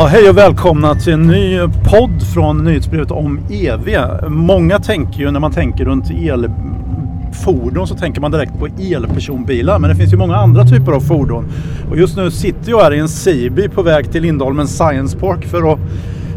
Ja, 0.00 0.06
hej 0.06 0.28
och 0.28 0.36
välkomna 0.36 0.94
till 0.94 1.12
en 1.12 1.26
ny 1.26 1.58
podd 1.60 2.22
från 2.34 2.64
nyhetsbrevet 2.64 3.10
om 3.10 3.40
EV. 3.50 3.88
Många 4.28 4.78
tänker 4.78 5.20
ju 5.20 5.30
när 5.30 5.40
man 5.40 5.52
tänker 5.52 5.84
runt 5.84 6.10
elfordon 6.10 7.86
så 7.86 7.94
tänker 7.94 8.20
man 8.20 8.30
direkt 8.30 8.58
på 8.58 8.66
elpersonbilar. 8.66 9.78
Men 9.78 9.90
det 9.90 9.96
finns 9.96 10.12
ju 10.12 10.16
många 10.16 10.36
andra 10.36 10.64
typer 10.64 10.92
av 10.92 11.00
fordon. 11.00 11.44
Och 11.90 11.96
just 11.96 12.16
nu 12.16 12.30
sitter 12.30 12.70
jag 12.70 12.80
här 12.80 12.94
i 12.94 12.98
en 12.98 13.08
Sibi 13.08 13.68
på 13.68 13.82
väg 13.82 14.12
till 14.12 14.22
Lindholmen 14.22 14.68
Science 14.68 15.18
Park 15.18 15.44
för 15.46 15.72
att 15.72 15.78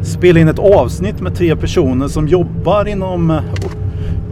spela 0.01 0.39
in 0.39 0.47
ett 0.47 0.59
avsnitt 0.59 1.21
med 1.21 1.35
tre 1.35 1.55
personer 1.55 2.07
som 2.07 2.27
jobbar 2.27 2.87
inom 2.87 3.39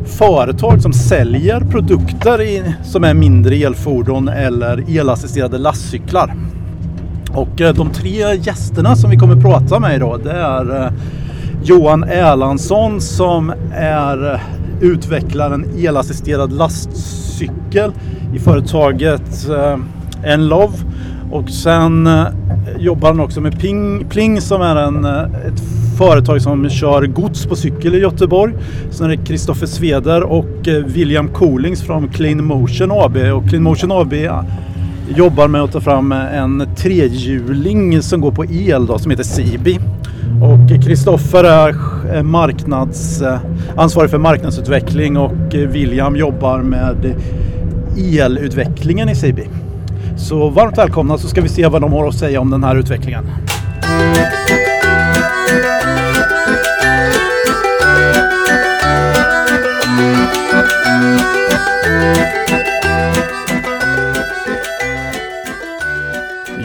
företag 0.05 0.81
som 0.81 0.93
säljer 0.93 1.59
produkter 1.59 2.41
i, 2.41 2.63
som 2.83 3.03
är 3.03 3.13
mindre 3.13 3.55
elfordon 3.55 4.27
eller 4.27 4.97
elassisterade 4.97 5.57
lastcyklar. 5.57 6.35
Och 7.33 7.61
eh, 7.61 7.73
de 7.73 7.89
tre 7.89 8.35
gästerna 8.35 8.95
som 8.95 9.09
vi 9.09 9.17
kommer 9.17 9.35
att 9.35 9.41
prata 9.41 9.79
med 9.79 9.95
idag 9.95 10.19
det 10.23 10.31
är 10.31 10.83
eh, 10.83 10.91
Johan 11.63 12.03
Erlandsson 12.03 13.01
som 13.01 13.53
är 13.75 14.33
eh, 14.33 14.39
utvecklaren 14.81 15.65
elassisterad 15.77 16.53
lastcykel 16.53 17.91
i 18.35 18.39
företaget 18.39 19.47
Enlove. 20.23 20.73
Och 21.31 21.49
sen 21.49 22.09
jobbar 22.79 23.07
han 23.07 23.19
också 23.19 23.41
med 23.41 23.59
Ping, 23.59 24.05
Pling 24.09 24.41
som 24.41 24.61
är 24.61 24.75
en, 24.75 25.05
ett 25.05 25.61
företag 25.97 26.41
som 26.41 26.69
kör 26.69 27.05
gods 27.05 27.45
på 27.45 27.55
cykel 27.55 27.95
i 27.95 27.99
Göteborg. 27.99 28.53
Sen 28.89 29.11
är 29.11 29.17
det 29.17 29.25
Kristoffer 29.25 29.65
Sveder 29.65 30.23
och 30.23 30.67
William 30.85 31.27
Coolings 31.27 31.81
från 31.81 32.07
Clean 32.07 32.45
Motion 32.45 32.91
AB. 32.91 33.17
Och 33.17 33.49
Clean 33.49 33.63
Motion 33.63 33.91
AB 33.91 34.13
jobbar 35.17 35.47
med 35.47 35.61
att 35.61 35.71
ta 35.71 35.81
fram 35.81 36.11
en 36.11 36.67
trehjuling 36.75 38.01
som 38.01 38.21
går 38.21 38.31
på 38.31 38.45
el 38.45 38.85
då, 38.85 38.99
som 38.99 39.11
heter 39.11 39.23
Sibi. 39.23 39.79
Och 40.41 40.83
Kristoffer 40.83 41.43
är 41.43 42.23
marknads, 42.23 43.21
eh, 43.21 43.39
ansvarig 43.77 44.11
för 44.11 44.17
marknadsutveckling 44.17 45.17
och 45.17 45.33
William 45.51 46.15
jobbar 46.15 46.61
med 46.61 47.15
elutvecklingen 47.97 49.09
i 49.09 49.15
Sibi. 49.15 49.49
Så 50.17 50.49
varmt 50.49 50.77
välkomna 50.77 51.17
så 51.17 51.27
ska 51.27 51.41
vi 51.41 51.49
se 51.49 51.67
vad 51.67 51.81
de 51.81 51.93
har 51.93 52.07
att 52.07 52.15
säga 52.15 52.41
om 52.41 52.49
den 52.49 52.63
här 52.63 52.75
utvecklingen. 52.75 53.25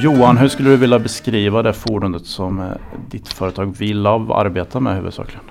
Johan, 0.03 0.37
hur 0.37 0.49
skulle 0.49 0.71
du 0.71 0.77
vilja 0.77 0.99
beskriva 0.99 1.63
det 1.63 1.73
fordonet 1.73 2.27
som 2.27 2.61
eh, 2.61 2.71
ditt 3.11 3.29
företag 3.29 3.77
Villav 3.77 4.33
arbetar 4.33 4.81
med 4.81 4.97
huvudsakligen? 4.97 5.45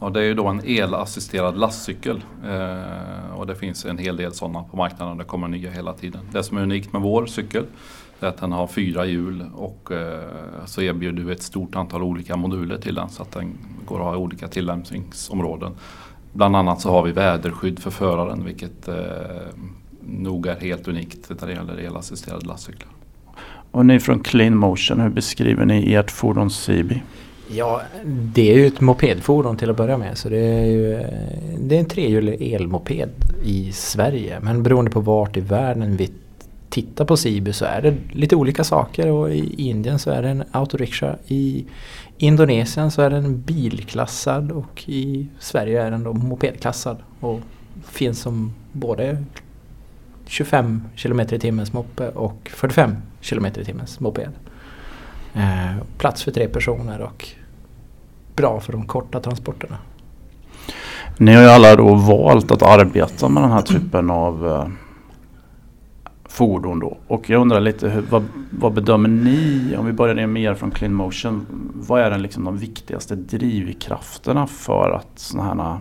Ja, 0.00 0.10
det 0.10 0.20
är 0.20 0.24
ju 0.24 0.34
då 0.34 0.46
en 0.46 0.64
elassisterad 0.64 1.58
lastcykel 1.58 2.22
eh, 2.44 3.34
och 3.34 3.46
det 3.46 3.54
finns 3.54 3.84
en 3.84 3.98
hel 3.98 4.16
del 4.16 4.32
sådana 4.32 4.62
på 4.62 4.76
marknaden. 4.76 5.18
Det 5.18 5.24
kommer 5.24 5.48
nya 5.48 5.70
hela 5.70 5.92
tiden. 5.92 6.20
Det 6.32 6.42
som 6.42 6.58
är 6.58 6.62
unikt 6.62 6.92
med 6.92 7.02
vår 7.02 7.26
cykel 7.26 7.64
är 8.20 8.26
att 8.26 8.36
den 8.36 8.52
har 8.52 8.66
fyra 8.66 9.06
hjul 9.06 9.44
och 9.54 9.92
eh, 9.92 10.64
så 10.66 10.82
erbjuder 10.82 11.22
vi 11.22 11.32
ett 11.32 11.42
stort 11.42 11.76
antal 11.76 12.02
olika 12.02 12.36
moduler 12.36 12.78
till 12.78 12.94
den 12.94 13.08
så 13.08 13.22
att 13.22 13.32
den 13.32 13.58
går 13.86 13.98
att 13.98 14.04
ha 14.04 14.14
i 14.14 14.16
olika 14.16 14.48
tillämpningsområden. 14.48 15.72
Bland 16.32 16.56
annat 16.56 16.80
så 16.80 16.90
har 16.90 17.02
vi 17.02 17.12
väderskydd 17.12 17.78
för 17.78 17.90
föraren 17.90 18.44
vilket 18.44 18.88
eh, 18.88 18.94
nog 20.00 20.46
är 20.46 20.60
helt 20.60 20.88
unikt 20.88 21.30
när 21.40 21.46
det 21.46 21.52
gäller 21.52 21.80
elassisterade 21.80 22.46
lastcyklar. 22.46 22.99
Och 23.70 23.86
ni 23.86 24.00
från 24.00 24.20
Clean 24.20 24.56
Motion, 24.56 25.00
hur 25.00 25.08
beskriver 25.08 25.64
ni 25.64 25.94
ert 25.94 26.10
fordon 26.10 26.50
Sibi? 26.50 27.02
Ja, 27.48 27.82
det 28.04 28.52
är 28.52 28.56
ju 28.58 28.66
ett 28.66 28.80
mopedfordon 28.80 29.56
till 29.56 29.70
att 29.70 29.76
börja 29.76 29.98
med. 29.98 30.18
Så 30.18 30.28
det 30.28 30.38
är 30.38 30.64
ju 30.64 31.06
det 31.58 31.76
är 31.76 31.80
en 31.80 31.88
trehjulig 31.88 32.54
elmoped 32.54 33.10
i 33.44 33.72
Sverige. 33.72 34.40
Men 34.40 34.62
beroende 34.62 34.90
på 34.90 35.00
vart 35.00 35.36
i 35.36 35.40
världen 35.40 35.96
vi 35.96 36.10
tittar 36.68 37.04
på 37.04 37.16
Sibi 37.16 37.52
så 37.52 37.64
är 37.64 37.82
det 37.82 37.94
lite 38.12 38.36
olika 38.36 38.64
saker. 38.64 39.10
Och 39.10 39.30
i 39.30 39.54
Indien 39.68 39.98
så 39.98 40.10
är 40.10 40.22
det 40.22 40.28
en 40.28 40.44
autorikscha. 40.50 41.16
I 41.26 41.64
Indonesien 42.18 42.90
så 42.90 43.02
är 43.02 43.10
den 43.10 43.40
bilklassad 43.40 44.52
och 44.52 44.84
i 44.86 45.26
Sverige 45.38 45.82
är 45.82 45.90
den 45.90 46.04
då 46.04 46.12
mopedklassad. 46.12 46.96
Och 47.20 47.40
finns 47.84 48.20
som 48.20 48.52
både 48.72 49.24
25 50.26 50.82
km 50.96 51.20
i 51.20 51.38
timmens 51.38 51.72
moppe 51.72 52.08
och 52.08 52.50
45 52.54 52.96
km 53.20 53.46
i 53.46 53.64
timmens 53.64 54.00
moped. 54.00 54.32
Eh, 55.34 55.76
plats 55.98 56.22
för 56.22 56.30
tre 56.30 56.48
personer 56.48 57.00
och 57.00 57.28
bra 58.36 58.60
för 58.60 58.72
de 58.72 58.86
korta 58.86 59.20
transporterna. 59.20 59.78
Ni 61.16 61.34
har 61.34 61.42
ju 61.42 61.48
alla 61.48 61.76
då 61.76 61.94
valt 61.94 62.50
att 62.50 62.62
arbeta 62.62 63.28
med 63.28 63.42
den 63.42 63.52
här 63.52 63.62
typen 63.62 64.10
av 64.10 64.48
eh, 64.48 64.68
fordon 66.28 66.78
då. 66.78 66.98
Och 67.06 67.30
jag 67.30 67.40
undrar 67.40 67.60
lite, 67.60 67.88
hur, 67.88 68.02
vad, 68.10 68.24
vad, 68.50 68.72
bedömer 68.72 69.08
ni, 69.08 69.74
om 69.78 69.86
vi 69.86 69.92
börjar 69.92 70.26
med 70.26 70.42
er 70.42 70.54
från 70.54 70.70
Clean 70.70 70.94
Motion, 70.94 71.46
vad 71.74 72.00
är 72.00 72.10
den 72.10 72.22
liksom 72.22 72.44
de 72.44 72.58
viktigaste 72.58 73.14
drivkrafterna 73.14 74.46
för 74.46 74.90
att 74.90 75.18
sådana 75.18 75.64
här 75.64 75.78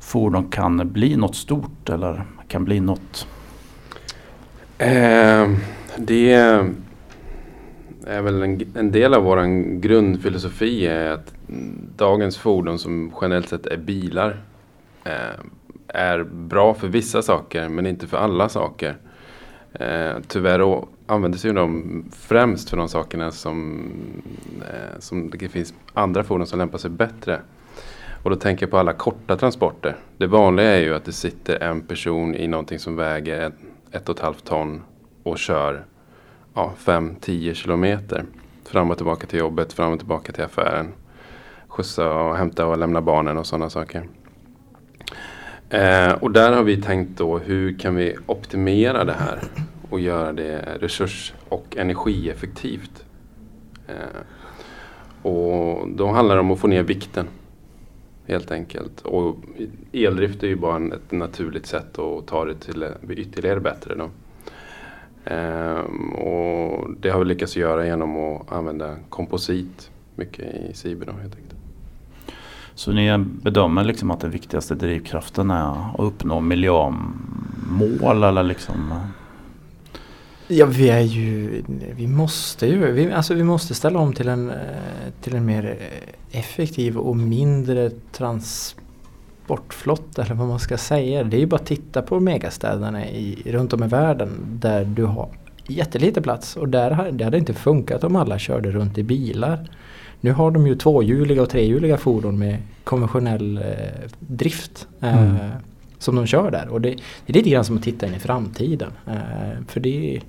fordon 0.00 0.50
kan 0.50 0.92
bli 0.92 1.16
något 1.16 1.36
stort 1.36 1.88
eller 1.88 2.24
kan 2.48 2.64
bli 2.64 2.80
något 2.80 3.26
Eh, 4.78 5.50
det 5.98 6.32
är 8.06 8.22
väl 8.22 8.42
en, 8.42 8.72
en, 8.74 8.92
del 8.92 9.14
av 9.14 9.22
vår 9.22 9.80
grundfilosofi 9.80 10.86
är 10.86 11.10
att 11.10 11.34
dagens 11.96 12.38
fordon 12.38 12.78
som 12.78 13.12
generellt 13.20 13.48
sett 13.48 13.66
är 13.66 13.76
bilar 13.76 14.36
eh, 15.04 15.40
är 15.88 16.22
bra 16.24 16.74
för 16.74 16.88
vissa 16.88 17.22
saker 17.22 17.68
men 17.68 17.86
inte 17.86 18.06
för 18.06 18.16
alla 18.16 18.48
saker. 18.48 18.96
Eh, 19.72 20.12
tyvärr 20.28 20.84
använder 21.06 21.38
sig 21.38 21.52
de 21.52 22.04
främst 22.12 22.70
för 22.70 22.76
de 22.76 22.88
sakerna 22.88 23.30
som, 23.30 23.90
eh, 24.60 24.98
som 24.98 25.30
det 25.30 25.48
finns 25.48 25.74
andra 25.92 26.24
fordon 26.24 26.46
som 26.46 26.58
lämpar 26.58 26.78
sig 26.78 26.90
bättre. 26.90 27.40
Och 28.22 28.30
då 28.30 28.36
tänker 28.36 28.62
jag 28.62 28.70
på 28.70 28.78
alla 28.78 28.92
korta 28.92 29.36
transporter. 29.36 29.96
Det 30.16 30.26
vanliga 30.26 30.66
är 30.66 30.80
ju 30.80 30.94
att 30.94 31.04
det 31.04 31.12
sitter 31.12 31.62
en 31.62 31.80
person 31.80 32.34
i 32.34 32.46
någonting 32.46 32.78
som 32.78 32.96
väger 32.96 33.52
ett 33.90 34.08
och 34.08 34.16
ett 34.16 34.22
halvt 34.22 34.44
ton 34.44 34.82
och 35.24 35.38
kör 35.38 35.84
ja, 36.54 36.72
5-10 36.78 37.54
kilometer. 37.54 38.24
Fram 38.64 38.90
och 38.90 38.96
tillbaka 38.96 39.26
till 39.26 39.38
jobbet, 39.38 39.72
fram 39.72 39.92
och 39.92 39.98
tillbaka 39.98 40.32
till 40.32 40.44
affären. 40.44 40.92
Skjutsa 41.68 42.14
och 42.14 42.36
hämta 42.36 42.66
och 42.66 42.78
lämna 42.78 43.00
barnen 43.00 43.38
och 43.38 43.46
sådana 43.46 43.70
saker. 43.70 44.08
Eh, 45.70 46.12
och 46.12 46.30
där 46.30 46.52
har 46.52 46.62
vi 46.62 46.82
tänkt 46.82 47.18
då 47.18 47.38
hur 47.38 47.78
kan 47.78 47.94
vi 47.94 48.16
optimera 48.26 49.04
det 49.04 49.12
här 49.12 49.40
och 49.90 50.00
göra 50.00 50.32
det 50.32 50.78
resurs 50.80 51.34
och 51.48 51.76
energieffektivt. 51.76 53.04
Eh, 53.88 54.20
och 55.22 55.88
då 55.88 56.08
handlar 56.08 56.34
det 56.34 56.40
om 56.40 56.50
att 56.50 56.60
få 56.60 56.66
ner 56.66 56.82
vikten. 56.82 57.26
Helt 58.26 58.50
enkelt. 58.50 59.00
Och 59.00 59.36
eldrift 59.92 60.42
är 60.42 60.46
ju 60.46 60.56
bara 60.56 60.94
ett 60.94 61.12
naturligt 61.12 61.66
sätt 61.66 61.98
att 61.98 62.26
ta 62.26 62.44
det 62.44 62.54
till 62.54 62.86
ytterligare 63.10 63.60
bättre. 63.60 63.94
Då. 63.94 64.10
Ehm, 65.24 66.12
och 66.12 66.90
det 67.00 67.10
har 67.10 67.18
vi 67.18 67.24
lyckats 67.24 67.56
göra 67.56 67.86
genom 67.86 68.16
att 68.16 68.52
använda 68.52 68.96
komposit 69.08 69.90
mycket 70.14 70.54
i 70.84 70.88
helt 70.88 71.08
enkelt. 71.10 71.54
Så 72.74 72.92
ni 72.92 73.18
bedömer 73.18 73.84
liksom 73.84 74.10
att 74.10 74.20
den 74.20 74.30
viktigaste 74.30 74.74
drivkraften 74.74 75.50
är 75.50 75.70
att 75.70 76.00
uppnå 76.00 76.40
miljömål 76.40 78.22
eller 78.22 78.42
liksom? 78.42 78.94
Ja, 80.48 80.66
vi 80.66 80.88
är 80.88 81.00
ju, 81.00 81.62
vi 81.96 82.06
måste 82.06 82.66
ju, 82.66 82.92
vi, 82.92 83.12
alltså 83.12 83.34
vi 83.34 83.44
måste 83.44 83.74
ställa 83.74 83.98
om 83.98 84.12
till 84.12 84.28
en, 84.28 84.52
till 85.20 85.34
en 85.34 85.46
mer 85.46 85.78
effektiv 86.30 86.96
och 86.96 87.16
mindre 87.16 87.90
transportflotta 89.46 90.22
eller 90.22 90.34
vad 90.34 90.48
man 90.48 90.58
ska 90.58 90.76
säga. 90.76 91.24
Det 91.24 91.36
är 91.36 91.40
ju 91.40 91.46
bara 91.46 91.56
att 91.56 91.66
titta 91.66 92.02
på 92.02 92.20
megastäderna 92.20 93.06
i, 93.06 93.42
runt 93.46 93.72
om 93.72 93.82
i 93.84 93.86
världen 93.86 94.30
där 94.60 94.84
du 94.84 95.04
har 95.04 95.28
jättelite 95.66 96.22
plats 96.22 96.56
och 96.56 96.68
där 96.68 97.12
det 97.12 97.24
hade 97.24 97.38
inte 97.38 97.54
funkat 97.54 98.04
om 98.04 98.16
alla 98.16 98.38
körde 98.38 98.70
runt 98.70 98.98
i 98.98 99.02
bilar. 99.02 99.68
Nu 100.20 100.32
har 100.32 100.50
de 100.50 100.66
ju 100.66 100.74
tvåhjuliga 100.74 101.42
och 101.42 101.50
trehjuliga 101.50 101.96
fordon 101.96 102.38
med 102.38 102.58
konventionell 102.84 103.58
eh, 103.58 104.10
drift. 104.18 104.88
Eh, 105.00 105.22
mm. 105.22 105.50
Som 105.98 106.16
de 106.16 106.26
kör 106.26 106.50
där 106.50 106.68
och 106.68 106.80
det, 106.80 106.88
det, 107.26 107.32
är 107.32 107.34
lite 107.34 107.50
grann 107.50 107.64
som 107.64 107.76
att 107.76 107.82
titta 107.82 108.06
in 108.06 108.14
i 108.14 108.18
framtiden. 108.18 108.90
Eh, 109.06 109.64
för 109.68 109.80
det 109.80 110.20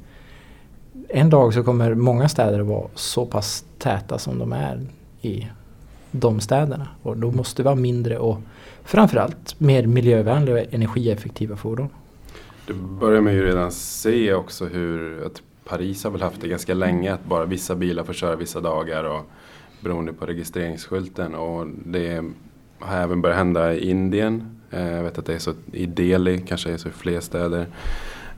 en 1.09 1.29
dag 1.29 1.53
så 1.53 1.63
kommer 1.63 1.93
många 1.95 2.29
städer 2.29 2.59
att 2.59 2.65
vara 2.65 2.87
så 2.95 3.25
pass 3.25 3.65
täta 3.79 4.17
som 4.17 4.39
de 4.39 4.53
är 4.53 4.81
i 5.21 5.47
de 6.11 6.39
städerna. 6.39 6.87
Och 7.03 7.17
då 7.17 7.31
måste 7.31 7.63
vi 7.63 7.69
ha 7.69 7.75
mindre 7.75 8.17
och 8.17 8.39
framförallt 8.85 9.59
mer 9.59 9.87
miljövänliga 9.87 10.55
och 10.55 10.73
energieffektiva 10.73 11.55
fordon. 11.55 11.89
Det 12.67 12.73
börjar 12.73 13.21
man 13.21 13.33
ju 13.33 13.45
redan 13.45 13.71
se 13.71 14.33
också 14.33 14.65
hur 14.65 15.25
att 15.25 15.41
Paris 15.65 16.03
har 16.03 16.11
väl 16.11 16.21
haft 16.21 16.41
det 16.41 16.47
ganska 16.47 16.73
länge 16.73 17.13
att 17.13 17.25
bara 17.25 17.45
vissa 17.45 17.75
bilar 17.75 18.03
får 18.03 18.13
köra 18.13 18.35
vissa 18.35 18.61
dagar 18.61 19.03
och 19.03 19.29
beroende 19.79 20.13
på 20.13 20.25
registreringsskylten. 20.25 21.35
Och 21.35 21.67
det 21.85 22.23
har 22.79 22.97
även 22.97 23.21
börjat 23.21 23.37
hända 23.37 23.73
i 23.73 23.89
Indien. 23.89 24.59
Eh, 24.71 24.91
jag 24.91 25.03
vet 25.03 25.17
att 25.17 25.25
det 25.25 25.33
är 25.33 25.39
så 25.39 25.53
i 25.71 25.85
Delhi, 25.85 26.43
kanske 26.47 26.71
är 26.71 26.77
så 26.77 26.89
i 26.89 26.91
fler 26.91 27.19
städer. 27.19 27.67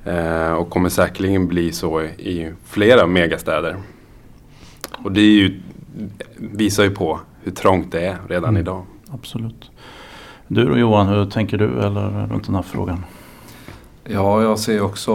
Eh, 0.05 0.53
och 0.53 0.69
kommer 0.69 0.89
säkerligen 0.89 1.47
bli 1.47 1.71
så 1.71 2.01
i 2.01 2.51
flera 2.65 3.07
megastäder. 3.07 3.77
Och 5.03 5.11
det 5.11 5.21
ju, 5.21 5.61
visar 6.35 6.83
ju 6.83 6.89
på 6.89 7.19
hur 7.43 7.51
trångt 7.51 7.91
det 7.91 8.05
är 8.05 8.17
redan 8.27 8.49
mm. 8.49 8.61
idag. 8.61 8.85
Absolut. 9.09 9.71
Du 10.47 10.65
då 10.65 10.77
Johan, 10.77 11.07
hur 11.07 11.25
tänker 11.25 11.57
du 11.57 11.79
eller 11.79 12.27
runt 12.27 12.45
den 12.45 12.55
här 12.55 12.61
frågan? 12.61 13.05
Ja, 14.03 14.41
jag 14.41 14.59
ser 14.59 14.81
också 14.81 15.11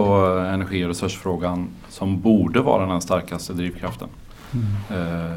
energi 0.53 0.83
och 0.83 0.87
resursfrågan 0.87 1.67
som 1.89 2.21
borde 2.21 2.61
vara 2.61 2.85
den 2.85 3.01
starkaste 3.01 3.53
drivkraften. 3.53 4.07
Mm. 4.53 5.01
Eh, 5.01 5.31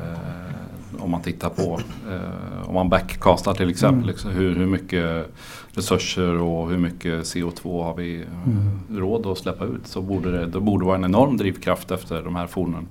om 0.98 1.10
man 1.10 1.22
tittar 1.22 1.48
på, 1.48 1.80
eh, 2.10 2.68
om 2.68 2.74
man 2.74 2.88
backcastar 2.88 3.54
till 3.54 3.70
exempel, 3.70 3.98
mm. 3.98 4.06
liksom, 4.06 4.30
hur, 4.30 4.54
hur 4.54 4.66
mycket 4.66 5.34
resurser 5.72 6.40
och 6.40 6.70
hur 6.70 6.78
mycket 6.78 7.24
CO2 7.24 7.82
har 7.84 7.94
vi 7.94 8.16
mm. 8.16 9.00
råd 9.00 9.26
att 9.26 9.38
släppa 9.38 9.64
ut 9.64 9.86
så 9.86 10.00
borde 10.00 10.32
det, 10.32 10.46
det 10.46 10.60
borde 10.60 10.86
vara 10.86 10.96
en 10.96 11.04
enorm 11.04 11.36
drivkraft 11.36 11.90
efter 11.90 12.22
de 12.22 12.36
här 12.36 12.46
fordonen. 12.46 12.86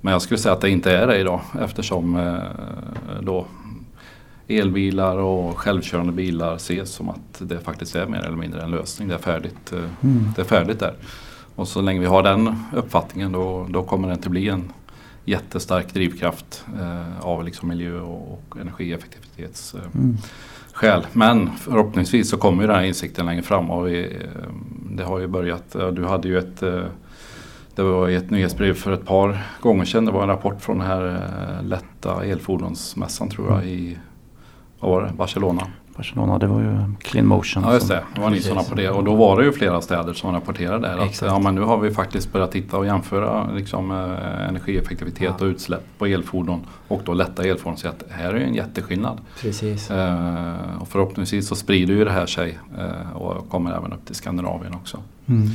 Men 0.00 0.12
jag 0.12 0.22
skulle 0.22 0.38
säga 0.38 0.52
att 0.52 0.60
det 0.60 0.70
inte 0.70 0.96
är 0.96 1.06
det 1.06 1.18
idag 1.18 1.40
eftersom 1.60 2.16
eh, 2.16 2.34
då 3.20 3.46
elbilar 4.48 5.16
och 5.16 5.58
självkörande 5.58 6.12
bilar 6.12 6.54
ses 6.54 6.90
som 6.90 7.08
att 7.08 7.38
det 7.38 7.60
faktiskt 7.60 7.96
är 7.96 8.06
mer 8.06 8.18
eller 8.18 8.36
mindre 8.36 8.62
en 8.62 8.70
lösning. 8.70 9.08
Det 9.08 9.14
är 9.14 9.18
färdigt, 9.18 9.72
eh, 9.72 9.78
mm. 9.78 10.28
det 10.36 10.42
är 10.42 10.46
färdigt 10.46 10.80
där. 10.80 10.94
Och 11.54 11.68
så 11.68 11.80
länge 11.80 12.00
vi 12.00 12.06
har 12.06 12.22
den 12.22 12.56
uppfattningen 12.72 13.32
då, 13.32 13.66
då 13.70 13.82
kommer 13.82 14.08
det 14.08 14.14
inte 14.14 14.30
bli 14.30 14.48
en 14.48 14.72
jättestark 15.24 15.94
drivkraft 15.94 16.64
eh, 16.80 17.20
av 17.20 17.44
liksom 17.44 17.68
miljö 17.68 18.00
och, 18.00 18.32
och 18.32 18.56
energieffektivitetsskäl. 18.60 19.80
Eh, 20.82 20.94
mm. 20.94 21.04
Men 21.12 21.50
förhoppningsvis 21.56 22.30
så 22.30 22.36
kommer 22.36 22.62
ju 22.62 22.66
den 22.66 22.76
här 22.76 22.84
insikten 22.84 23.26
längre 23.26 23.42
fram. 23.42 23.70
Och 23.70 23.88
vi, 23.88 24.04
eh, 24.04 24.50
det 24.90 25.04
har 25.04 25.18
ju 25.18 25.26
börjat, 25.26 25.76
du 25.92 26.04
hade 26.04 26.28
ju 26.28 26.38
ett 26.38 26.62
eh, 26.62 26.84
det 27.74 27.82
var 27.82 28.08
i 28.08 28.14
ett 28.14 28.30
nyhetsbrev 28.30 28.74
för 28.74 28.92
ett 28.92 29.04
par 29.04 29.42
gånger 29.60 29.84
sedan. 29.84 30.04
Det 30.04 30.12
var 30.12 30.22
en 30.22 30.28
rapport 30.28 30.62
från 30.62 30.78
den 30.78 30.86
här 30.86 31.28
lätta 31.62 32.24
elfordonsmässan 32.24 33.28
tror 33.28 33.52
jag 33.52 33.66
i 33.66 33.98
vad 34.84 34.92
var 34.92 35.08
det, 35.08 35.12
Barcelona. 35.12 35.66
Barcelona, 35.96 36.38
det 36.38 36.46
var 36.46 36.60
ju 36.60 36.94
Clean 37.00 37.26
Motion. 37.26 37.62
Ja 37.62 37.74
just 37.74 37.88
det, 37.88 38.02
det 38.14 38.20
var 38.20 38.30
ni 38.30 38.40
som 38.40 38.64
på 38.64 38.74
det. 38.74 38.90
Och 38.90 39.04
då 39.04 39.14
var 39.14 39.38
det 39.38 39.44
ju 39.44 39.52
flera 39.52 39.80
städer 39.80 40.12
som 40.12 40.32
rapporterade 40.32 40.88
där. 40.88 40.98
Att, 40.98 41.22
ja, 41.22 41.38
men 41.38 41.54
nu 41.54 41.60
har 41.60 41.78
vi 41.78 41.90
faktiskt 41.90 42.32
börjat 42.32 42.52
titta 42.52 42.76
och 42.76 42.86
jämföra 42.86 43.50
liksom, 43.52 43.90
eh, 43.90 44.48
energieffektivitet 44.48 45.34
ja. 45.38 45.44
och 45.44 45.50
utsläpp 45.50 45.84
på 45.98 46.06
elfordon. 46.06 46.60
Och 46.88 47.02
då 47.04 47.14
lätta 47.14 47.44
elfordon. 47.44 47.76
Så 47.76 47.88
att 47.88 48.04
här 48.10 48.34
är 48.34 48.38
ju 48.38 48.44
en 48.44 48.54
jätteskillnad. 48.54 49.20
Precis. 49.40 49.90
Eh, 49.90 50.80
och 50.80 50.88
förhoppningsvis 50.88 51.48
så 51.48 51.56
sprider 51.56 51.94
ju 51.94 52.04
det 52.04 52.12
här 52.12 52.26
sig 52.26 52.58
eh, 52.78 53.16
och 53.16 53.48
kommer 53.48 53.72
även 53.72 53.92
upp 53.92 54.06
till 54.06 54.14
Skandinavien 54.14 54.74
också. 54.74 54.98
Mm. 55.26 55.48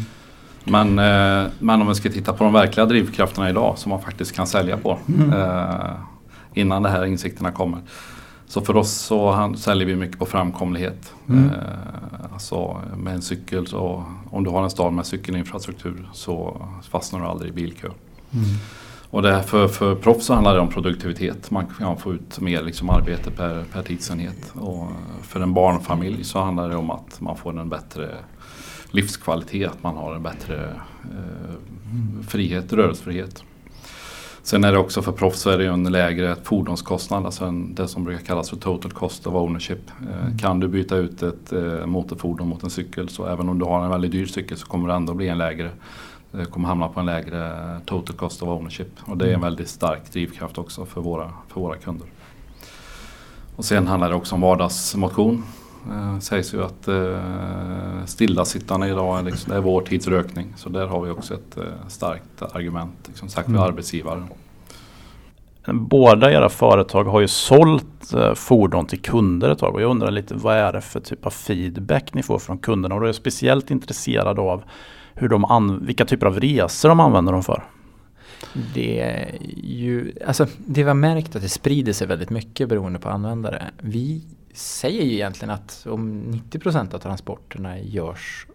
Men, 0.63 0.99
eh, 0.99 1.51
men 1.59 1.81
om 1.81 1.87
vi 1.87 1.95
ska 1.95 2.09
titta 2.09 2.33
på 2.33 2.43
de 2.43 2.53
verkliga 2.53 2.85
drivkrafterna 2.85 3.49
idag 3.49 3.77
som 3.77 3.89
man 3.89 4.01
faktiskt 4.01 4.35
kan 4.35 4.47
sälja 4.47 4.77
på. 4.77 4.97
Mm. 5.07 5.33
Eh, 5.33 5.91
innan 6.53 6.83
de 6.83 6.89
här 6.89 7.05
insikterna 7.05 7.51
kommer. 7.51 7.79
Så 8.49 8.61
för 8.61 8.75
oss 8.75 8.91
så 8.91 9.53
säljer 9.57 9.87
vi 9.87 9.95
mycket 9.95 10.19
på 10.19 10.25
framkomlighet. 10.25 11.13
Mm. 11.29 11.49
Eh, 11.49 12.33
alltså 12.33 12.81
med 12.97 13.13
en 13.13 13.21
cykel 13.21 13.67
så 13.67 14.05
om 14.29 14.43
du 14.43 14.49
har 14.49 14.63
en 14.63 14.69
stad 14.69 14.93
med 14.93 15.05
cykelinfrastruktur 15.05 16.09
så 16.13 16.61
fastnar 16.91 17.19
du 17.19 17.25
aldrig 17.25 17.51
i 17.51 17.53
bilkö. 17.53 17.87
Mm. 18.31 18.45
Och 19.09 19.21
det 19.21 19.43
för, 19.43 19.67
för 19.67 19.95
proffs 19.95 20.25
så 20.25 20.33
handlar 20.33 20.53
det 20.53 20.59
om 20.59 20.69
produktivitet. 20.69 21.51
Man 21.51 21.67
kan 21.67 21.97
få 21.97 22.13
ut 22.13 22.39
mer 22.39 22.63
liksom 22.63 22.89
arbete 22.89 23.31
per, 23.31 23.63
per 23.73 23.83
tidsenhet. 23.83 24.53
Och 24.55 24.87
för 25.21 25.39
en 25.39 25.53
barnfamilj 25.53 26.23
så 26.23 26.39
handlar 26.39 26.69
det 26.69 26.75
om 26.75 26.91
att 26.91 27.21
man 27.21 27.37
får 27.37 27.59
en 27.59 27.69
bättre 27.69 28.15
livskvalitet. 28.91 29.71
Att 29.71 29.83
man 29.83 29.97
har 29.97 30.15
en 30.15 30.23
bättre 30.23 30.65
eh, 31.03 32.23
frihet, 32.27 32.73
rörelsefrihet. 32.73 33.43
Sen 34.49 34.63
är 34.63 34.71
det 34.71 34.77
också 34.77 35.01
för 35.01 35.11
proffs 35.11 35.47
är 35.47 35.57
det 35.57 35.63
ju 35.63 35.73
en 35.73 35.91
lägre 35.91 36.35
fordonskostnad, 36.43 37.25
alltså 37.25 37.45
en, 37.45 37.75
det 37.75 37.87
som 37.87 38.03
brukar 38.03 38.25
kallas 38.25 38.49
för 38.49 38.57
total 38.57 38.91
cost 38.91 39.27
of 39.27 39.33
ownership. 39.33 39.91
Eh, 40.01 40.25
mm. 40.25 40.37
Kan 40.37 40.59
du 40.59 40.67
byta 40.67 40.95
ut 40.95 41.23
ett 41.23 41.53
eh, 41.53 41.85
motorfordon 41.85 42.47
mot 42.47 42.63
en 42.63 42.69
cykel 42.69 43.09
så 43.09 43.25
även 43.25 43.49
om 43.49 43.59
du 43.59 43.65
har 43.65 43.83
en 43.83 43.89
väldigt 43.89 44.11
dyr 44.11 44.25
cykel 44.25 44.57
så 44.57 44.67
kommer 44.67 44.87
det 44.87 44.93
ändå 44.93 45.13
bli 45.13 45.27
en 45.27 45.37
lägre 45.37 45.69
det 46.31 46.45
kommer 46.45 46.67
hamna 46.67 46.87
på 46.87 46.99
en 46.99 47.05
lägre 47.05 47.79
total 47.85 48.15
cost 48.15 48.43
of 48.43 48.49
ownership. 48.49 48.87
Och 49.05 49.17
det 49.17 49.25
är 49.25 49.29
en 49.29 49.35
mm. 49.35 49.43
väldigt 49.43 49.69
stark 49.69 50.11
drivkraft 50.11 50.57
också 50.57 50.85
för 50.85 51.01
våra, 51.01 51.31
för 51.47 51.61
våra 51.61 51.77
kunder. 51.77 52.07
Och 53.55 53.65
sen 53.65 53.87
handlar 53.87 54.09
det 54.09 54.15
också 54.15 54.35
om 54.35 54.41
vardagsmotion. 54.41 55.43
Det 55.85 56.21
sägs 56.21 56.53
ju 56.53 56.63
att 56.63 56.87
eh, 56.87 58.05
stillasittarna 58.05 58.87
idag 58.87 59.19
är, 59.19 59.23
liksom, 59.23 59.53
är 59.53 59.59
vår 59.59 59.81
tids 59.81 60.07
rökning. 60.07 60.53
Så 60.55 60.69
där 60.69 60.87
har 60.87 61.01
vi 61.01 61.11
också 61.11 61.33
ett 61.33 61.57
eh, 61.57 61.87
starkt 61.87 62.41
argument, 62.41 63.07
liksom, 63.07 63.29
sagt 63.29 63.45
för 63.45 63.53
mm. 63.53 63.63
arbetsgivaren. 63.63 64.23
Båda 65.73 66.31
era 66.31 66.49
företag 66.49 67.03
har 67.03 67.19
ju 67.19 67.27
sålt 67.27 68.13
eh, 68.13 68.33
fordon 68.33 68.85
till 68.85 69.01
kunder 69.01 69.49
ett 69.49 69.59
tag 69.59 69.75
och 69.75 69.81
jag 69.81 69.91
undrar 69.91 70.11
lite 70.11 70.35
vad 70.35 70.55
är 70.55 70.73
det 70.73 70.81
för 70.81 70.99
typ 70.99 71.25
av 71.25 71.29
feedback 71.29 72.13
ni 72.13 72.23
får 72.23 72.39
från 72.39 72.57
kunderna? 72.57 72.95
Och 72.95 73.01
då 73.01 73.05
är 73.05 73.09
jag 73.09 73.15
speciellt 73.15 73.71
intresserad 73.71 74.39
av 74.39 74.63
hur 75.13 75.29
de 75.29 75.79
vilka 75.81 76.05
typer 76.05 76.27
av 76.27 76.39
resor 76.39 76.89
de 76.89 76.99
använder 76.99 77.31
dem 77.31 77.43
för. 77.43 77.63
Det 78.73 78.99
är 78.99 79.37
ju, 79.63 80.13
alltså 80.27 80.47
det 80.57 80.83
vi 80.83 80.87
har 80.87 80.93
märkt 80.93 81.35
att 81.35 81.41
det 81.41 81.49
sprider 81.49 81.93
sig 81.93 82.07
väldigt 82.07 82.29
mycket 82.29 82.69
beroende 82.69 82.99
på 82.99 83.09
användare. 83.09 83.63
Vi 83.77 84.23
säger 84.53 85.03
ju 85.03 85.13
egentligen 85.13 85.53
att 85.53 85.85
om 85.89 86.23
90% 86.51 86.95
av 86.95 86.99
transporterna 86.99 87.79
görs 87.79 88.47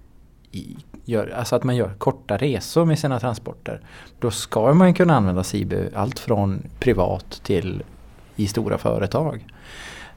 i, 0.50 0.76
gör, 1.04 1.28
alltså 1.28 1.56
att 1.56 1.64
man 1.64 1.76
gör 1.76 1.94
korta 1.98 2.36
resor 2.36 2.84
med 2.84 2.98
sina 2.98 3.20
transporter. 3.20 3.80
Då 4.18 4.30
ska 4.30 4.74
man 4.74 4.94
kunna 4.94 5.16
använda 5.16 5.44
Sibu 5.44 5.90
allt 5.94 6.18
från 6.18 6.62
privat 6.78 7.40
till 7.44 7.82
i 8.36 8.46
stora 8.46 8.78
företag. 8.78 9.46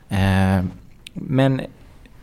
Eh, 0.10 0.64
men 1.14 1.62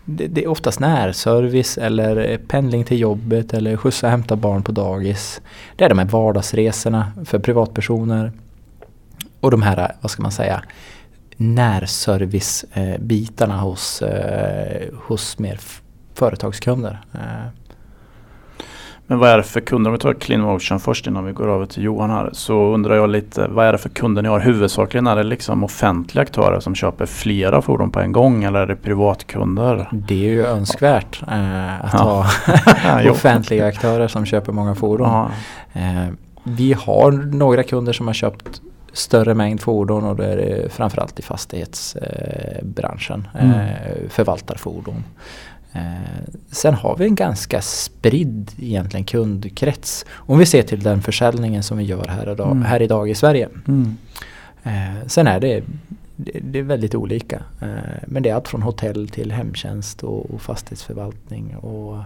det, 0.05 0.27
det, 0.27 0.45
är 0.45 0.49
oftast 0.49 0.81
närservice 0.81 1.79
eller 1.79 2.39
pendling 2.39 2.84
till 2.84 3.01
jobbet 3.01 3.55
eller 3.55 3.77
skjutsa 3.77 4.06
och 4.06 4.11
hämta 4.11 4.37
barn 4.37 4.63
på 4.63 4.73
dagis. 4.73 5.41
Det 5.77 5.84
är 5.84 5.89
de 5.89 5.99
här 5.99 6.06
vardagsresorna 6.06 7.13
för 7.25 7.39
privatpersoner. 7.39 8.32
Och 9.41 9.51
de 9.51 9.63
här, 9.63 9.96
vad 10.01 10.11
ska 10.11 10.23
man 10.23 10.32
säga, 10.32 10.63
närservicebitarna 11.36 13.56
hos, 13.56 14.03
eh, 14.03 14.88
hos 14.94 15.38
mer 15.38 15.60
företagskunder. 16.14 17.00
Men 19.06 19.19
vad 19.19 19.31
är 19.31 19.36
det 19.36 19.43
för 19.43 19.60
kunder? 19.60 19.91
Om 19.91 19.93
vi 19.93 19.98
tar 19.98 20.14
Clean 20.14 20.41
Motion 20.41 20.81
först 20.81 21.06
innan 21.06 21.24
vi 21.24 21.32
går 21.32 21.48
över 21.48 21.67
till 21.67 21.82
Johan 21.82 22.10
här. 22.10 22.31
Så 22.32 22.74
undrar 22.74 22.94
jag 22.94 23.10
lite, 23.10 23.48
vad 23.48 23.67
är 23.67 23.72
det 23.72 23.79
för 23.79 23.88
kunder 23.88 24.22
ni 24.22 24.29
har? 24.29 24.41
Huvudsakligen 24.41 25.06
är 25.06 25.17
det 25.17 25.22
liksom 25.22 25.64
offentliga 25.64 26.22
aktörer 26.22 26.60
som 26.60 26.74
köper 26.74 27.06
flera 27.06 27.62
fordon 27.62 27.91
på 27.91 28.00
en 28.00 28.12
gång 28.12 28.44
eller 28.44 28.60
är 28.60 28.67
det 28.67 28.76
privatkunder? 28.76 29.88
Det 29.93 30.14
är 30.14 30.31
ju 30.31 30.46
önskvärt 30.46 31.22
eh, 31.29 31.84
att 31.84 31.93
ja. 31.93 32.26
ha 32.82 33.03
offentliga 33.10 33.67
aktörer 33.67 34.08
som 34.08 34.26
köper 34.26 34.53
många 34.53 34.74
fordon. 34.74 35.31
Eh, 35.72 36.06
vi 36.43 36.72
har 36.72 37.12
några 37.12 37.62
kunder 37.62 37.93
som 37.93 38.06
har 38.06 38.14
köpt 38.14 38.60
större 38.94 39.34
mängd 39.34 39.60
fordon 39.60 40.05
och 40.05 40.17
då 40.17 40.22
är 40.22 40.36
det 40.36 40.72
framförallt 40.72 41.19
i 41.19 41.22
fastighetsbranschen. 41.22 43.29
Mm. 43.39 43.51
Eh, 43.51 44.08
förvaltarfordon. 44.08 45.05
Eh, 45.72 45.81
sen 46.51 46.74
har 46.74 46.96
vi 46.96 47.05
en 47.05 47.15
ganska 47.15 47.63
spridd 47.63 48.51
egentligen 48.58 49.05
kundkrets. 49.05 50.06
Om 50.13 50.39
vi 50.39 50.46
ser 50.46 50.63
till 50.63 50.82
den 50.82 51.03
försäljningen 51.03 51.63
som 51.63 51.79
vi 51.79 51.84
gör 51.84 52.06
här 52.08 52.32
idag, 52.32 52.51
mm. 52.51 52.63
här 52.63 52.82
idag 52.82 53.10
i 53.10 53.15
Sverige. 53.15 53.48
Mm. 53.69 53.96
Eh, 54.63 55.06
sen 55.06 55.27
är 55.27 55.41
det, 55.41 55.65
det, 56.17 56.58
är 56.58 56.63
väldigt 56.63 56.94
olika. 56.94 57.43
men 58.06 58.22
det 58.22 58.31
är 58.31 58.34
allt 58.34 58.48
från 58.48 58.63
hotell 58.63 59.08
till 59.08 59.32
hemtjänst 59.32 60.03
och, 60.03 60.43
fastighetsförvaltning. 60.43 61.56
Och 61.56 61.98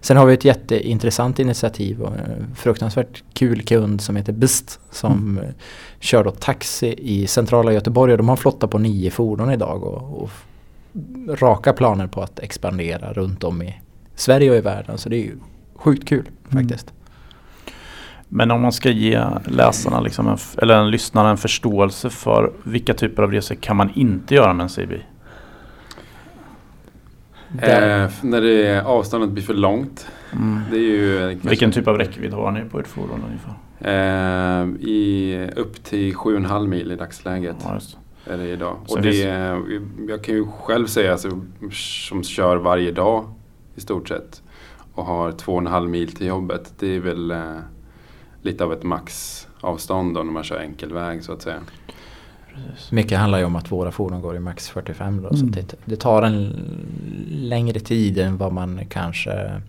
Sen 0.00 0.16
har 0.16 0.26
vi 0.26 0.34
ett 0.34 0.44
jätteintressant 0.44 1.38
initiativ 1.38 2.02
och 2.02 2.16
en 2.16 2.54
fruktansvärt 2.54 3.22
kul 3.32 3.62
kund 3.62 4.00
som 4.00 4.16
heter 4.16 4.32
Bist 4.32 4.80
som 4.90 5.38
mm. 5.38 5.54
kör 6.00 6.24
då 6.24 6.30
taxi 6.30 6.94
i 6.98 7.26
centrala 7.26 7.72
Göteborg 7.72 8.12
och 8.12 8.18
de 8.18 8.28
har 8.28 8.36
flotta 8.36 8.68
på 8.68 8.78
nio 8.78 9.10
fordon 9.10 9.50
idag 9.50 9.82
och, 9.82 10.22
och 10.22 10.30
raka 11.28 11.72
planer 11.72 12.06
på 12.06 12.22
att 12.22 12.38
expandera 12.38 13.12
runt 13.12 13.44
om 13.44 13.62
i 13.62 13.80
Sverige 14.14 14.50
och 14.50 14.56
i 14.56 14.60
världen. 14.60 14.98
Så 14.98 15.08
det 15.08 15.16
är 15.16 15.24
ju 15.24 15.36
sjukt 15.74 16.08
kul 16.08 16.28
mm. 16.50 16.62
faktiskt. 16.62 16.90
Mm. 16.90 17.02
Men 18.34 18.50
om 18.50 18.60
man 18.60 18.72
ska 18.72 18.90
ge 18.90 19.24
läsarna 19.44 20.00
liksom 20.00 20.28
en, 20.28 20.38
eller 20.58 20.76
en 20.76 20.90
lyssnare 20.90 21.30
en 21.30 21.36
förståelse 21.36 22.10
för 22.10 22.52
vilka 22.64 22.94
typer 22.94 23.22
av 23.22 23.32
resor 23.32 23.54
kan 23.54 23.76
man 23.76 23.90
inte 23.94 24.34
göra 24.34 24.52
med 24.52 24.64
en 24.64 24.70
CB? 24.70 24.94
Eh, 27.58 28.10
när 28.22 28.40
det 28.40 28.82
avståndet 28.86 29.30
blir 29.30 29.42
för 29.44 29.54
långt. 29.54 30.06
Mm. 30.32 30.60
Det 30.70 30.76
är 30.76 30.80
ju 30.80 31.30
kanske, 31.30 31.48
Vilken 31.48 31.72
typ 31.72 31.88
av 31.88 31.98
räckvidd 31.98 32.32
har 32.32 32.50
ni 32.50 32.64
på 32.64 32.80
ert 32.80 32.86
fordon 32.86 33.20
ungefär? 33.26 33.54
eh, 33.80 34.66
i, 34.88 35.48
upp 35.56 35.84
till 35.84 36.14
7,5 36.14 36.66
mil 36.66 36.92
i 36.92 36.96
dagsläget. 36.96 37.56
Ja, 37.64 37.74
just. 37.74 37.96
är 38.26 38.38
det 38.38 38.48
idag. 38.48 38.76
Så 38.86 38.96
Och 38.96 39.02
det 39.02 39.22
är- 39.22 39.62
jag 40.08 40.24
kan 40.24 40.34
ju 40.34 40.46
själv 40.46 40.86
säga 40.86 41.12
alltså, 41.12 41.40
som 42.08 42.22
kör 42.24 42.56
varje 42.56 42.92
dag 42.92 43.24
i 43.74 43.80
stort 43.80 44.08
sett 44.08 44.42
och 44.94 45.04
har 45.04 45.32
2,5 45.32 45.86
mil 45.88 46.12
till 46.12 46.26
jobbet. 46.26 46.72
Det 46.78 46.96
är 46.96 47.00
väl 47.00 47.30
eh, 47.30 47.38
lite 48.42 48.64
av 48.64 48.72
ett 48.72 48.82
maxavstånd 48.82 50.14
då 50.14 50.22
när 50.22 50.32
man 50.32 50.42
kör 50.44 50.58
enkel 50.58 50.92
väg 50.92 51.24
så 51.24 51.32
att 51.32 51.42
säga. 51.42 51.60
Mycket 52.90 53.18
handlar 53.18 53.38
ju 53.38 53.44
om 53.44 53.56
att 53.56 53.72
våra 53.72 53.90
fordon 53.92 54.20
går 54.20 54.36
i 54.36 54.38
max 54.40 54.68
45 54.68 55.22
då, 55.22 55.28
så 55.28 55.34
Mm. 55.36 55.48
att 55.48 55.54
det, 55.54 55.76
det 55.84 55.96
tar 55.96 56.22
en 56.22 56.56
längre 57.30 57.80
tid 57.80 58.18
än 58.18 58.36
vad 58.36 58.52
man 58.52 58.80
kanske 58.88 59.60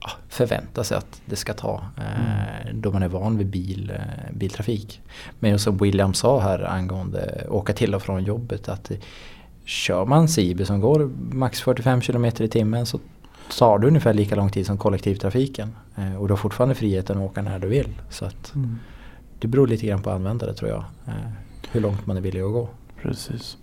ja, 0.00 0.10
förväntar 0.28 0.82
sig 0.82 0.96
att 0.96 1.20
det 1.26 1.36
ska 1.36 1.52
ta 1.52 1.82
eh, 1.96 2.74
då 2.74 2.92
man 2.92 3.02
är 3.02 3.08
van 3.08 3.38
vid 3.38 3.46
bil, 3.46 3.90
eh, 3.94 4.34
biltrafik. 4.34 5.00
Men 5.38 5.58
som 5.58 5.76
William 5.76 6.14
sa 6.14 6.40
här 6.40 6.62
angående 6.62 7.46
åka 7.48 7.72
till 7.72 7.94
och 7.94 8.02
från 8.02 8.24
jobbet 8.24 8.68
att 8.68 8.90
kör 9.64 10.04
man 10.04 10.28
Sibi 10.28 10.64
som 10.64 10.80
går 10.80 11.10
max 11.30 11.60
45 11.60 12.00
km 12.00 12.24
i 12.24 12.48
timmen 12.48 12.86
så 12.86 13.00
tar 13.58 13.78
det 13.78 13.86
ungefär 13.86 14.14
lika 14.14 14.34
lång 14.36 14.50
tid 14.50 14.66
som 14.66 14.78
kollektivtrafiken. 14.78 15.76
Eh, 15.96 16.16
och 16.16 16.28
du 16.28 16.32
har 16.32 16.38
fortfarande 16.38 16.74
friheten 16.74 17.18
att 17.18 17.30
åka 17.30 17.42
när 17.42 17.58
du 17.58 17.68
vill. 17.68 17.88
Så 18.10 18.24
att 18.24 18.52
det 19.38 19.48
beror 19.48 19.66
lite 19.66 19.86
grann 19.86 20.02
på 20.02 20.10
användare 20.10 20.54
tror 20.54 20.70
jag. 20.70 20.84
Eh, 21.06 21.14
hur 21.72 21.80
långt 21.80 22.06
man 22.06 22.16
är 22.16 22.20
villig 22.20 22.40
att 22.40 22.52
gå. 22.52 22.68
Precis. 23.02 23.56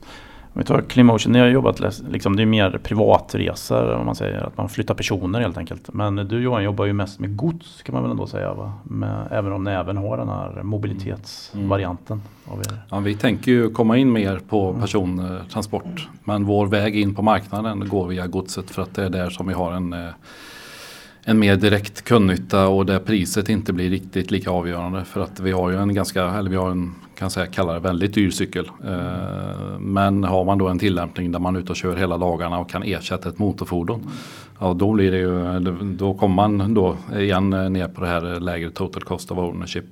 Om 0.56 0.60
vi 0.60 0.66
tar 0.66 0.82
Clearmotion, 0.82 1.32
ni 1.32 1.40
har 1.40 1.48
jobbat, 1.48 2.02
liksom, 2.12 2.36
det 2.36 2.42
är 2.42 2.46
mer 2.46 2.80
privatresor 2.84 3.94
om 3.94 4.06
man 4.06 4.16
säger 4.16 4.42
att 4.42 4.58
man 4.58 4.70
flyttar 4.70 4.94
personer 4.94 5.40
helt 5.42 5.58
enkelt. 5.58 5.94
Men 5.94 6.16
du 6.16 6.42
Johan 6.42 6.64
jobbar 6.64 6.86
ju 6.86 6.94
mest 6.94 7.20
med 7.20 7.36
gods 7.36 7.84
kan 7.84 7.94
man 7.94 8.04
väl 8.04 8.12
ändå 8.12 8.28
säga 8.28 8.54
va? 8.54 8.74
Med, 8.84 9.28
även 9.32 9.52
om 9.52 9.64
ni 9.64 9.72
även 9.72 9.98
har 9.98 10.18
den 10.18 10.30
här 10.30 10.64
mobilitetsvarianten 10.64 12.22
av 12.46 12.60
er. 12.60 12.78
Ja, 12.90 13.00
vi 13.00 13.16
tänker 13.16 13.52
ju 13.52 13.70
komma 13.70 13.98
in 13.98 14.12
mer 14.12 14.40
på 14.50 14.74
persontransport. 14.74 16.08
Men 16.24 16.46
vår 16.46 16.68
väg 16.68 16.96
in 16.96 17.16
på 17.16 17.22
marknaden 17.22 17.90
går 17.90 18.08
via 18.08 18.28
godset 18.28 18.72
för 18.72 18.82
att 18.82 18.96
det 18.96 19.04
är 19.04 19.10
där 19.10 19.30
som 19.30 19.48
vi 19.48 19.54
har 19.54 19.72
en, 19.72 19.94
eh, 19.94 20.10
en 21.24 21.40
mer 21.40 21.56
direkt 21.56 22.02
kundnytta 22.02 22.68
och 22.68 22.86
där 22.86 23.00
priset 23.00 23.50
inte 23.50 23.74
blir 23.74 23.90
riktigt 23.90 24.32
lika 24.32 24.52
avgörande. 24.52 25.06
För 25.06 25.22
att 25.22 25.40
vi 25.40 25.52
har 25.52 25.70
ju 25.70 25.78
en 25.78 25.94
ganska, 25.94 26.24
eller 26.24 26.50
vi 26.50 26.56
har 26.56 26.72
en, 26.72 26.96
kan 27.24 27.32
säga 27.32 27.48
kallar 27.48 27.74
det 27.74 27.80
väldigt 27.80 28.14
dyr 28.14 28.30
cykel. 28.30 28.72
Eh, 28.84 29.80
men 29.80 30.24
har 30.24 30.46
man 30.46 30.58
då 30.58 30.68
en 30.68 30.80
tillämpning 30.80 31.32
där 31.32 31.40
man 31.40 31.56
är 31.56 31.60
ute 31.60 31.72
och 31.72 31.76
kör 31.76 31.96
hela 31.96 32.18
dagarna 32.18 32.60
och 32.60 32.70
kan 32.70 32.84
ersätta 32.84 33.30
ett 33.30 33.40
motorfordon. 33.40 34.12
Ja, 34.60 34.74
då 34.74 34.94
blir 34.94 35.12
det 35.12 35.18
ju, 35.18 35.60
då 35.96 36.14
kommer 36.14 36.36
man 36.36 36.74
då 36.74 36.98
igen 37.16 37.54
eh, 37.54 37.70
ner 37.70 37.88
på 37.88 38.02
det 38.02 38.08
här 38.08 38.34
eh, 38.34 38.40
lägre 38.40 38.72
total 38.72 39.04
cost 39.04 39.32
of 39.32 39.38
ownership. 39.38 39.86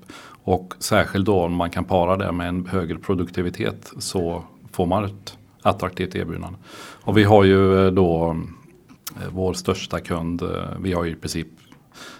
Och 0.44 0.74
särskilt 0.80 1.26
då 1.26 1.40
om 1.40 1.56
man 1.56 1.70
kan 1.70 1.84
para 1.84 2.18
det 2.18 2.32
med 2.32 2.48
en 2.48 2.66
högre 2.66 2.98
produktivitet 2.98 3.94
så 4.00 4.44
får 4.72 4.86
man 4.86 5.06
ett 5.06 5.38
attraktivt 5.62 6.16
erbjudande. 6.16 6.60
Och 7.04 7.18
vi 7.18 7.24
har 7.24 7.44
ju 7.44 7.92
då 7.92 8.38
vår 9.32 9.54
största 9.54 10.00
kund, 10.00 10.44
vi 10.80 10.94
har 10.94 11.04
ju 11.04 11.12
i 11.12 11.16
princip 11.16 11.48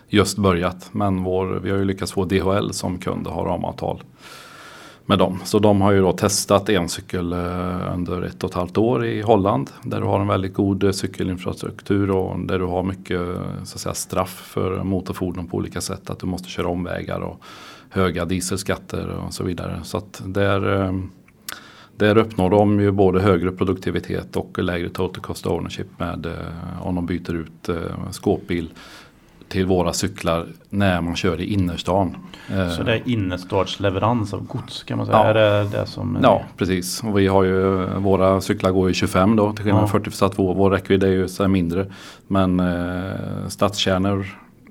just 0.08 0.38
börjat 0.38 0.90
men 0.92 1.24
vår, 1.24 1.60
vi 1.64 1.72
har 1.72 1.78
ju 1.78 1.86
lyckats 1.86 2.12
få 2.12 2.26
DHL 2.26 2.72
som 2.72 2.98
kund 2.98 3.28
och 3.28 3.34
har 3.34 3.46
ramavtal 3.46 4.04
med 5.06 5.20
dem. 5.20 5.40
Så 5.44 5.60
de 5.60 5.82
har 5.82 5.92
ju 5.92 6.02
då 6.02 6.12
testat 6.12 6.70
en 6.70 6.90
cykel 6.90 7.34
eh, 7.34 7.94
under 7.94 8.22
ett 8.22 8.44
och 8.44 8.50
ett 8.50 8.56
halvt 8.56 8.78
år 8.78 9.06
i 9.06 9.22
Holland. 9.22 9.70
Där 9.84 10.02
du 10.02 10.08
har 10.08 10.20
en 10.20 10.28
väldigt 10.28 10.54
god 10.54 10.84
eh, 10.84 10.92
cykelinfrastruktur 10.92 12.12
och 12.12 12.40
där 12.40 12.60
du 12.60 12.66
har 12.66 12.84
mycket 12.84 13.22
eh, 13.22 13.64
så 13.64 13.76
att 13.76 13.82
säga, 13.82 13.94
straff 13.94 14.42
för 14.54 14.84
motorfordon 14.84 15.48
på 15.48 15.58
olika 15.58 15.82
sätt. 15.82 16.10
Att 16.10 16.20
du 16.20 16.26
måste 16.26 16.50
köra 16.50 16.68
omvägar 16.68 17.20
och 17.20 17.42
höga 17.90 18.26
dieselskatter 18.26 19.10
och 19.10 19.34
så 19.34 19.44
vidare. 19.44 19.80
Så 19.84 19.98
att 19.98 20.22
där, 20.26 20.94
där 21.98 22.18
uppnår 22.18 22.50
de 22.50 22.80
ju 22.80 22.92
både 22.92 23.22
högre 23.22 23.52
produktivitet 23.52 24.36
och 24.36 24.60
lägre 24.60 24.90
total 24.90 25.24
cost 25.24 25.48
ownership 25.48 25.88
med 25.98 26.28
om 26.82 26.96
de 26.96 27.06
byter 27.06 27.34
ut 27.34 27.70
skåpbil 28.12 28.70
till 29.48 29.66
våra 29.66 29.94
cyklar 29.94 30.48
när 30.70 31.02
man 31.02 31.16
kör 31.16 31.42
i 31.42 31.54
innerstan. 31.54 32.16
Eh, 32.50 32.70
Så 32.70 32.84
det 32.84 32.94
är 32.94 33.02
innerstadsleverans 33.10 34.34
av 34.34 34.46
gods 34.48 34.84
kan 34.84 34.98
man 34.98 35.06
säga? 35.06 35.18
Ja. 35.18 35.24
Är 35.26 35.34
det 35.34 35.64
det 35.72 35.86
som... 35.86 36.18
Ja, 36.24 36.44
precis. 36.58 37.04
Och 37.04 37.20
vi 37.20 37.28
har 37.28 37.44
ju, 37.44 37.86
våra 37.86 38.42
cyklar 38.42 38.72
går 38.72 38.88
ju 38.88 38.94
25 38.94 39.36
då 39.36 39.54
till 39.54 39.64
skillnad 39.66 39.84
Ja. 39.84 39.88
från 39.88 40.04
40 40.04 40.12
så 40.18 40.26
att 40.26 40.40
vår, 40.40 40.54
vår 40.56 40.72
räckvidd 40.72 41.04
är 41.04 41.08
ju 41.08 41.28
så 41.28 41.48
mindre. 41.48 41.86
Men 42.28 42.60
eh, 42.60 43.48
stadskärnor, 43.48 44.26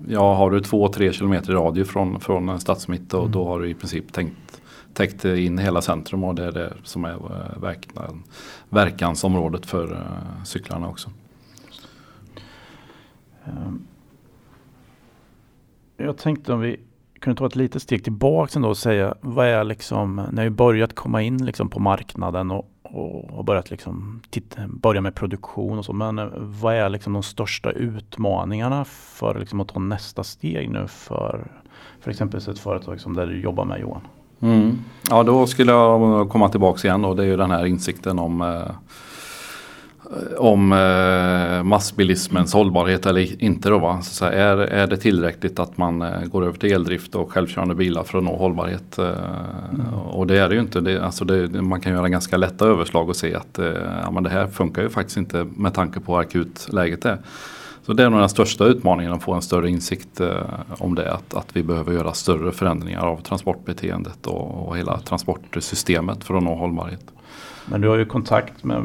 ja 0.08 0.34
har 0.34 0.50
du 0.50 0.58
2-3 0.60 1.12
kilometer 1.12 1.52
i 1.52 1.54
radie 1.54 1.84
från, 1.84 2.20
från 2.20 2.48
en 2.48 2.60
stadsmitt 2.60 3.14
och 3.14 3.20
Mm. 3.20 3.32
då 3.32 3.44
har 3.48 3.60
du 3.60 3.68
i 3.70 3.74
princip 3.74 4.12
tänkt, 4.12 4.60
täckt 4.94 5.24
in 5.24 5.58
hela 5.58 5.82
centrum 5.82 6.24
och 6.24 6.34
det 6.34 6.44
är 6.44 6.52
det 6.52 6.72
som 6.84 7.04
är 7.04 7.10
eh, 7.14 7.60
verkan, 7.62 8.22
verkansområdet 8.68 9.66
för 9.66 9.92
eh, 9.92 10.44
cyklarna 10.44 10.88
också. 10.88 11.10
Ehm, 13.44 13.82
Jag 15.96 16.16
tänkte 16.18 16.52
om 16.52 16.60
vi 16.60 16.80
kunde 17.20 17.38
ta 17.38 17.46
ett 17.46 17.56
litet 17.56 17.82
steg 17.82 18.04
tillbaka 18.04 18.52
ändå 18.56 18.68
och 18.68 18.76
säga 18.76 19.14
vad 19.20 19.46
är 19.46 19.64
liksom, 19.64 20.22
när 20.32 20.42
ju 20.42 20.50
börjat 20.50 20.94
komma 20.94 21.22
in 21.22 21.44
liksom 21.44 21.68
på 21.68 21.80
marknaden 21.80 22.50
och, 22.50 22.70
och 23.30 23.44
börjat 23.44 23.70
liksom 23.70 24.20
titta, 24.30 24.60
börja 24.68 25.00
med 25.00 25.14
produktion 25.14 25.78
och 25.78 25.84
så. 25.84 25.92
Men 25.92 26.18
eh, 26.18 26.26
vad 26.36 26.74
är 26.74 26.88
liksom 26.88 27.12
de 27.12 27.22
största 27.22 27.70
utmaningarna 27.70 28.84
för 28.84 29.38
liksom 29.38 29.60
att 29.60 29.68
ta 29.68 29.80
nästa 29.80 30.24
steg 30.24 30.70
nu 30.70 30.86
för, 30.88 31.46
för 32.00 32.10
exempelvis 32.10 32.48
ett 32.48 32.58
företag 32.58 33.00
som 33.00 33.14
där 33.14 33.26
du 33.26 33.40
jobbar 33.40 33.64
med 33.64 33.80
Johan? 33.80 34.02
Mm. 34.40 34.78
Ja, 35.10 35.22
då 35.22 35.46
skulle 35.46 35.72
jag 35.72 36.30
komma 36.30 36.48
tillbaka 36.48 36.88
igen 36.88 37.04
och 37.04 37.16
det 37.16 37.22
är 37.22 37.26
ju 37.26 37.36
den 37.36 37.50
här 37.50 37.66
insikten 37.66 38.18
om 38.18 38.40
eh, 38.40 38.70
om 40.38 40.72
eh, 40.72 41.62
massbilismens 41.62 42.52
hållbarhet 42.54 43.06
eller 43.06 43.42
inte. 43.42 43.68
Då, 43.68 43.78
va? 43.78 44.02
Så, 44.02 44.24
är, 44.24 44.56
är 44.56 44.86
det 44.86 44.96
tillräckligt 44.96 45.58
att 45.58 45.78
man 45.78 46.02
eh, 46.02 46.24
går 46.24 46.44
över 46.44 46.58
till 46.58 46.72
eldrift 46.72 47.14
och 47.14 47.32
självkörande 47.32 47.74
bilar 47.74 48.02
för 48.02 48.18
att 48.18 48.24
nå 48.24 48.36
hållbarhet? 48.36 48.98
Eh, 48.98 49.10
Och 50.10 50.26
det 50.26 50.38
är 50.38 50.48
det 50.48 50.54
ju 50.54 50.60
inte. 50.60 50.80
Det, 50.80 51.04
alltså 51.04 51.24
det, 51.24 51.62
man 51.62 51.80
kan 51.80 51.92
göra 51.92 52.08
ganska 52.08 52.36
lätta 52.36 52.66
överslag 52.66 53.08
och 53.08 53.16
se 53.16 53.34
att 53.34 53.58
eh, 53.58 53.66
ja, 54.04 54.10
men 54.10 54.22
det 54.22 54.30
här 54.30 54.46
funkar 54.46 54.82
ju 54.82 54.88
faktiskt 54.88 55.16
inte 55.16 55.46
med 55.56 55.74
tanke 55.74 56.00
på 56.00 56.12
hur 56.14 56.20
akut 56.20 56.68
läget 56.72 57.04
är. 57.04 57.18
Så 57.86 57.92
det 57.92 58.02
är 58.04 58.10
nog 58.10 58.20
den 58.20 58.28
största 58.28 58.64
utmaningen 58.64 59.12
att 59.12 59.22
få 59.22 59.34
en 59.34 59.42
större 59.42 59.70
insikt 59.70 60.20
om 60.78 60.94
det. 60.94 61.12
Att, 61.12 61.34
att 61.34 61.56
vi 61.56 61.62
behöver 61.62 61.92
göra 61.92 62.12
större 62.12 62.52
förändringar 62.52 63.06
av 63.06 63.22
transportbeteendet 63.22 64.26
och, 64.26 64.68
och 64.68 64.76
hela 64.76 64.98
transportsystemet 64.98 66.24
för 66.24 66.34
att 66.34 66.42
nå 66.42 66.54
hållbarhet. 66.54 67.04
Men 67.70 67.80
du 67.80 67.88
har 67.88 67.96
ju 67.96 68.04
kontakt 68.04 68.64
med, 68.64 68.82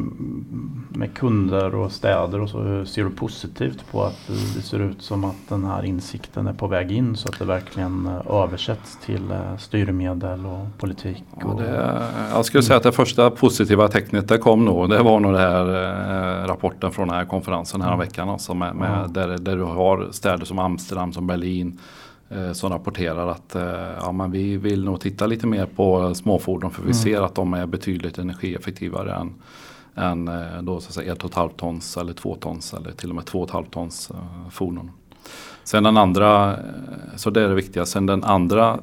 med 0.89 1.13
kunder 1.13 1.75
och 1.75 1.91
städer 1.91 2.41
och 2.41 2.49
så. 2.49 2.59
Hur 2.61 2.85
ser 2.85 3.03
du 3.03 3.09
positivt 3.09 3.91
på 3.91 4.03
att 4.03 4.27
det 4.55 4.61
ser 4.61 4.79
ut 4.79 5.01
som 5.01 5.25
att 5.25 5.35
den 5.49 5.65
här 5.65 5.85
insikten 5.85 6.47
är 6.47 6.53
på 6.53 6.67
väg 6.67 6.91
in 6.91 7.15
så 7.15 7.29
att 7.29 7.39
det 7.39 7.45
verkligen 7.45 8.07
eh, 8.07 8.35
översätts 8.43 8.97
till 9.05 9.31
eh, 9.31 9.57
styrmedel 9.57 10.45
och 10.45 10.77
politik? 10.77 11.23
Ja, 11.39 11.47
Och, 11.47 11.61
det, 11.61 12.01
jag 12.31 12.45
skulle 12.45 12.63
säga 12.63 12.77
att 12.77 12.83
det 12.83 12.91
första 12.91 13.31
positiva 13.31 13.87
tecknet 13.87 14.27
det 14.27 14.37
kom 14.37 14.65
nog. 14.65 14.89
Det 14.89 15.03
var 15.03 15.19
nog 15.19 15.33
den 15.33 15.41
här 15.41 15.65
eh, 16.43 16.47
rapporten 16.47 16.91
från 16.91 17.07
den 17.07 17.17
här 17.17 17.25
konferensen 17.25 17.81
här 17.81 17.97
veckan. 17.97 18.29
Alltså 18.29 18.53
med, 18.53 18.75
med, 18.75 18.91
Ja. 19.03 19.07
där, 19.07 19.37
där 19.37 19.55
du 19.57 19.63
har 19.63 20.07
städer 20.11 20.45
som 20.45 20.59
Amsterdam, 20.59 21.13
som 21.13 21.27
Berlin. 21.27 21.79
Eh, 22.35 22.51
som 22.53 22.69
rapporterar 22.71 23.27
att 23.27 23.55
eh, 23.55 23.63
ja, 24.01 24.11
men 24.11 24.31
vi 24.31 24.57
vill 24.57 24.83
nog 24.83 24.99
titta 25.01 25.27
lite 25.27 25.47
mer 25.47 25.65
på 25.65 26.15
småfordon. 26.15 26.71
För 26.71 26.81
vi 26.81 26.85
Mm. 26.87 26.93
ser 26.93 27.21
att 27.21 27.35
de 27.35 27.53
är 27.53 27.65
betydligt 27.65 28.17
energieffektivare 28.17 29.13
än, 29.13 29.33
än 29.95 30.27
eh, 30.27 30.61
då, 30.61 30.79
så 30.79 30.87
att 30.87 30.93
säga, 30.93 31.13
1,5 31.15 31.49
tons 31.57 31.97
eller 31.97 32.13
2 32.13 32.35
tons 32.35 32.73
eller 32.73 32.91
till 32.91 33.09
och 33.09 33.15
med 33.15 33.23
2,5 33.25 33.65
tons 33.69 34.11
fordon. 34.51 34.91
Sen 35.63 35.83
den 35.83 35.97
andra, 35.97 36.59
så 37.15 37.29
det 37.29 37.41
är 37.41 37.47
det 37.49 37.55
viktiga. 37.55 37.85
Sen 37.85 38.05
den 38.05 38.23
andra 38.23 38.79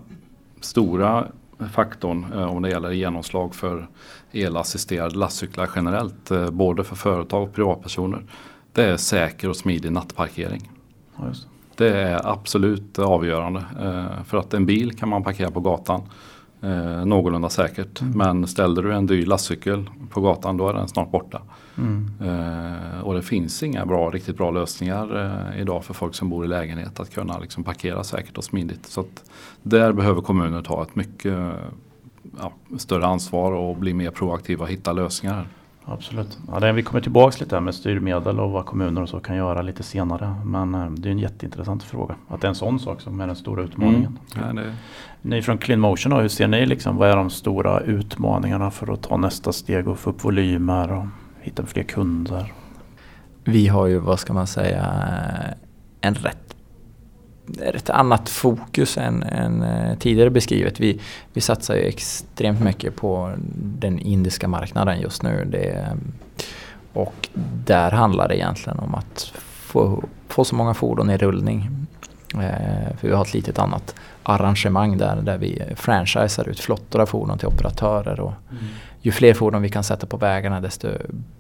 stora 0.60 1.26
faktorn 1.72 2.32
om 2.32 2.62
det 2.62 2.68
gäller 2.70 2.90
genomslag 2.90 3.54
för 3.54 3.88
elassisterade 4.32 5.16
lastcyklar 5.18 5.70
generellt, 5.76 6.30
både 6.52 6.84
för 6.84 6.96
företag 6.96 7.42
och 7.42 7.54
privatpersoner. 7.54 8.24
Det 8.72 8.84
är 8.84 8.96
säker 8.96 9.48
och 9.48 9.56
smidig 9.56 9.92
nattparkering. 9.92 10.70
Ja, 11.16 11.24
det. 11.76 12.00
Är 12.02 12.32
absolut 12.32 12.98
avgörande. 12.98 13.64
Eh, 13.80 14.24
för 14.24 14.38
att 14.38 14.54
en 14.54 14.66
bil 14.66 14.98
kan 14.98 15.08
man 15.08 15.24
parkera 15.24 15.50
på 15.50 15.60
gatan 15.60 16.02
eh, 16.62 17.04
någorlunda 17.04 17.48
säkert. 17.48 18.00
Men 18.14 18.46
ställer 18.46 18.82
du 18.82 18.94
en 18.94 19.06
dyr 19.06 19.26
lastcykel 19.26 19.90
på 20.10 20.20
gatan 20.20 20.56
då 20.56 20.68
är 20.68 20.74
den 20.74 20.88
snart 20.88 21.10
borta. 21.10 21.42
Mm. 21.78 22.10
Eh, 22.20 23.00
och 23.00 23.14
det 23.14 23.22
finns 23.22 23.62
inga 23.62 23.86
bra, 23.86 24.10
riktigt 24.10 24.36
bra 24.36 24.50
lösningar 24.50 25.24
eh, 25.52 25.60
idag 25.60 25.84
för 25.84 25.94
folk 25.94 26.14
som 26.14 26.30
bor 26.30 26.44
i 26.44 26.48
lägenhet 26.48 27.00
att 27.00 27.10
kunna 27.10 27.38
liksom 27.38 27.64
parkera 27.64 28.04
säkert 28.04 28.38
och 28.38 28.44
smidigt. 28.44 28.86
Så 28.86 29.04
där 29.62 29.92
behöver 29.92 30.20
kommuner 30.20 30.62
ta 30.62 30.82
ett 30.82 30.94
mycket 30.94 31.38
ja, 32.38 32.52
större 32.78 33.06
ansvar 33.06 33.52
och 33.52 33.76
bli 33.76 33.94
mer 33.94 34.10
proaktiva 34.10 34.64
och 34.64 34.70
hitta 34.70 34.92
lösningar. 34.92 35.46
Absolut. 35.84 36.38
Ja, 36.48 36.60
det, 36.60 36.72
vi 36.72 36.82
kommer 36.82 37.00
tillbaka 37.00 37.36
lite 37.40 37.60
med 37.60 37.74
styrmedel 37.74 38.40
och 38.40 38.50
vad 38.50 38.66
kommuner 38.66 39.02
och 39.02 39.08
så 39.08 39.20
kan 39.20 39.36
göra 39.36 39.62
lite 39.62 39.82
senare. 39.82 40.34
Men 40.44 40.74
eh, 40.74 40.90
det 40.90 41.08
är 41.08 41.10
en 41.10 41.18
jätteintressant 41.18 41.82
fråga. 41.82 42.14
Att 42.28 42.40
det 42.40 42.46
är 42.46 42.48
en 42.48 42.54
sån 42.54 42.80
sak 42.80 43.00
som 43.00 43.20
är 43.20 43.26
den 43.26 43.36
stora 43.36 43.62
utmaningen. 43.62 44.18
Mm. 44.36 44.56
Ja, 44.56 44.62
det... 44.62 44.74
Ni 45.22 45.42
från 45.42 45.58
Clean 45.58 45.80
Motion 45.80 46.10
då, 46.10 46.20
hur 46.20 46.28
ser 46.28 46.48
ni 46.48 46.66
liksom, 46.66 46.96
vad 46.96 47.10
är 47.10 47.16
de 47.16 47.30
stora 47.30 47.80
utmaningarna 47.80 48.70
för 48.70 48.92
att 48.92 49.02
ta 49.02 49.16
nästa 49.16 49.52
steg 49.52 49.88
och 49.88 49.98
få 49.98 50.10
upp 50.10 50.24
volymer 50.24 50.92
och 50.92 51.06
hitta 51.40 51.66
fler 51.66 51.82
kunder? 51.82 52.52
Vi 53.44 53.68
har 53.68 53.86
ju, 53.86 53.98
vad 53.98 54.20
ska 54.20 54.32
man 54.32 54.46
säga, 54.46 54.86
en 56.00 56.14
rätt 56.14 56.41
är 57.60 57.76
ett 57.76 57.90
annat 57.90 58.28
fokus 58.28 58.98
än, 58.98 59.22
än 59.22 59.62
eh, 59.62 59.98
tidigare 59.98 60.30
beskrivet. 60.30 60.80
Vi, 60.80 61.00
vi 61.32 61.40
satsar 61.40 61.74
ju 61.74 61.82
extremt 61.82 62.60
mycket 62.60 62.96
på 62.96 63.32
den 63.54 63.98
indiska 63.98 64.48
marknaden 64.48 65.00
just 65.00 65.22
nu. 65.22 65.48
Det, 65.50 65.96
och 66.92 67.28
där 67.64 67.90
handlar 67.90 68.28
det 68.28 68.36
egentligen 68.36 68.78
om 68.78 68.94
att 68.94 69.32
få, 69.52 70.04
få 70.28 70.44
så 70.44 70.54
många 70.54 70.74
fordon 70.74 71.10
i 71.10 71.16
rullning. 71.16 71.86
Eh, 72.34 72.96
för 72.98 73.08
vi 73.08 73.14
har 73.14 73.22
ett 73.22 73.34
litet 73.34 73.58
annat 73.58 73.94
arrangemang 74.22 74.98
där, 74.98 75.16
där 75.22 75.38
vi 75.38 75.62
franchisar 75.76 76.48
ut 76.48 76.60
flottor 76.60 77.00
av 77.00 77.06
fordon 77.06 77.38
till 77.38 77.48
operatörer. 77.48 78.20
Och 78.20 78.32
mm. 78.50 78.64
Ju 79.04 79.12
fler 79.12 79.34
fordon 79.34 79.62
vi 79.62 79.68
kan 79.68 79.84
sätta 79.84 80.06
på 80.06 80.16
vägarna 80.16 80.60
desto 80.60 80.88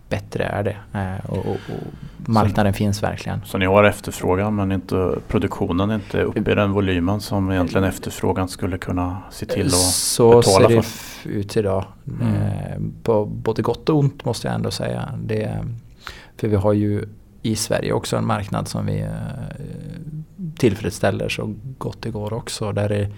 bättre 0.08 0.44
är 0.44 0.62
det. 0.62 0.76
Eh, 0.98 1.30
och, 1.30 1.38
och, 1.38 1.46
och 1.46 2.28
marknaden 2.28 2.72
så, 2.72 2.76
finns 2.76 3.02
verkligen. 3.02 3.40
Så 3.44 3.58
ni 3.58 3.66
har 3.66 3.84
efterfrågan 3.84 4.54
men 4.54 4.72
inte 4.72 5.14
produktionen 5.28 5.90
är 5.90 5.94
inte 5.94 6.22
uppe 6.22 6.52
i 6.52 6.54
den 6.54 6.72
volymen 6.72 7.20
som 7.20 7.50
egentligen 7.50 7.84
efterfrågan 7.84 8.48
skulle 8.48 8.78
kunna 8.78 9.22
se 9.30 9.46
till 9.46 9.66
att 9.66 9.72
så 9.72 10.28
betala 10.28 10.68
för? 10.68 10.82
Så 10.82 10.82
ser 10.82 11.28
det 11.28 11.34
ut 11.34 11.56
idag. 11.56 11.84
Mm. 12.20 12.34
Eh, 12.34 12.78
på 13.02 13.24
både 13.24 13.62
gott 13.62 13.88
och 13.88 13.98
ont 13.98 14.24
måste 14.24 14.48
jag 14.48 14.54
ändå 14.54 14.70
säga. 14.70 15.08
Det, 15.24 15.58
för 16.36 16.48
vi 16.48 16.56
har 16.56 16.72
ju 16.72 17.04
i 17.42 17.56
Sverige 17.56 17.92
också 17.92 18.16
en 18.16 18.26
marknad 18.26 18.68
som 18.68 18.86
vi 18.86 19.00
eh, 19.00 19.08
tillfredsställer 20.56 21.28
så 21.28 21.54
gott 21.78 22.02
det 22.02 22.10
går 22.10 22.32
också. 22.32 22.72
Där 22.72 22.92
är, 22.92 23.08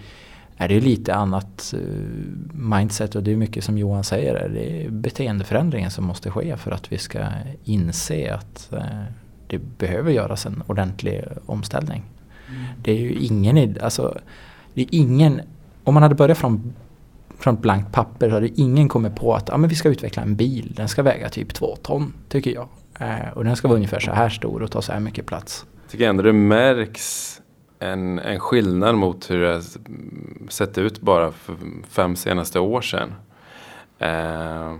är 0.57 0.67
det 0.67 0.79
lite 0.79 1.15
annat 1.15 1.73
uh, 1.77 1.79
mindset 2.53 3.15
och 3.15 3.23
det 3.23 3.31
är 3.31 3.35
mycket 3.35 3.63
som 3.63 3.77
Johan 3.77 4.03
säger. 4.03 4.49
Det 4.49 4.85
är 4.85 4.89
beteendeförändringen 4.89 5.91
som 5.91 6.05
måste 6.05 6.31
ske 6.31 6.57
för 6.57 6.71
att 6.71 6.91
vi 6.91 6.97
ska 6.97 7.19
inse 7.63 8.33
att 8.33 8.69
uh, 8.73 8.79
det 9.47 9.57
behöver 9.57 10.11
göras 10.11 10.45
en 10.45 10.63
ordentlig 10.67 11.23
omställning. 11.45 12.03
Mm. 12.49 12.63
Det 12.83 12.91
är 12.91 12.97
ju 12.97 13.13
ingen, 13.13 13.77
alltså, 13.81 14.17
det 14.73 14.81
är 14.81 14.87
ingen, 14.91 15.41
om 15.83 15.93
man 15.93 16.03
hade 16.03 16.15
börjat 16.15 16.37
från 16.37 16.73
från 17.39 17.55
blankt 17.55 17.91
papper 17.91 18.29
så 18.29 18.35
hade 18.35 18.61
ingen 18.61 18.89
kommit 18.89 19.15
på 19.15 19.35
att 19.35 19.49
ja, 19.49 19.57
men 19.57 19.69
vi 19.69 19.75
ska 19.75 19.89
utveckla 19.89 20.23
en 20.23 20.35
bil. 20.35 20.73
Den 20.75 20.87
ska 20.87 21.03
väga 21.03 21.29
typ 21.29 21.53
två 21.53 21.75
ton 21.75 22.13
tycker 22.29 22.51
jag. 22.51 22.67
Eh, 22.99 23.29
och 23.33 23.43
den 23.43 23.55
ska 23.55 23.67
vara 23.67 23.75
ungefär 23.75 23.99
så 23.99 24.11
här 24.11 24.29
stor 24.29 24.63
och 24.63 24.71
ta 24.71 24.81
så 24.81 24.91
här 24.91 24.99
mycket 24.99 25.25
plats. 25.25 25.65
Jag 25.83 25.91
tycker 25.91 26.09
ändå 26.09 26.23
det 26.23 26.33
märks 26.33 27.41
en, 27.91 28.19
en 28.19 28.39
skillnad 28.39 28.95
mot 28.95 29.31
hur 29.31 29.41
det 29.41 29.61
sett 30.49 30.77
ut 30.77 31.01
bara 31.01 31.31
för 31.31 31.55
fem 31.89 32.15
senaste 32.15 32.59
år 32.59 32.81
sedan. 32.81 33.13
Eh, 33.99 34.75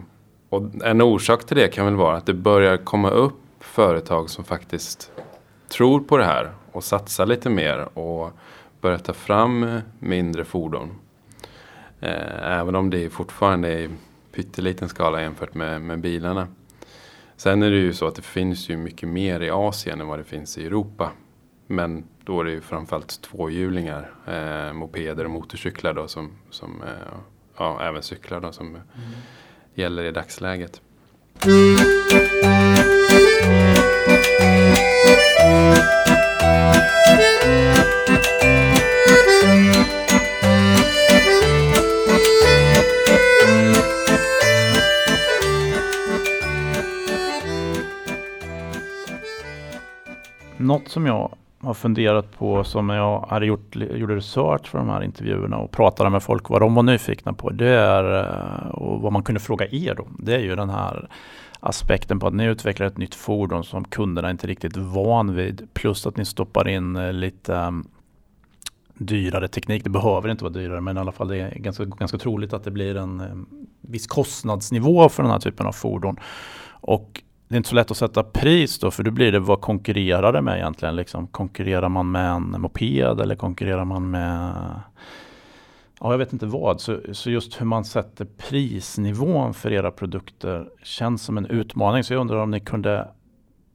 och 0.50 0.64
en 0.84 1.02
orsak 1.02 1.46
till 1.46 1.58
det 1.58 1.68
kan 1.68 1.86
väl 1.86 1.96
vara 1.96 2.18
att 2.18 2.26
det 2.26 2.34
börjar 2.34 2.78
komma 2.78 3.10
upp 3.10 3.34
företag 3.60 4.30
som 4.30 4.44
faktiskt 4.44 5.12
tror 5.70 6.00
på 6.00 6.18
det 6.18 6.26
här 6.26 6.52
och 6.72 6.84
satsar 6.84 7.26
lite 7.26 7.50
mer 7.50 7.98
och 7.98 8.32
börjar 8.82 8.98
ta 8.98 9.14
fram 9.14 9.82
mindre 10.00 10.46
fordon. 10.46 10.90
Eh, 12.00 12.60
även 12.60 12.76
om 12.76 12.90
det 12.90 13.10
fortfarande 13.10 13.68
är 13.68 13.78
i 13.78 13.90
pytteliten 14.32 14.90
skala 14.90 15.22
jämfört 15.22 15.54
med, 15.54 15.82
med 15.82 16.00
bilarna. 16.00 16.48
Sen 17.38 17.64
är 17.64 17.72
det 17.72 17.78
ju 17.78 17.94
så 17.94 18.08
att 18.08 18.16
det 18.16 18.22
finns 18.22 18.70
ju 18.70 18.78
mycket 18.78 19.10
mer 19.10 19.40
i 19.40 19.50
Asien 19.50 20.02
än 20.02 20.08
vad 20.08 20.20
det 20.20 20.24
finns 20.24 20.58
i 20.58 20.66
Europa. 20.66 21.12
Men 21.68 22.04
då 22.26 22.40
är 22.40 22.44
det 22.44 22.52
ju 22.52 22.62
framförallt 22.62 23.22
tvåhjulingar, 23.22 24.12
eh, 24.28 24.74
mopeder 24.74 25.26
och 25.26 25.32
motorcyklar 25.32 25.94
då 25.94 26.08
som, 26.08 26.32
som 26.50 26.82
eh, 26.82 27.18
ja, 27.58 27.82
även 27.82 28.04
cyklar 28.04 28.42
då 28.42 28.52
som 28.52 28.68
mm. 28.68 28.82
gäller 29.74 30.04
i 30.04 30.12
dagsläget. 30.12 30.82
Något 50.58 50.90
som 50.90 51.06
jag 51.06 51.38
har 51.66 51.74
funderat 51.74 52.38
på 52.38 52.64
som 52.64 52.90
jag 52.90 53.20
hade 53.20 53.46
gjort, 53.46 53.76
gjorde 53.76 54.16
research 54.16 54.68
för 54.68 54.78
de 54.78 54.90
här 54.90 55.04
intervjuerna 55.04 55.58
och 55.58 55.72
pratade 55.72 56.10
med 56.10 56.24
folk 56.24 56.50
vad 56.50 56.62
de 56.62 56.76
var 56.76 56.84
nyfikna 56.84 57.34
på. 57.34 57.50
Det 57.50 57.70
är, 57.70 58.24
eh, 58.24 58.68
och 58.68 59.02
vad 59.02 59.14
man 59.14 59.24
kunde 59.24 59.42
fråga 59.42 59.68
er 59.72 59.96
då, 59.96 60.08
det 60.20 60.36
är 60.36 60.40
ju 60.40 60.56
den 60.56 60.70
här 60.70 61.10
aspekten 61.60 62.20
på 62.20 62.28
att 62.28 62.34
ni 62.34 62.46
utvecklar 62.46 62.88
ett 62.88 62.98
nytt 62.98 63.16
fordon 63.16 63.64
som 63.64 63.84
kunderna 63.84 64.32
inte 64.32 64.48
riktigt 64.48 64.78
van 64.78 65.36
vid. 65.36 65.68
Plus 65.74 66.08
att 66.08 66.18
ni 66.18 66.26
stoppar 66.26 66.68
in 66.68 66.96
eh, 66.96 67.14
lite 67.14 67.56
mm, 67.56 67.88
dyrare 68.94 69.48
teknik. 69.48 69.84
Det 69.84 69.90
behöver 69.90 70.30
inte 70.30 70.44
vara 70.44 70.54
dyrare 70.54 70.82
men 70.82 70.98
i 70.98 71.00
alla 71.00 71.12
fall 71.12 71.28
det 71.28 71.38
är 71.38 71.56
ganska, 71.56 71.86
ganska 71.86 72.18
troligt 72.18 72.54
att 72.54 72.64
det 72.64 72.72
blir 72.72 72.96
en 72.98 73.20
eh, 73.20 73.60
viss 73.82 74.08
kostnadsnivå 74.08 75.10
för 75.10 75.24
den 75.24 75.32
här 75.32 75.40
typen 75.40 75.68
av 75.68 75.72
fordon. 75.72 76.20
Och 76.82 77.22
det 77.48 77.56
är 77.56 77.58
inte 77.58 77.70
så 77.70 77.76
lätt 77.76 77.92
att 77.92 77.98
sätta 77.98 78.24
pris 78.24 78.80
då 78.80 78.92
för 78.92 79.04
då 79.04 79.12
blir 79.12 79.32
det 79.32 79.40
vad 79.40 79.62
konkurrerar 79.62 80.34
det 80.34 80.42
med 80.42 80.58
egentligen? 80.58 80.96
Liksom, 80.96 81.28
konkurrerar 81.28 81.90
man 81.90 82.12
med 82.12 82.32
en 82.32 82.62
moped 82.62 83.20
eller 83.20 83.36
konkurrerar 83.36 83.86
man 83.86 84.12
med 84.12 84.54
Ja, 86.00 86.12
jag 86.12 86.18
vet 86.18 86.34
inte 86.34 86.46
vad. 86.46 86.82
Så, 86.82 87.00
så 87.12 87.30
just 87.30 87.62
hur 87.62 87.66
man 87.66 87.86
sätter 87.86 88.26
prisnivån 88.26 89.54
för 89.54 89.72
era 89.72 89.92
produkter 89.92 90.70
känns 90.84 91.24
som 91.24 91.38
en 91.38 91.46
utmaning. 91.46 92.04
Så 92.04 92.14
jag 92.14 92.22
undrar 92.22 92.38
om 92.38 92.52
ni 92.52 92.60
kunde 92.60 93.08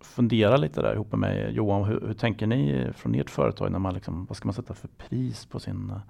fundera 0.01 0.57
lite 0.57 0.83
där 0.83 0.95
ihop 0.95 1.13
med 1.13 1.21
mig. 1.21 1.53
Johan, 1.53 1.85
hur, 1.85 2.01
hur 2.07 2.15
tänker 2.15 2.47
ni 2.47 2.89
från 2.97 3.15
ert 3.15 3.31
företag? 3.31 3.73
när 3.73 3.79
man 3.79 3.95
liksom, 3.95 4.27
Vad 4.27 4.37
ska 4.37 4.47
man 4.47 4.55
sätta 4.55 4.75
för 4.75 4.89
pris 4.89 5.47
på 5.47 5.61
sin 5.61 5.91
eh, 5.91 6.01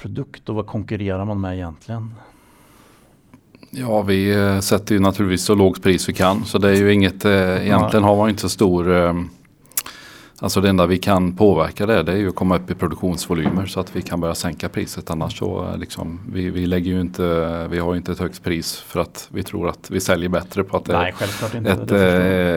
produkt 0.00 0.48
och 0.48 0.54
vad 0.54 0.66
konkurrerar 0.66 1.24
man 1.24 1.40
med 1.40 1.54
egentligen? 1.54 2.14
Ja, 3.78 4.02
vi 4.02 4.34
eh, 4.34 4.60
sätter 4.60 4.94
ju 4.94 5.00
naturligtvis 5.00 5.44
så 5.44 5.54
lågt 5.54 5.82
pris 5.82 6.08
vi 6.08 6.12
kan. 6.12 6.44
Så 6.44 6.58
det 6.58 6.68
är 6.68 6.74
ju 6.74 6.92
inget, 6.92 7.24
eh, 7.24 7.66
egentligen 7.66 8.04
har 8.04 8.16
man 8.16 8.28
inte 8.28 8.40
så 8.40 8.48
stor 8.48 8.96
eh, 8.96 9.14
Alltså 10.38 10.60
det 10.60 10.68
enda 10.68 10.86
vi 10.86 10.98
kan 10.98 11.36
påverka 11.36 11.86
det, 11.86 12.02
det 12.02 12.12
är 12.12 12.16
ju 12.16 12.28
att 12.28 12.34
komma 12.34 12.56
upp 12.56 12.70
i 12.70 12.74
produktionsvolymer 12.74 13.66
så 13.66 13.80
att 13.80 13.96
vi 13.96 14.02
kan 14.02 14.20
börja 14.20 14.34
sänka 14.34 14.68
priset. 14.68 15.10
Annars 15.10 15.38
så 15.38 15.76
liksom, 15.76 16.20
vi, 16.32 16.50
vi 16.50 16.66
lägger 16.66 16.92
ju 16.92 17.00
inte, 17.00 17.66
vi 17.70 17.78
har 17.78 17.92
ju 17.92 17.98
inte 17.98 18.12
ett 18.12 18.18
högt 18.18 18.44
pris 18.44 18.76
för 18.76 19.00
att 19.00 19.28
vi 19.32 19.42
tror 19.42 19.68
att 19.68 19.90
vi 19.90 20.00
säljer 20.00 20.28
bättre 20.28 20.64
på 20.64 20.76
att 20.76 20.84
det 20.84 20.94
är 20.94 21.12
ett, 21.66 21.92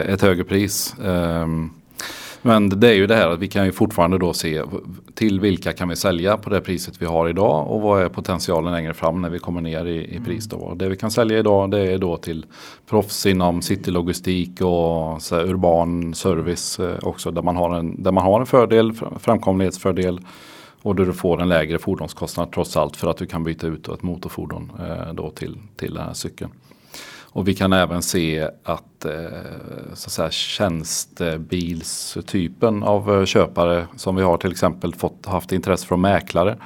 ett 0.08 0.22
högre 0.22 0.44
pris. 0.44 0.94
Um, 0.98 1.70
men 2.42 2.80
det 2.80 2.88
är 2.88 2.94
ju 2.94 3.06
det 3.06 3.14
här 3.14 3.28
att 3.28 3.38
vi 3.38 3.48
kan 3.48 3.64
ju 3.64 3.72
fortfarande 3.72 4.18
då 4.18 4.32
se 4.32 4.62
till 5.14 5.40
vilka 5.40 5.72
kan 5.72 5.88
vi 5.88 5.96
sälja 5.96 6.36
på 6.36 6.50
det 6.50 6.60
priset 6.60 7.02
vi 7.02 7.06
har 7.06 7.28
idag 7.28 7.70
och 7.70 7.80
vad 7.80 8.02
är 8.02 8.08
potentialen 8.08 8.72
längre 8.72 8.94
fram 8.94 9.22
när 9.22 9.30
vi 9.30 9.38
kommer 9.38 9.60
ner 9.60 9.84
i, 9.84 10.16
i 10.16 10.20
pris. 10.20 10.46
Då. 10.46 10.74
Det 10.74 10.88
vi 10.88 10.96
kan 10.96 11.10
sälja 11.10 11.38
idag 11.38 11.70
det 11.70 11.92
är 11.92 11.98
då 11.98 12.16
till 12.16 12.46
proffs 12.88 13.26
inom 13.26 13.62
citylogistik 13.62 14.60
och 14.60 15.22
så 15.22 15.40
urban 15.40 16.14
service 16.14 16.80
eh, 16.80 16.98
också 17.02 17.30
där 17.30 17.42
man, 17.42 17.56
har 17.56 17.74
en, 17.74 18.02
där 18.02 18.12
man 18.12 18.24
har 18.24 18.40
en 18.40 18.46
fördel, 18.46 18.92
framkomlighetsfördel 19.20 20.20
och 20.82 20.96
där 20.96 21.04
du 21.04 21.12
får 21.12 21.42
en 21.42 21.48
lägre 21.48 21.78
fordonskostnad 21.78 22.52
trots 22.52 22.76
allt 22.76 22.96
för 22.96 23.10
att 23.10 23.16
du 23.16 23.26
kan 23.26 23.44
byta 23.44 23.66
ut 23.66 23.88
ett 23.88 24.02
motorfordon 24.02 24.72
eh, 24.78 25.14
då 25.14 25.30
till, 25.30 25.58
till 25.76 25.94
den 25.94 26.04
här 26.04 26.12
cykeln. 26.12 26.50
Och 27.32 27.48
vi 27.48 27.54
kan 27.54 27.72
även 27.72 28.02
se 28.02 28.48
att, 28.64 29.04
eh, 29.04 29.12
så 29.94 30.06
att 30.06 30.12
säga, 30.12 30.30
tjänstebilstypen 30.30 32.82
av 32.82 33.14
eh, 33.14 33.24
köpare 33.24 33.86
som 33.96 34.16
vi 34.16 34.22
har 34.22 34.36
till 34.36 34.50
exempel 34.50 34.94
fått, 34.94 35.26
haft 35.26 35.52
intresse 35.52 35.86
från 35.86 36.00
mäklare. 36.00 36.56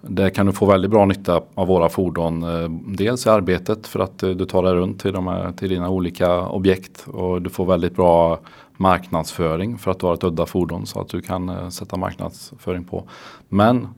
Där 0.00 0.30
kan 0.30 0.46
du 0.46 0.52
få 0.52 0.66
väldigt 0.66 0.90
bra 0.90 1.04
nytta 1.04 1.42
av 1.54 1.66
våra 1.66 1.88
fordon. 1.88 2.42
Eh, 2.42 2.68
dels 2.86 3.26
i 3.26 3.28
arbetet 3.28 3.86
för 3.86 4.00
att 4.00 4.18
du 4.18 4.44
tar 4.44 4.62
dig 4.62 4.74
runt 4.74 5.00
till, 5.00 5.12
de 5.12 5.26
här, 5.26 5.52
till 5.52 5.68
dina 5.68 5.90
olika 5.90 6.40
objekt 6.40 7.06
och 7.06 7.42
du 7.42 7.50
får 7.50 7.66
väldigt 7.66 7.96
bra 7.96 8.40
marknadsföring 8.76 9.78
för 9.78 9.90
att 9.90 10.00
du 10.00 10.06
har 10.06 10.14
ett 10.14 10.24
udda 10.24 10.46
fordon 10.46 10.86
så 10.86 11.00
att 11.00 11.08
du 11.08 11.20
kan 11.20 11.72
sätta 11.72 11.96
marknadsföring 11.96 12.84
på. 12.84 13.04
Men 13.48 13.88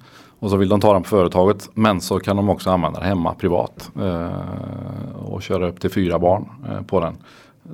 och 0.45 0.51
så 0.51 0.57
vill 0.57 0.69
de 0.69 0.81
ta 0.81 0.93
den 0.93 1.03
på 1.03 1.09
företaget. 1.09 1.71
Men 1.75 2.01
så 2.01 2.21
kan 2.21 2.37
de 2.37 2.49
också 2.49 2.71
använda 2.71 2.99
den 2.99 3.09
hemma 3.09 3.35
privat. 3.35 3.91
Eh, 3.97 4.29
och 5.25 5.43
köra 5.43 5.69
upp 5.69 5.81
till 5.81 5.91
fyra 5.91 6.19
barn 6.19 6.49
eh, 6.71 6.83
på 6.83 7.01
den. 7.01 7.17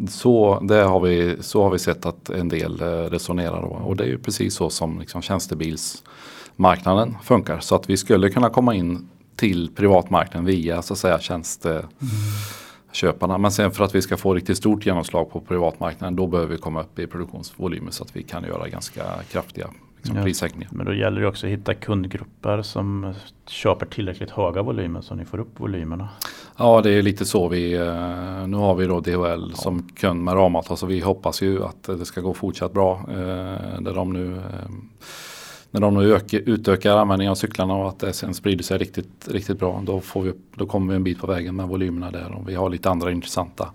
Så, 0.09 0.61
det 0.61 0.83
har 0.83 1.01
vi, 1.01 1.37
så 1.41 1.63
har 1.63 1.71
vi 1.71 1.79
sett 1.79 2.07
att 2.07 2.31
en 2.31 2.49
del 2.49 2.83
eh, 2.83 2.87
resonerar. 2.87 3.63
Då. 3.63 3.69
Och 3.69 3.97
det 3.97 4.05
är 4.05 4.09
ju 4.09 4.19
precis 4.19 4.55
så 4.55 4.71
som 4.71 4.99
liksom 4.99 5.23
tjänstebilsmarknaden 5.23 7.17
funkar. 7.23 7.61
Så 7.61 7.75
att 7.75 7.91
vi 7.91 7.97
skulle 7.97 8.31
kunna 8.31 8.51
komma 8.51 8.75
in 8.75 9.09
till 9.37 9.71
privatmarknaden 9.77 10.47
via 10.47 10.83
så 10.83 10.93
att 10.93 10.99
säga 10.99 11.19
tjänsteköparna. 11.19 13.39
Men 13.39 13.51
sen 13.51 13.71
för 13.71 13.85
att 13.85 13.95
vi 13.95 14.03
ska 14.03 14.17
få 14.17 14.35
riktigt 14.35 14.57
stort 14.57 14.87
genomslag 14.87 15.31
på 15.31 15.41
privatmarknaden 15.41 16.17
då 16.17 16.27
behöver 16.27 16.53
vi 16.53 16.59
komma 16.59 16.81
upp 16.81 16.99
i 16.99 17.07
produktionsvolymer 17.07 17.91
så 17.91 18.05
att 18.05 18.17
vi 18.17 18.23
kan 18.23 18.45
göra 18.45 18.69
ganska 18.69 19.05
kraftiga 19.33 19.67
liksom, 20.01 20.17
Ja. 20.17 20.23
prissänkningar. 20.23 20.69
Men 20.73 20.87
då 20.87 20.95
gäller 20.95 21.21
det 21.21 21.27
också 21.29 21.47
att 21.47 21.53
hitta 21.53 21.75
kundgrupper 21.75 22.63
som 22.63 23.15
köper 23.47 23.87
tillräckligt 23.87 24.31
höga 24.31 24.63
volymer 24.63 25.01
så 25.01 25.15
ni 25.15 25.25
får 25.25 25.39
upp 25.41 25.61
volymerna. 25.61 26.09
Ja 26.57 26.81
det 26.83 26.91
är 26.91 27.03
lite 27.03 27.25
så 27.25 27.49
vi, 27.49 27.75
eh, 27.75 28.47
nu 28.49 28.57
har 28.57 28.75
vi 28.75 28.87
då 28.87 29.01
DHL 29.01 29.53
som 29.55 29.83
kund 29.83 30.25
med 30.25 30.35
ramavtal 30.35 30.77
så 30.77 30.87
vi 30.87 31.01
hoppas 31.01 31.43
ju 31.43 31.65
att 31.65 31.83
det 31.83 32.05
ska 32.05 32.21
gå 32.21 32.35
fortsatt 32.35 32.73
bra. 32.73 33.01
eh, 33.09 33.81
Där 33.81 33.95
de 33.95 34.13
nu, 34.13 34.37
eh, 34.37 34.71
när 35.71 35.81
de 35.81 35.95
nu 35.95 36.15
ökar, 36.15 36.39
utökar 36.39 36.97
användningen 36.97 37.31
av 37.31 37.35
cyklarna 37.35 37.75
och 37.75 37.89
att 37.89 37.99
det 37.99 38.13
sen 38.13 38.35
sprider 38.35 38.65
sig 38.65 38.79
riktigt, 38.79 39.29
riktigt 39.31 39.59
bra. 39.59 39.83
Då, 39.87 40.01
får 40.01 40.23
vi, 40.23 40.33
då 40.55 40.67
kommer 40.67 40.93
vi 40.93 40.97
en 40.97 41.05
bit 41.05 41.19
på 41.21 41.27
vägen 41.27 41.57
med 41.57 41.69
volymerna 41.69 42.11
där 42.11 42.33
och 42.35 42.49
vi 42.49 42.55
har 42.55 42.71
lite 42.71 42.91
andra 42.91 43.11
intressanta 43.13 43.69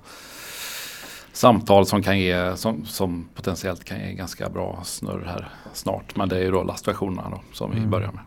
samtal 1.35 1.85
som, 1.85 2.01
kan 2.03 2.19
ge, 2.19 2.55
som, 2.55 2.85
som 2.85 3.27
potentiellt 3.35 3.83
kan 3.83 3.99
ge 3.99 4.13
ganska 4.13 4.49
bra 4.49 4.79
snurr 4.83 5.23
här 5.27 5.47
snart. 5.73 6.15
Men 6.15 6.29
det 6.29 6.37
är 6.37 6.41
ju 6.43 6.51
då 6.51 6.63
lastversionerna 6.63 7.29
då, 7.29 7.41
som 7.53 7.71
vi 7.71 7.77
Mm. 7.77 7.89
börjar 7.89 8.11
med. 8.11 8.21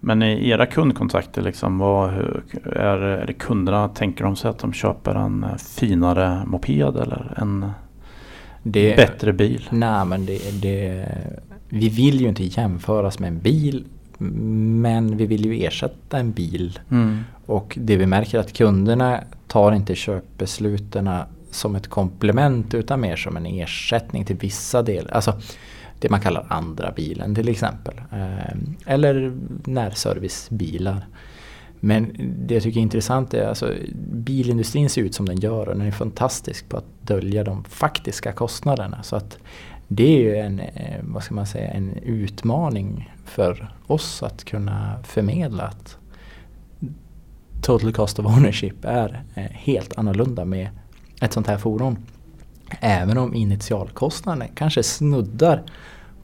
Men 0.00 0.22
i 0.22 0.48
era 0.48 0.66
kundkontakter, 0.66 1.42
liksom, 1.42 1.78
vad, 1.78 2.10
hur, 2.10 2.42
är, 2.64 2.98
är 2.98 3.26
det 3.26 3.32
kunderna, 3.32 3.88
tänker 3.88 4.24
de 4.24 4.36
sig 4.36 4.50
att 4.50 4.58
de 4.58 4.72
köper 4.72 5.14
en 5.14 5.46
finare 5.58 6.42
moped 6.46 6.96
eller 6.96 7.34
en 7.36 7.70
Det, 8.62 8.96
bättre 8.96 9.32
bil? 9.32 9.68
Nej 9.70 10.04
men 10.04 10.26
det, 10.26 10.62
det, 10.62 11.06
vi 11.68 11.88
vill 11.88 12.20
ju 12.20 12.28
inte 12.28 12.44
jämföras 12.44 13.18
med 13.18 13.28
en 13.28 13.38
bil. 13.38 13.84
Men 14.82 15.16
vi 15.16 15.26
vill 15.26 15.44
ju 15.44 15.64
ersätta 15.66 16.18
en 16.18 16.32
bil. 16.32 16.78
Och 17.46 17.78
det 17.80 17.96
vi 17.96 18.06
märker 18.06 18.38
är 18.38 18.42
att 18.42 18.52
kunderna 18.52 19.20
tar 19.46 19.72
inte 19.72 19.94
köpbesluten 19.94 21.06
som 21.50 21.76
ett 21.76 21.88
komplement 21.88 22.74
utan 22.74 23.00
mer 23.00 23.16
som 23.16 23.36
en 23.36 23.46
ersättning 23.46 24.24
till 24.24 24.36
vissa 24.36 24.82
delar. 24.82 25.10
Alltså 25.10 25.40
det 25.98 26.10
man 26.10 26.20
kallar 26.20 26.46
andra 26.48 26.92
bilen 26.92 27.34
till 27.34 27.48
exempel. 27.48 27.94
Eh, 28.12 28.56
eller 28.86 29.38
närservicebilar. 29.64 31.06
Men 31.80 32.16
det 32.46 32.54
jag 32.54 32.62
tycker 32.62 32.80
är 32.80 32.82
intressant 32.82 33.34
är 33.34 33.48
alltså 33.48 33.74
bilindustrin 34.12 34.90
ser 34.90 35.02
ut 35.02 35.14
som 35.14 35.26
den 35.26 35.40
gör 35.40 35.68
och 35.68 35.78
den 35.78 35.86
är 35.86 35.90
fantastisk 35.90 36.68
på 36.68 36.76
att 36.76 36.84
dölja 37.02 37.44
de 37.44 37.64
faktiska 37.64 38.32
kostnaderna. 38.32 39.02
Så 39.02 39.16
att 39.16 39.38
det 39.88 40.16
är 40.16 40.18
ju 40.18 40.36
en, 40.36 40.60
eh, 40.60 41.00
vad 41.02 41.22
ska 41.22 41.34
man 41.34 41.46
säga, 41.46 41.70
en 41.70 41.92
utmaning 42.02 43.14
för 43.24 43.74
oss 43.86 44.22
att 44.22 44.44
kunna 44.44 44.94
förmedla 45.04 45.62
att 45.62 45.96
total 47.62 47.92
cost 47.92 48.18
of 48.18 48.26
ownership 48.26 48.84
är 48.84 49.22
eh, 49.34 49.44
helt 49.44 49.98
annorlunda 49.98 50.44
med 50.44 50.68
ett 51.20 51.32
sånt 51.32 51.46
här 51.46 51.58
fordon. 51.58 51.98
Även 52.80 53.18
om 53.18 53.34
initialkostnaden 53.34 54.48
kanske 54.54 54.82
snuddar 54.82 55.62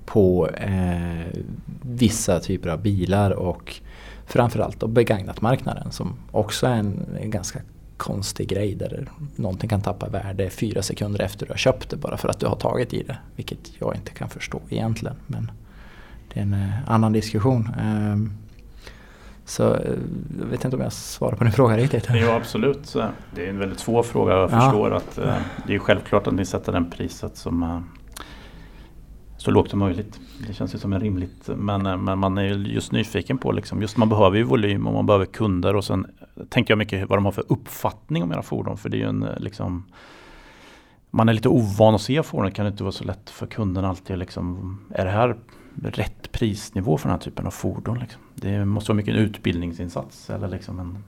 på 0.07 0.49
eh, 0.49 1.41
vissa 1.83 2.41
typer 2.41 2.69
av 2.69 2.83
bilar 2.83 3.31
och 3.31 3.81
framförallt 4.27 4.81
då 4.81 4.87
begagnatmarknaden 4.87 5.93
som 5.93 6.15
också 6.31 6.67
är 6.67 6.75
en, 6.75 7.07
en 7.21 7.31
ganska 7.31 7.61
konstig 7.97 8.49
grej 8.49 8.75
där 8.75 9.09
någonting 9.37 9.69
kan 9.69 9.81
tappa 9.81 10.09
värde 10.09 10.51
fyra 10.51 10.83
sekunder 10.83 11.21
efter 11.25 11.47
du 11.47 11.53
har 11.53 11.59
köpt 11.59 11.91
det 11.91 11.97
bara 11.97 12.17
för 12.17 12.29
att 12.29 12.41
du 12.41 12.47
har 12.47 12.57
tagit 12.57 12.95
i 12.95 13.03
det. 13.03 13.19
Vilket 13.37 13.59
jag 13.79 13.95
inte 13.97 14.11
kan 14.11 14.29
förstå 14.29 14.61
egentligen. 14.69 15.17
Men 15.27 15.51
det 16.33 16.41
är 16.41 16.43
en 16.43 16.55
eh, 16.55 16.91
annan 16.91 17.13
diskussion. 17.13 17.69
Ehm, 17.81 18.33
så 19.49 19.75
eh, 19.75 19.91
jag 20.41 20.47
vet 20.47 20.65
inte 20.65 20.77
om 20.77 20.83
jag 20.83 20.93
svarar 20.93 21.37
på 21.37 21.45
din 21.45 21.53
fråga 21.53 21.77
riktigt. 21.77 22.09
Jo 22.15 22.29
absolut. 22.31 22.97
Det 23.35 23.45
är 23.47 23.51
en 23.51 23.59
väldigt 23.59 23.79
svår 23.79 24.03
fråga. 24.03 24.33
Jag 24.33 24.51
Ja. 24.53 24.61
förstår 24.61 24.91
att 24.95 25.19
eh, 25.19 25.35
det 25.67 25.75
är 25.75 25.79
självklart 25.79 26.27
att 26.27 26.35
ni 26.35 26.45
sätter 26.45 26.73
den 26.73 26.91
priset 26.91 27.37
som 27.37 27.63
eh, 27.63 27.81
så 29.37 29.51
lågt 29.51 29.71
som 29.71 29.79
möjligt. 29.79 30.21
Det 30.47 30.53
känns 30.55 30.75
ju 30.75 30.79
som 30.79 30.93
en 30.93 31.01
rimligt. 31.01 31.49
Men, 31.57 32.05
men 32.05 32.19
man 32.19 32.39
är 32.39 32.43
ju 32.43 32.55
just 32.55 32.93
nyfiken 32.93 33.39
på 33.39 33.53
liksom, 33.53 33.81
just 33.83 33.97
man 33.97 34.09
behöver 34.09 34.37
ju 34.37 34.43
volym 34.43 34.87
och 34.87 34.95
man 34.95 35.07
behöver 35.07 35.27
kunder 35.27 35.77
och 35.77 35.85
sen 35.85 36.07
tänker 36.49 36.73
jag 36.73 36.79
mycket 36.79 37.09
vad 37.09 37.19
de 37.19 37.25
har 37.25 37.33
för 37.33 37.45
uppfattning 37.49 38.23
om 38.23 38.33
era 38.33 38.43
fordon. 38.43 38.77
För 38.77 38.89
det 38.89 38.97
är 38.97 38.99
ju 38.99 39.09
en 39.09 39.27
liksom 39.39 39.85
man 41.11 41.29
är 41.29 41.33
lite 41.33 41.49
ovan 41.49 41.95
att 41.95 42.01
se 42.01 42.23
fordon. 42.23 42.47
Det 42.47 42.53
kan 42.53 42.67
inte 42.67 42.83
vara 42.85 42.93
så 42.93 43.05
lätt 43.05 43.31
för 43.31 43.47
kunden 43.47 43.85
alltid 43.85 44.19
liksom, 44.19 44.79
är 44.95 45.05
det 45.05 45.11
här 45.11 45.37
rätt 45.83 46.33
prisnivå 46.33 46.99
för 46.99 47.09
den 47.09 47.19
här 47.19 47.25
typen 47.25 47.47
av 47.47 47.51
fordon? 47.51 47.99
Liksom? 47.99 48.21
Det 48.35 48.65
måste 48.65 48.91
vara 48.93 48.97
mycket 48.97 49.15
en 49.15 49.21
utbildningsinsats 49.21 50.31
eller 50.31 50.49
liksom 50.49 50.81
en 50.81 50.99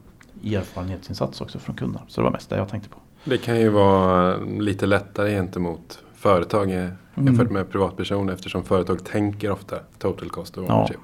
erfarenhetsinsats 0.54 1.40
också 1.40 1.58
från 1.58 1.76
kunderna. 1.76 2.04
Så 2.08 2.20
det 2.20 2.24
var 2.24 2.30
mest 2.30 2.50
det 2.50 2.56
jag 2.56 2.68
tänkte 2.68 2.88
på. 2.90 2.96
Det 3.24 3.38
kan 3.38 3.60
ju 3.60 3.68
vara 3.68 4.36
lite 4.36 4.86
lättare 4.86 5.30
gentemot 5.30 6.02
företag 6.14 6.70
eh, 6.72 6.88
jämfört 7.14 7.50
med 7.50 7.70
privatpersoner 7.70 8.32
eftersom 8.32 8.64
företag 8.64 9.04
tänker 9.04 9.50
ofta 9.50 9.76
total 9.98 10.30
cost 10.30 10.58
of 10.58 10.64
Ja. 10.68 10.74
ownership. 10.74 11.00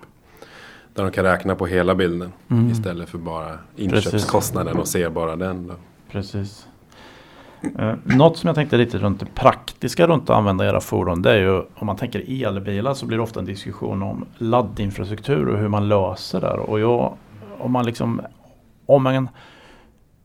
Där 0.94 1.03
de 1.03 1.12
kan 1.12 1.24
räkna 1.24 1.55
på 1.55 1.66
hela 1.66 1.94
bilden 1.94 2.33
Mm. 2.50 2.70
istället 2.70 3.09
för 3.09 3.18
bara 3.18 3.59
inköpskostnaden 3.77 4.77
och 4.79 4.88
ser 4.88 5.11
bara 5.11 5.37
den. 5.37 5.66
Då. 5.66 5.74
Precis. 6.11 6.66
Eh, 7.79 7.94
något 8.05 8.37
som 8.37 8.48
jag 8.48 8.55
tänkte 8.55 8.77
lite 8.77 8.98
runt 8.98 9.20
det 9.20 9.27
praktiska 9.35 10.07
runt 10.07 10.31
att 10.31 10.37
använda 10.37 10.66
era 10.66 10.81
fordon. 10.81 11.22
Det 11.22 11.31
är 11.31 11.38
ju 11.38 11.62
om 11.74 11.87
man 11.87 11.96
tänker 11.96 12.44
elbilar 12.44 12.94
så 12.94 13.07
blir 13.07 13.16
det 13.18 13.22
ofta 13.22 13.40
en 13.40 13.46
diskussion 13.46 14.03
om 14.03 14.24
laddinfrastruktur 14.38 15.48
och 15.48 15.59
hur 15.59 15.68
man 15.68 15.88
löser 15.88 16.40
det. 16.40 16.50
Och 16.50 16.81
jag, 16.81 17.14
om 17.59 17.72
man 17.72 17.87
liksom 17.87 18.20
om 18.87 19.07
en, 19.07 19.29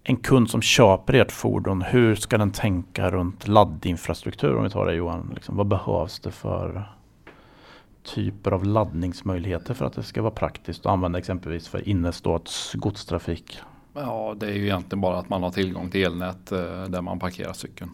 en 0.04 0.17
kund 0.17 0.49
som 0.49 0.62
köper 0.62 1.13
ert 1.13 1.32
fordon, 1.32 1.82
hur 1.82 2.15
ska 2.15 2.38
den 2.38 2.52
tänka 2.52 3.12
runt 3.12 3.47
laddinfrastruktur? 3.47 4.56
Om 4.56 4.63
vi 4.63 4.69
tar 4.69 4.86
det 4.86 4.93
Johan, 4.93 5.32
liksom, 5.36 5.58
vad 5.58 5.67
behövs 5.67 6.19
det 6.19 6.32
för 6.32 6.84
typer 8.04 8.52
av 8.52 8.65
laddningsmöjligheter 8.65 9.73
för 9.73 9.86
att 9.86 9.93
det 9.93 10.04
ska 10.04 10.21
vara 10.21 10.34
praktiskt 10.34 10.86
att 10.86 10.91
använda 10.91 11.19
exempelvis 11.19 11.67
för 11.67 11.89
innerstads 11.89 12.73
godstrafik? 12.73 13.60
Ja, 14.01 14.35
det 14.38 14.45
är 14.47 14.53
ju 14.53 14.63
egentligen 14.65 15.01
bara 15.01 15.17
att 15.17 15.29
man 15.29 15.43
har 15.43 15.49
tillgång 15.51 15.89
till 15.89 16.03
elnät 16.05 16.51
eh, 16.51 16.83
där 16.88 17.01
man 17.01 17.19
parkerar 17.19 17.53
cykeln. 17.53 17.91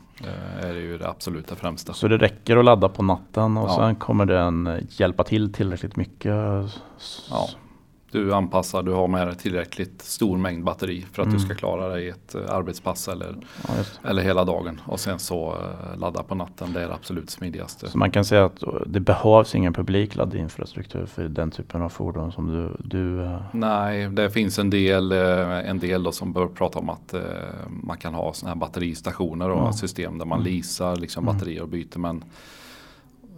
Det 0.62 0.68
är 0.68 0.74
ju 0.74 0.98
det 0.98 1.10
absoluta 1.10 1.56
främsta. 1.56 1.94
Så 1.94 2.08
det 2.08 2.18
räcker 2.18 2.58
att 2.58 2.66
ladda 2.66 2.90
på 2.90 3.04
natten 3.04 3.58
och 3.58 3.70
Ja. 3.70 3.76
sen 3.76 3.96
kommer 3.96 4.26
den 4.26 4.68
eh, 4.68 4.80
hjälpa 4.90 5.24
till 5.24 5.54
tillräckligt 5.54 5.96
mycket? 5.96 6.32
Ja. 7.30 7.48
Du 8.12 8.34
anpassar, 8.34 8.84
du 8.84 8.92
har 8.92 9.08
med 9.08 9.28
dig 9.28 9.36
tillräckligt 9.36 10.02
stor 10.02 10.38
mängd 10.38 10.64
batteri 10.64 11.06
för 11.12 11.22
att 11.22 11.26
Mm. 11.28 11.40
du 11.40 11.46
ska 11.46 11.56
klara 11.56 11.88
dig 11.88 12.06
i 12.06 12.10
ett 12.10 12.36
eh, 12.36 12.42
arbetspass 12.56 13.08
eller, 13.08 13.36
ja 13.68 13.74
eller 14.10 14.22
hela 14.24 14.46
dagen. 14.46 14.82
Och 14.86 15.00
sen 15.00 15.20
så 15.20 15.54
eh, 15.54 16.00
ladda 16.00 16.24
på 16.24 16.36
natten, 16.36 16.74
det 16.74 16.82
är 16.84 16.88
det 16.88 16.94
absolut 16.94 17.30
smidigaste. 17.30 17.90
Så 17.90 17.98
man 17.98 18.12
kan 18.12 18.26
säga 18.26 18.46
att 18.46 18.64
det 18.86 19.00
behövs 19.00 19.56
ingen 19.56 19.74
publik 19.74 20.16
laddinfrastruktur 20.16 21.06
för 21.06 21.24
den 21.24 21.52
typen 21.52 21.82
av 21.82 21.90
fordon 21.90 22.32
som 22.32 22.48
du... 22.48 22.78
du 22.98 23.24
eh, 23.24 23.42
Nej, 23.52 24.10
det 24.10 24.30
finns 24.30 24.60
en 24.60 24.70
del, 24.70 25.12
eh, 25.12 25.70
en 25.70 25.80
del 25.80 26.04
då 26.04 26.12
som 26.12 26.34
bör 26.34 26.48
prata 26.48 26.80
om 26.80 26.90
att 26.90 27.14
eh, 27.14 27.22
man 27.84 27.98
kan 27.98 28.14
ha 28.14 28.34
sådana 28.34 28.54
här 28.54 28.60
batteristationer 28.60 29.50
och 29.50 29.68
Ja. 29.68 29.74
system 29.74 30.18
där 30.18 30.26
man 30.26 30.40
Mm. 30.40 30.52
leasar 30.54 30.96
liksom 30.96 31.24
Mm. 31.24 31.36
batterier 31.38 31.62
och 31.62 31.70
byter. 31.70 32.00
Men, 32.00 32.24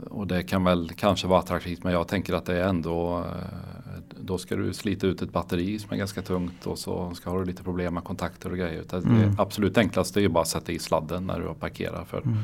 och 0.09 0.27
det 0.27 0.43
kan 0.43 0.63
väl 0.63 0.91
kanske 0.95 1.27
vara 1.27 1.39
attraktivt 1.39 1.83
men 1.83 1.93
jag 1.93 2.07
tänker 2.07 2.33
att 2.33 2.45
det 2.45 2.57
är 2.57 2.67
ändå 2.69 3.17
eh, 3.19 3.93
då 4.19 4.37
ska 4.37 4.55
du 4.55 4.73
slita 4.73 5.07
ut 5.07 5.21
ett 5.21 5.31
batteri 5.31 5.79
som 5.79 5.93
är 5.93 5.97
ganska 5.97 6.21
tungt 6.21 6.65
och 6.65 6.79
så 6.79 7.11
ska 7.15 7.29
ha 7.29 7.39
du 7.39 7.45
lite 7.45 7.63
problem 7.63 7.93
med 7.93 8.03
kontakter 8.03 8.51
och 8.51 8.57
grejer. 8.57 8.83
Det 8.89 8.97
Mm. 8.97 9.35
absolut 9.37 9.77
enklaste 9.77 10.19
är 10.19 10.21
ju 10.21 10.29
bara 10.29 10.41
att 10.41 10.47
sätta 10.47 10.71
i 10.71 10.79
sladden 10.79 11.27
när 11.27 11.39
du 11.39 11.47
har 11.47 11.53
parkerat 11.53 12.07
för, 12.07 12.21
mm. 12.21 12.37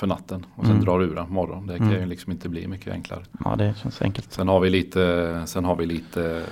För 0.00 0.06
natten 0.06 0.46
och 0.54 0.64
sen 0.64 0.72
Mm. 0.72 0.84
drar 0.84 0.98
du 0.98 1.04
ur 1.04 1.14
den 1.14 1.26
på 1.26 1.32
morgonen. 1.32 1.66
Det 1.66 1.78
kan 1.78 1.86
Mm. 1.86 2.00
ju 2.00 2.06
liksom 2.06 2.32
inte 2.32 2.48
bli 2.48 2.66
mycket 2.66 2.92
enklare. 2.92 3.20
Ja, 3.44 3.56
det 3.56 3.74
känns 3.82 4.02
enkelt. 4.02 4.32
Sen 4.32 4.48
har 4.48 4.60
vi 4.60 4.70
lite, 4.70 5.42
sen 5.46 5.64
har 5.64 5.76
vi 5.76 5.86
lite 5.86 6.42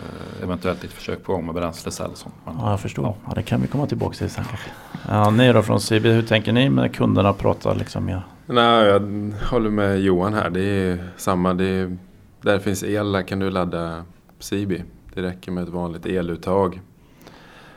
eventuellt 0.42 0.82
lite 0.82 0.94
försök 0.94 1.24
på 1.24 1.32
gång 1.32 1.46
med 1.46 1.54
bränslecell. 1.54 2.10
och 2.10 2.16
sånt. 2.16 2.34
Men, 2.44 2.54
Ja, 2.58 2.70
jag 2.70 2.80
förstår. 2.80 3.04
Ja. 3.04 3.16
Ja, 3.26 3.32
det 3.34 3.42
kan 3.42 3.60
vi 3.60 3.66
komma 3.66 3.86
tillbaka 3.86 4.14
till 4.16 4.30
sen 4.30 4.44
kanske. 4.44 4.70
Ja, 5.08 5.30
ni 5.30 5.52
då 5.52 5.62
från 5.62 5.80
CB, 5.80 6.08
hur 6.12 6.22
tänker 6.22 6.52
ni 6.52 6.68
när 6.68 6.88
kunderna 6.88 7.32
pratar 7.32 7.74
liksom 7.74 8.04
med... 8.04 8.20
Nej, 8.46 8.84
jag 8.86 9.32
håller 9.50 9.70
med 9.70 10.00
Johan 10.00 10.34
här. 10.34 10.50
Det 10.50 10.60
är 10.62 11.08
samma. 11.16 11.54
Det 11.54 11.64
är, 11.64 11.96
där 12.42 12.58
finns 12.58 12.82
el 12.82 13.12
där 13.12 13.22
kan 13.22 13.38
du 13.38 13.50
ladda 13.50 14.04
Sibi. 14.38 14.82
Det 15.14 15.22
räcker 15.22 15.52
med 15.52 15.62
ett 15.62 15.68
vanligt 15.68 16.06
eluttag. 16.06 16.80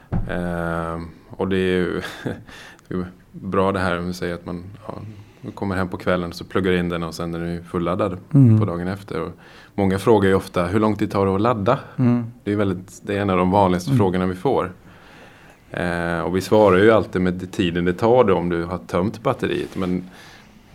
Eh, 0.10 1.00
och 1.30 1.48
det 1.48 1.58
är 1.58 1.78
ju 1.78 2.02
bra 3.32 3.72
det 3.72 3.80
här 3.80 3.98
om 4.00 4.08
vi 4.08 4.14
säger 4.14 4.36
att 4.36 4.46
man 4.46 4.64
ja, 4.88 4.94
man 5.42 5.52
kommer 5.52 5.76
hem 5.76 5.88
på 5.90 5.98
kvällen 5.98 6.34
så 6.34 6.44
pluggar 6.46 6.72
in 6.72 6.90
den 6.90 7.04
och 7.04 7.14
sen 7.16 7.34
är 7.36 7.40
den 7.40 7.54
ju 7.54 7.64
fulladdad 7.64 8.18
Mm. 8.34 8.60
på 8.60 8.66
dagen 8.66 8.88
efter. 8.88 9.22
Och 9.22 9.32
många 9.76 10.00
frågar 10.00 10.30
ju 10.30 10.36
ofta 10.36 10.66
hur 10.66 10.80
lång 10.80 10.96
tid 10.96 11.12
tar 11.12 11.26
det 11.26 11.36
att 11.36 11.42
ladda? 11.42 11.80
Mm. 11.98 12.24
Det 12.44 12.52
är, 12.52 12.56
väldigt, 12.56 13.02
det 13.04 13.18
är 13.18 13.22
en 13.22 13.30
av 13.30 13.38
de 13.38 13.52
vanligaste 13.52 13.90
Mm. 13.90 13.98
frågorna 13.98 14.26
vi 14.26 14.36
får. 14.36 14.72
Eh, 15.72 16.20
och 16.20 16.36
vi 16.36 16.42
svarar 16.42 16.78
ju 16.78 16.92
alltid 16.92 17.22
med 17.22 17.52
tiden 17.52 17.86
det 17.86 17.94
tar 17.94 18.24
då 18.24 18.36
om 18.36 18.50
du 18.50 18.64
har 18.64 18.78
tömt 18.78 19.24
batteriet. 19.24 19.76
Men 19.76 20.10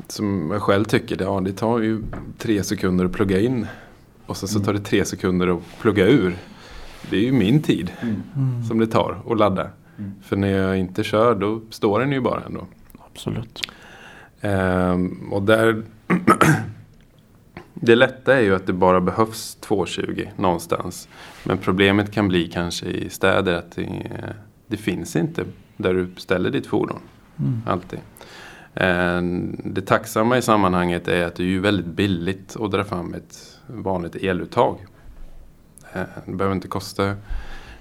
som 0.08 0.50
jag 0.52 0.62
själv 0.62 0.84
tycker, 0.84 1.16
det, 1.16 1.24
ja, 1.24 1.40
det 1.40 1.52
tar 1.52 1.78
ju 1.78 2.02
tre 2.38 2.62
sekunder 2.62 3.04
att 3.04 3.12
plugga 3.12 3.40
in. 3.40 3.66
Och 4.26 4.36
sen 4.36 4.48
så 4.48 4.60
tar 4.60 4.72
det 4.72 4.80
tre 4.80 5.04
sekunder 5.04 5.48
att 5.56 5.62
plugga 5.80 6.06
ur. 6.06 6.36
Det 7.10 7.16
är 7.16 7.20
ju 7.20 7.32
min 7.32 7.62
tid 7.62 7.90
Mm. 8.02 8.64
som 8.68 8.78
det 8.78 8.86
tar 8.86 9.16
att 9.30 9.38
ladda. 9.38 9.68
Mm. 9.98 10.12
För 10.22 10.36
när 10.36 10.48
jag 10.48 10.78
inte 10.78 11.04
kör 11.04 11.34
då 11.34 11.60
står 11.70 12.00
den 12.00 12.12
ju 12.12 12.20
bara 12.20 12.42
ändå. 12.46 12.66
Absolut. 13.12 13.60
Ehm, 14.46 15.32
och 15.32 15.42
där 15.42 15.82
Det 17.74 17.94
lätta 17.94 18.36
är 18.36 18.40
ju 18.40 18.54
att 18.54 18.66
det 18.66 18.72
bara 18.72 19.00
behövs 19.00 19.54
220 19.54 20.28
någonstans. 20.36 21.08
Men 21.44 21.58
problemet 21.58 22.12
kan 22.12 22.28
bli 22.28 22.48
kanske 22.48 22.86
i 22.86 23.10
städer 23.10 23.54
att 23.54 23.70
det, 23.70 24.02
det 24.66 24.76
finns 24.76 25.16
inte 25.16 25.44
där 25.76 25.94
du 25.94 26.08
ställer 26.16 26.50
ditt 26.50 26.66
fordon. 26.66 26.98
Mm. 27.38 27.62
Alltid. 27.66 27.98
Ehm, 28.74 29.60
det 29.64 29.82
tacksamma 29.82 30.38
i 30.38 30.42
sammanhanget 30.42 31.08
är 31.08 31.26
att 31.26 31.34
det 31.34 31.42
är 31.42 31.46
ju 31.46 31.60
väldigt 31.60 31.86
billigt 31.86 32.56
att 32.60 32.70
dra 32.70 32.84
fram 32.84 33.14
ett 33.14 33.58
vanligt 33.66 34.16
eluttag. 34.16 34.78
Ehm, 35.92 36.06
det 36.26 36.32
behöver 36.32 36.54
inte 36.54 36.68
kosta 36.68 37.14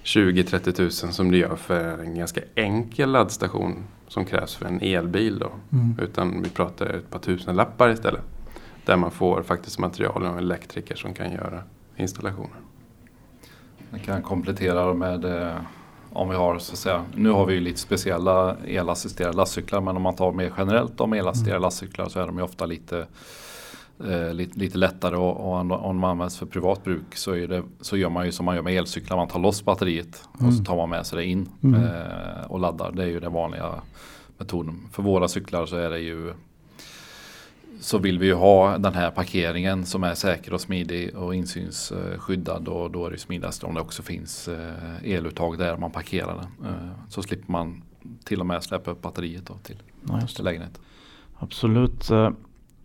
20-30 0.04 0.72
tusen 0.72 1.14
som 1.14 1.32
det 1.32 1.38
gör 1.38 1.56
för 1.56 1.98
en 1.98 2.16
ganska 2.18 2.42
enkel 2.56 3.12
laddstation 3.12 3.84
som 4.08 4.26
krävs 4.26 4.56
för 4.56 4.66
en 4.66 4.82
elbil. 4.82 5.40
Då. 5.40 5.52
Mm. 5.72 6.00
Utan 6.02 6.42
vi 6.42 6.50
pratar 6.50 6.86
ett 6.86 7.10
par 7.10 7.20
tusen 7.20 7.56
lappar 7.56 7.90
istället. 7.90 8.22
Där 8.86 8.98
man 8.98 9.12
får 9.12 9.44
faktiskt 9.44 9.80
material 9.80 10.26
och 10.26 10.38
elektriker 10.38 10.96
som 10.96 11.14
kan 11.14 11.32
göra 11.32 11.64
installationen. 11.96 12.58
Jag 13.92 14.02
kan 14.02 14.22
komplettera 14.22 14.94
med 14.94 15.26
eh, 15.26 15.56
om 16.14 16.30
vi 16.30 16.36
har 16.36 16.60
så 16.60 16.74
att 16.74 16.80
säga, 16.80 17.06
nu 17.16 17.30
har 17.30 17.46
vi 17.46 17.54
ju 17.54 17.60
lite 17.60 17.80
speciella 17.80 18.56
elassisterade 18.68 19.38
lastcyklar 19.38 19.82
men 19.82 19.96
om 19.96 20.02
man 20.02 20.16
tar 20.16 20.32
mer 20.32 20.54
generellt 20.58 21.02
om 21.02 21.14
elassisterade 21.14 21.56
mm. 21.56 21.62
lastcyklar 21.62 22.10
så 22.10 22.20
är 22.20 22.28
de 22.28 22.38
ju 22.38 22.44
ofta 22.44 22.66
lite 22.66 23.08
eh, 24.00 24.34
lite, 24.34 24.60
lite, 24.60 24.78
lättare 24.78 25.16
och, 25.16 25.48
och 25.48 25.60
om 25.60 26.02
de 26.02 26.04
används 26.04 26.38
för 26.38 26.46
privat 26.46 26.84
bruk 26.84 27.16
så, 27.16 27.32
det, 27.32 27.64
så, 27.82 27.98
gör 27.98 28.10
man 28.10 28.26
ju 28.26 28.32
som 28.32 28.46
man 28.46 28.56
gör 28.56 28.62
med 28.62 28.74
elcyklar. 28.74 29.18
Man 29.18 29.28
tar 29.28 29.40
loss 29.40 29.66
batteriet 29.66 30.24
mm. 30.40 30.48
och 30.48 30.54
så 30.54 30.58
mm. 30.58 30.66
tar 30.66 30.76
man 30.76 30.90
med 30.90 31.06
sig 31.06 31.18
det 31.18 31.26
in 31.26 31.50
mm. 31.64 31.84
eh, 31.84 32.46
och 32.48 32.60
laddar. 32.60 32.92
Det 32.92 33.04
är 33.04 33.08
ju 33.08 33.20
den 33.20 33.34
vanliga 33.34 33.74
metoden. 34.38 34.88
För 34.92 35.04
våra 35.04 35.28
cyklar 35.28 35.66
så 35.66 35.76
är 35.76 35.90
det 35.90 36.00
ju 36.00 36.34
så 37.80 37.98
vill 37.98 38.20
vi 38.20 38.26
ju 38.26 38.34
ha 38.34 38.78
den 38.78 38.94
här 38.94 39.12
parkeringen 39.12 39.86
som 39.86 40.04
är 40.04 40.14
säker 40.14 40.54
och 40.54 40.62
smidig 40.62 41.16
och 41.16 41.36
insynsskyddad 41.36 42.68
och 42.68 42.92
då 42.92 43.06
är 43.06 43.12
det 43.12 43.18
smidigast 43.18 43.64
om 43.64 43.74
det 43.74 43.82
också 43.82 44.04
finns 44.04 44.48
eh, 44.48 45.04
eluttag 45.04 45.58
där 45.58 45.78
man 45.78 45.92
parkerar 45.92 46.36
den. 46.36 46.70
Eh, 46.70 46.90
så 47.10 47.22
slipper 47.24 47.52
man 47.52 47.82
till 48.24 48.40
och 48.40 48.46
med 48.46 48.64
släppa 48.64 48.92
upp 48.92 49.02
batteriet 49.02 49.46
då 49.46 49.54
till, 49.54 49.84
ja, 50.08 50.28
till 50.36 50.46
lägenheten. 50.46 50.82
Absolut. 51.40 52.12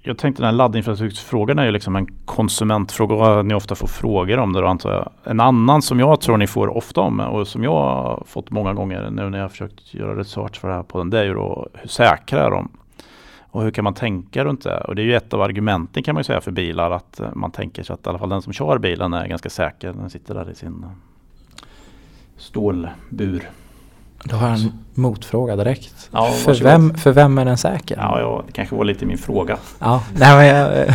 Jag 0.03 0.19
tänkte 0.19 0.43
den 0.43 0.47
här 0.47 0.53
laddinfrastrukturfrågan 0.53 1.59
är 1.59 1.65
ju 1.65 1.71
liksom 1.71 1.97
en 1.97 2.07
konsumentfråga 2.25 3.15
och 3.15 3.47
ni 3.47 3.55
ofta 3.55 3.75
får 3.75 3.87
frågor 3.87 4.39
om 4.39 4.53
det 4.53 4.61
då 4.61 4.67
antar 4.67 4.93
jag. 4.93 5.11
En 5.25 5.41
annan 5.41 5.83
som 5.83 6.01
jag 6.01 6.21
tror 6.21 6.37
ni 6.37 6.47
får 6.47 6.77
ofta 6.77 7.01
om 7.01 7.21
och 7.21 7.49
som 7.49 7.65
jag 7.65 7.73
har 7.73 8.23
fått 8.27 8.51
många 8.51 8.75
gånger 8.75 9.11
nu 9.11 9.31
när 9.31 9.39
jag 9.39 9.45
har 9.45 9.49
försökt 9.49 9.95
göra 9.95 10.19
research 10.19 10.61
för 10.61 10.69
det 10.69 10.75
här 10.75 10.83
på 10.83 10.99
den 10.99 11.11
det 11.11 11.19
är 11.19 11.25
ju 11.25 11.35
då 11.35 11.69
hur 11.75 11.89
säkra 11.89 12.43
är 12.47 12.51
de? 12.51 12.69
Och 13.41 13.63
hur 13.63 13.71
kan 13.71 13.85
man 13.85 13.95
tänka 13.95 14.45
runt 14.45 14.65
det? 14.65 14.81
Och 14.81 14.95
det 14.95 15.03
är 15.03 15.07
ju 15.07 15.15
ett 15.15 15.35
av 15.35 15.43
argumenten 15.43 16.03
kan 16.03 16.15
man 16.15 16.21
ju 16.21 16.25
säga 16.25 16.41
för 16.41 16.51
bilar 16.51 16.91
att 16.91 17.21
man 17.35 17.51
tänker 17.51 17.83
sig 17.83 17.95
att 17.95 18.07
i 18.07 18.09
alla 18.09 18.19
fall 18.19 18.29
den 18.29 18.43
som 18.43 18.53
kör 18.53 18.79
bilen 18.79 19.15
är 19.15 19.27
ganska 19.27 19.51
säker. 19.51 19.93
Den 19.93 20.11
sitter 20.11 20.35
där 20.35 20.51
i 20.51 20.55
sin 20.55 20.85
stålbur. 22.37 23.51
Då 24.25 24.37
har 24.37 24.49
jag 24.49 24.59
en 24.61 24.73
motfråga 24.95 25.57
direkt. 25.57 26.11
Ja, 26.13 26.31
för, 26.31 26.55
vem, 26.55 26.95
för 26.95 27.13
vem 27.13 27.39
är 27.39 27.45
den 27.45 27.59
säker? 27.59 27.97
Ja, 27.97 28.21
ja, 28.21 28.43
det 28.47 28.53
kanske 28.53 28.77
var 28.77 28.85
lite 28.85 29.07
min 29.07 29.19
fråga. 29.19 29.59
Ja, 29.79 30.05
nej, 30.15 30.37
men 30.37 30.47
jag, 30.47 30.95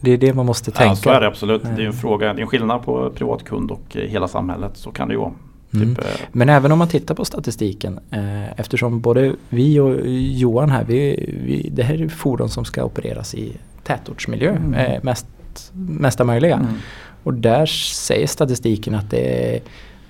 det 0.00 0.10
är 0.10 0.18
det 0.18 0.34
man 0.34 0.46
måste 0.46 0.70
tänka. 0.70 0.88
Ja, 0.88 0.96
så 0.96 1.10
är 1.10 1.20
det 1.20 1.26
absolut. 1.26 1.62
Det 1.76 1.82
är 1.82 1.86
en 1.86 1.92
fråga. 1.92 2.32
Det 2.32 2.40
är 2.40 2.42
en 2.42 2.48
skillnad 2.48 2.84
på 2.84 3.10
privatkund 3.10 3.70
och 3.70 3.96
eh, 3.96 4.02
hela 4.02 4.28
samhället. 4.28 4.72
Så 4.74 4.90
kan 4.90 5.08
det 5.08 5.14
ju 5.14 5.20
vara. 5.20 5.32
Mm. 5.74 5.94
Typ, 5.94 6.04
mm. 6.04 6.16
Men 6.32 6.48
även 6.48 6.72
om 6.72 6.78
man 6.78 6.88
tittar 6.88 7.14
på 7.14 7.24
statistiken 7.24 8.00
eh, 8.10 8.60
eftersom 8.60 9.00
både 9.00 9.32
vi 9.48 9.80
och 9.80 9.96
Johan 10.06 10.70
här, 10.70 10.84
vi, 10.84 11.30
vi, 11.44 11.70
det 11.72 11.82
här 11.82 12.02
är 12.02 12.08
fordon 12.08 12.48
som 12.48 12.64
ska 12.64 12.84
opereras 12.84 13.34
i 13.34 13.56
tätortsmiljö 13.84 14.50
mm. 14.50 14.74
eh, 14.74 15.02
mest, 15.02 15.26
mesta 15.72 16.24
möjliga. 16.24 16.54
Mm. 16.54 16.74
Och 17.22 17.34
där 17.34 17.66
säger 17.66 18.26
statistiken 18.26 18.94
att 18.94 19.10
det 19.10 19.54
är 19.54 19.60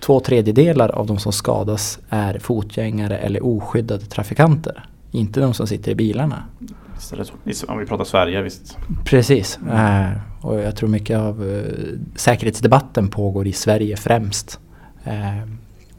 två 0.01 0.21
tredjedelar 0.21 0.89
av 0.89 1.07
de 1.07 1.19
som 1.19 1.33
skadas 1.33 1.99
är 2.09 2.39
fotgängare 2.39 3.19
eller 3.19 3.47
oskyddade 3.47 4.05
trafikanter. 4.05 4.85
Inte 5.11 5.41
de 5.41 5.55
som 5.55 5.67
sitter 5.67 5.91
i 5.91 5.95
bilarna. 5.95 6.43
Om 7.69 7.79
vi 7.79 7.87
pratar 7.87 8.05
Sverige, 8.05 8.43
visst. 8.43 8.79
Precis. 9.05 9.59
Eh, 9.73 10.11
och 10.41 10.61
jag 10.61 10.77
tror 10.77 10.89
mycket 10.89 11.19
av 11.19 11.49
eh, 11.49 11.99
säkerhetsdebatten 12.15 13.09
pågår 13.09 13.47
i 13.47 13.53
Sverige 13.53 13.97
främst. 13.97 14.61
Eh, 15.05 15.13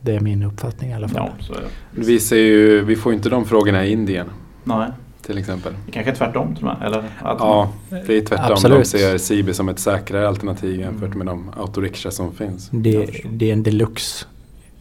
det 0.01 0.15
är 0.15 0.19
min 0.19 0.43
uppfattning 0.43 0.89
i 0.89 0.93
alla 0.93 1.07
fall. 1.07 1.29
Ja, 1.49 1.55
vi, 1.91 2.19
ser 2.19 2.35
ju, 2.35 2.83
vi 2.85 2.95
får 2.95 3.13
inte 3.13 3.29
de 3.29 3.45
frågorna 3.45 3.85
i 3.85 3.91
Indien. 3.91 4.27
Nej. 4.63 4.89
Till 5.27 5.37
exempel. 5.37 5.73
Det 5.85 5.91
kanske 5.91 6.11
är 6.11 6.15
tvärtom 6.15 6.55
tror 6.55 6.69
jag? 6.69 6.87
Eller 6.87 7.03
ja, 7.23 7.69
det 7.89 8.17
är 8.17 8.21
tvärtom. 8.21 8.51
Absolut. 8.51 8.77
De 8.77 8.85
ser 8.85 9.17
Sibi 9.17 9.53
som 9.53 9.69
ett 9.69 9.79
säkrare 9.79 10.27
alternativ 10.27 10.79
jämfört 10.79 11.15
med 11.15 11.27
de 11.27 11.51
autorikscha 11.57 12.11
som 12.11 12.33
finns. 12.33 12.69
Det, 12.71 13.09
det 13.29 13.49
är 13.49 13.53
en 13.53 13.63
deluxe, 13.63 14.25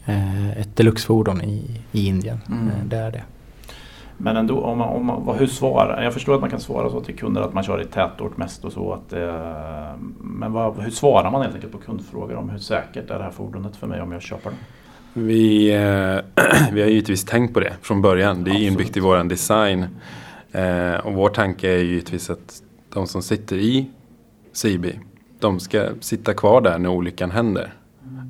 eh, 0.04 0.60
ett 0.60 0.76
deluxefordon 0.76 1.42
i, 1.42 1.80
i 1.92 2.06
Indien. 2.06 2.38
Mm. 2.48 2.68
Eh, 2.68 2.84
det 2.84 2.96
är 2.96 3.10
det. 3.10 3.22
Men 4.16 4.36
ändå, 4.36 4.60
om 4.60 4.78
man, 4.78 4.88
om 4.88 5.06
man, 5.06 5.38
hur 5.38 5.46
svarar, 5.46 6.02
jag 6.02 6.12
förstår 6.12 6.34
att 6.34 6.40
man 6.40 6.50
kan 6.50 6.60
svara 6.60 6.90
så 6.90 7.00
till 7.00 7.16
kunder 7.16 7.40
att 7.40 7.54
man 7.54 7.64
kör 7.64 7.82
i 7.82 7.84
tätort 7.84 8.36
mest 8.36 8.64
och 8.64 8.72
så. 8.72 8.92
Att, 8.92 9.12
eh, 9.12 10.00
men 10.20 10.52
vad, 10.52 10.82
hur 10.82 10.90
svarar 10.90 11.30
man 11.30 11.42
helt 11.42 11.54
enkelt 11.54 11.72
på 11.72 11.78
kundfrågor 11.78 12.36
om 12.36 12.50
hur 12.50 12.58
säkert 12.58 13.10
är 13.10 13.18
det 13.18 13.24
här 13.24 13.30
fordonet 13.30 13.76
för 13.76 13.86
mig 13.86 14.00
om 14.00 14.12
jag 14.12 14.22
köper 14.22 14.50
det? 14.50 14.56
Vi, 15.20 15.74
eh, 15.74 16.42
vi 16.72 16.82
har 16.82 16.88
givetvis 16.88 17.24
tänkt 17.24 17.54
på 17.54 17.60
det 17.60 17.72
från 17.82 18.02
början. 18.02 18.44
Det 18.44 18.50
är 18.50 18.52
Absolut. 18.52 18.72
inbyggt 18.72 18.96
i 18.96 19.00
vår 19.00 19.24
design. 19.24 19.86
Eh, 20.56 20.96
och 20.96 21.14
vår 21.14 21.28
tanke 21.28 21.68
är 21.68 21.78
givetvis 21.78 22.30
att 22.30 22.62
de 22.92 23.06
som 23.06 23.22
sitter 23.22 23.56
i 23.56 23.90
CB, 24.52 24.98
de 25.38 25.60
ska 25.60 25.88
sitta 26.00 26.34
kvar 26.34 26.60
där 26.60 26.78
när 26.78 26.88
olyckan 26.88 27.30
händer. 27.30 27.74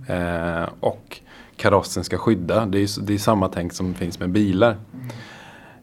Eh, 0.09 0.69
och 0.81 1.21
karossen 1.57 2.05
ska 2.05 2.19
skydda. 2.19 2.67
Det 2.67 2.79
är, 2.79 3.07
det 3.07 3.15
är 3.15 3.19
samma 3.19 3.49
tänk 3.49 3.73
som 3.73 3.95
finns 3.95 4.21
med 4.21 4.31
bilar. 4.31 4.77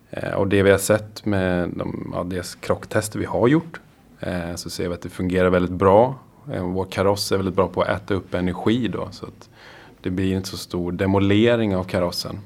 Eh, 0.10 0.34
och 0.34 0.48
det 0.48 0.64
vi 0.64 0.72
har 0.72 0.78
sett 0.78 1.26
med 1.26 1.70
de 1.70 2.12
ja, 2.16 2.24
dels 2.24 2.56
krocktester 2.56 3.20
vi 3.20 3.26
har 3.26 3.48
gjort 3.48 3.80
eh, 4.20 4.56
så 4.56 4.70
ser 4.70 4.88
vi 4.88 4.94
att 4.94 5.02
det 5.02 5.10
fungerar 5.10 5.50
väldigt 5.50 5.72
bra. 5.72 6.16
Eh, 6.54 6.64
vår 6.64 6.86
kaross 6.86 7.32
är 7.32 7.38
väldigt 7.38 7.56
bra 7.56 7.68
på 7.68 7.82
att 7.82 7.90
äta 7.90 8.14
upp 8.14 8.34
energi 8.34 8.88
då 8.88 9.08
så 9.12 9.26
att 9.26 9.50
det 10.02 10.10
blir 10.10 10.36
inte 10.36 10.50
så 10.50 10.58
stor 10.58 10.92
demolering 10.92 11.76
av 11.76 11.84
karossen. 11.84 12.40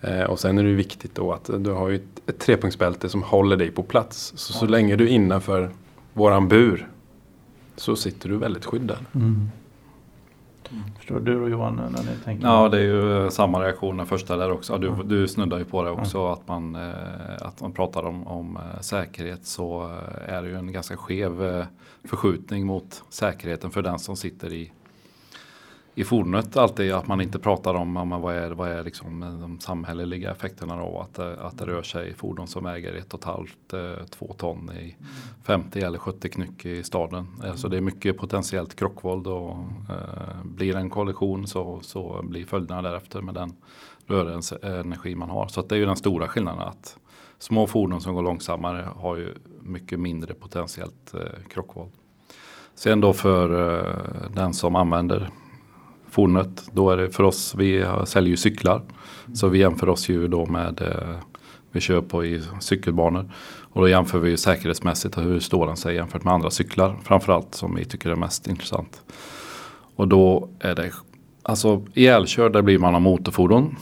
Eh, 0.00 0.22
och 0.22 0.40
sen 0.40 0.58
är 0.58 0.62
det 0.62 0.72
viktigt 0.72 1.14
då 1.14 1.32
att 1.32 1.50
du 1.58 1.70
har 1.70 1.90
ett, 1.90 2.13
ett 2.26 2.38
trepunktsbälte 2.38 3.08
som 3.08 3.22
håller 3.22 3.56
dig 3.56 3.70
på 3.70 3.82
plats. 3.82 4.32
Så, 4.36 4.52
så 4.52 4.66
länge 4.66 4.96
du 4.96 5.04
är 5.04 5.08
innanför 5.08 5.70
våran 6.12 6.48
bur 6.48 6.88
så 7.76 7.96
sitter 7.96 8.28
du 8.28 8.36
väldigt 8.36 8.64
skyddad. 8.64 8.98
Mm. 9.14 9.50
Mm. 10.70 10.84
Förstår 10.96 11.20
du 11.20 11.40
och 11.40 11.50
Johan 11.50 11.76
när 11.76 12.02
ni 12.02 12.18
tänker? 12.24 12.46
Ja, 12.46 12.68
det 12.68 12.78
är 12.78 12.82
ju 12.82 13.30
samma 13.30 13.64
reaktion 13.64 13.96
den 13.96 14.06
första 14.06 14.36
där 14.36 14.50
också. 14.50 14.78
Du, 14.78 14.88
mm. 14.88 15.08
du 15.08 15.28
snuddar 15.28 15.58
ju 15.58 15.64
på 15.64 15.82
det 15.82 15.90
också 15.90 16.18
mm. 16.18 16.32
att, 16.32 16.48
man, 16.48 16.74
eh, 16.74 16.92
att 17.40 17.60
man 17.60 17.72
pratar 17.72 18.02
om, 18.02 18.26
om 18.26 18.56
eh, 18.56 18.80
säkerhet 18.80 19.46
så 19.46 19.82
eh, 19.82 20.34
är 20.34 20.42
det 20.42 20.48
ju 20.48 20.56
en 20.56 20.72
ganska 20.72 20.96
skev 20.96 21.64
förskjutning 22.04 22.66
mot 22.66 23.02
säkerheten 23.08 23.70
för 23.70 23.82
den 23.82 23.98
som 23.98 24.16
sitter 24.16 24.52
i 24.52 24.72
i 25.94 26.04
fordonet 26.04 26.56
alltid 26.56 26.92
att 26.92 27.06
man 27.06 27.20
inte 27.20 27.38
pratar 27.38 27.74
om 27.74 27.92
men 27.92 28.20
vad 28.20 28.34
är, 28.34 28.50
vad 28.50 28.68
är 28.68 28.84
liksom 28.84 29.20
de 29.20 29.60
samhälleliga 29.60 30.30
effekterna 30.30 30.74
av 30.74 30.96
att, 30.96 31.18
eh, 31.18 31.32
att 31.40 31.58
det 31.58 31.66
rör 31.66 31.82
sig 31.82 32.14
fordon 32.14 32.46
som 32.48 32.64
väger 32.64 32.94
ett 32.94 33.14
och 33.14 33.20
ett 33.20 33.24
halvt, 33.24 33.72
eh, 33.72 34.06
två 34.10 34.34
ton 34.38 34.70
i 34.72 34.96
50 35.42 35.80
eller 35.80 35.98
70 35.98 36.28
knyck 36.28 36.66
i 36.66 36.82
staden. 36.82 37.26
Eh, 37.44 37.54
så 37.54 37.68
det 37.68 37.76
är 37.76 37.80
mycket 37.80 38.18
potentiellt 38.18 38.76
krockvåld 38.76 39.26
och 39.26 39.56
eh, 39.90 40.44
blir 40.44 40.76
en 40.76 40.90
kollision 40.90 41.46
så, 41.46 41.80
så 41.82 42.20
blir 42.22 42.44
följderna 42.44 42.82
därefter 42.82 43.20
med 43.20 43.34
den 43.34 43.52
rörelseenergi 44.06 45.14
man 45.14 45.30
har. 45.30 45.48
Så 45.48 45.62
det 45.62 45.74
är 45.74 45.78
ju 45.78 45.86
den 45.86 45.96
stora 45.96 46.28
skillnaden 46.28 46.60
att 46.60 46.98
små 47.38 47.66
fordon 47.66 48.00
som 48.00 48.14
går 48.14 48.22
långsammare 48.22 48.88
har 48.96 49.16
ju 49.16 49.34
mycket 49.60 50.00
mindre 50.00 50.34
potentiellt 50.34 51.14
eh, 51.14 51.48
krockvåld. 51.48 51.92
Sen 52.74 53.00
då 53.00 53.12
för 53.12 53.78
eh, 53.78 54.30
den 54.30 54.54
som 54.54 54.76
använder 54.76 55.30
fornet. 56.14 56.70
Då 56.72 56.90
är 56.90 56.96
det 56.96 57.10
för 57.10 57.24
oss, 57.24 57.54
vi 57.54 57.86
säljer 58.04 58.30
ju 58.30 58.36
cyklar. 58.36 58.82
Så 59.34 59.48
vi 59.48 59.58
jämför 59.58 59.88
oss 59.88 60.08
ju 60.08 60.28
då 60.28 60.46
med, 60.46 60.82
eh, 60.82 61.16
vi 61.72 61.80
kör 61.80 62.00
på 62.00 62.24
i 62.24 62.42
cykelbanor. 62.60 63.30
Och 63.72 63.80
då 63.80 63.88
jämför 63.88 64.18
vi 64.18 64.30
ju 64.30 64.36
säkerhetsmässigt 64.36 65.16
och 65.16 65.22
hur 65.22 65.40
står 65.40 65.66
den 65.66 65.76
sig 65.76 65.94
jämfört 65.94 66.24
med 66.24 66.34
andra 66.34 66.50
cyklar. 66.50 66.96
Framförallt 67.04 67.54
som 67.54 67.74
vi 67.74 67.84
tycker 67.84 68.10
är 68.10 68.16
mest 68.16 68.46
intressant. 68.46 69.02
Och 69.96 70.08
då 70.08 70.48
är 70.60 70.74
det, 70.74 70.92
alltså 71.42 71.82
ihjälkörd 71.94 72.52
där 72.52 72.62
blir 72.62 72.78
man 72.78 72.94
av 72.94 73.02
motorfordon. 73.02 73.76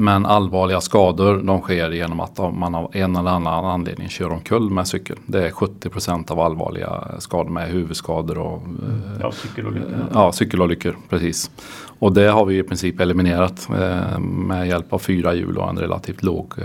Men 0.00 0.26
allvarliga 0.26 0.80
skador 0.80 1.42
de 1.42 1.60
sker 1.60 1.90
genom 1.90 2.20
att 2.20 2.38
man 2.38 2.74
av 2.74 2.90
en 2.96 3.16
eller 3.16 3.30
annan 3.30 3.64
anledning 3.64 4.08
kör 4.08 4.32
omkull 4.32 4.70
med 4.70 4.88
cykel. 4.88 5.18
Det 5.26 5.46
är 5.46 5.50
70% 5.50 6.30
av 6.32 6.40
allvarliga 6.40 7.04
skador 7.18 7.50
med 7.50 7.70
huvudskador 7.70 8.38
och 8.38 8.62
mm. 8.62 9.02
ja, 9.20 9.32
cykelolyckor. 9.32 10.06
Ja, 10.14 10.32
cykelolyckor. 10.32 10.96
Precis. 11.08 11.50
Och 11.98 12.12
det 12.12 12.28
har 12.28 12.44
vi 12.44 12.58
i 12.58 12.62
princip 12.62 13.00
eliminerat 13.00 13.68
eh, 13.70 14.18
med 14.18 14.68
hjälp 14.68 14.92
av 14.92 14.98
fyra 14.98 15.34
hjul 15.34 15.58
och 15.58 15.68
en 15.68 15.78
relativt 15.78 16.22
låg 16.22 16.54
eh, 16.58 16.64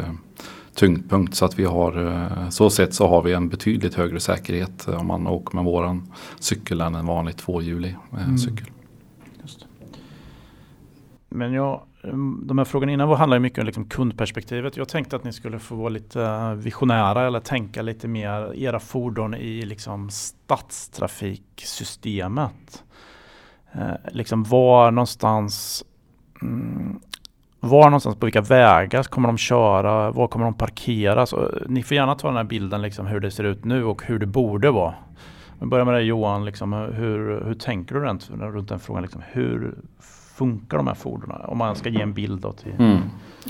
tyngdpunkt. 0.76 1.36
Så 1.36 1.46
att 1.46 1.60
vi 1.60 1.66
har, 1.66 2.08
eh, 2.08 2.50
så 2.50 2.70
sett 2.70 2.94
så 2.94 3.08
har 3.08 3.22
vi 3.22 3.34
en 3.34 3.50
betydligt 3.50 3.96
högre 3.96 4.20
säkerhet 4.20 4.88
om 4.88 5.08
man 5.08 5.28
åker 5.28 5.56
med 5.56 5.66
våran 5.66 6.12
cykel 6.40 6.82
än 6.82 6.96
en 6.96 7.06
vanlig 7.06 7.38
tvåhjulig 7.38 7.96
mm. 8.14 8.38
cykel. 8.38 8.68
Men 11.30 11.54
jag, 11.54 11.82
Ehm, 12.08 12.48
de 12.48 12.58
här 12.58 12.66
frågorna 12.66 12.92
innan 12.92 13.10
handlar 13.10 13.40
mycket 13.40 13.60
om 13.60 13.66
liksom 13.66 13.86
kundperspektivet. 13.86 14.78
Jag 14.78 14.90
tänkte 14.90 15.16
att 15.16 15.24
ni 15.24 15.34
skulle 15.34 15.60
få 15.60 15.76
vara 15.76 15.90
lite 15.90 16.22
eh, 16.22 16.54
visionära 16.54 17.28
eller 17.28 17.40
tänka 17.40 17.82
lite 17.82 18.08
mer 18.08 18.54
era 18.56 18.80
fordon 18.80 19.36
i 19.36 19.62
liksom 19.62 20.10
stadstrafiksystemet. 20.10 22.84
Eh, 23.72 23.94
liksom 24.12 24.44
var 24.44 24.92
någonstans 24.92 25.84
mm, 26.42 27.00
var 27.60 27.86
någonstans 27.86 28.16
på 28.16 28.26
vilka 28.26 28.42
vägar 28.42 29.04
kommer 29.04 29.28
de 29.28 29.38
köra? 29.38 30.12
Var 30.12 30.28
kommer 30.28 30.46
de 30.46 30.54
parkera? 30.54 31.22
Eh, 31.22 31.28
ni 31.68 31.84
får 31.84 31.96
gärna 31.96 32.16
ta 32.16 32.28
den 32.28 32.38
här 32.38 32.44
bilden 32.44 32.82
liksom 32.82 33.08
hur 33.08 33.20
det 33.20 33.32
ser 33.32 33.44
ut 33.44 33.66
nu 33.66 33.84
och 33.84 34.06
hur 34.06 34.20
det 34.20 34.26
borde 34.26 34.72
vara. 34.72 34.94
Vi 35.60 35.66
börjar 35.66 35.86
med 35.86 35.94
dig 35.94 36.04
Johan, 36.04 36.46
liksom, 36.46 36.74
hur, 36.74 37.46
hur 37.46 37.54
tänker 37.54 37.96
du 37.96 38.02
runt, 38.02 38.30
runt 38.30 38.70
den 38.70 38.80
frågan? 38.80 39.04
Liksom, 39.04 39.22
hur 39.32 39.76
funkar 40.36 40.78
de 40.78 40.88
här 40.88 40.94
fordonen? 40.94 41.42
Om 41.42 41.58
man 41.58 41.76
ska 41.76 41.90
ge 41.90 42.02
en 42.02 42.14
bild 42.14 42.42
då 42.42 42.52
till... 42.52 42.74
Mm. 42.80 43.00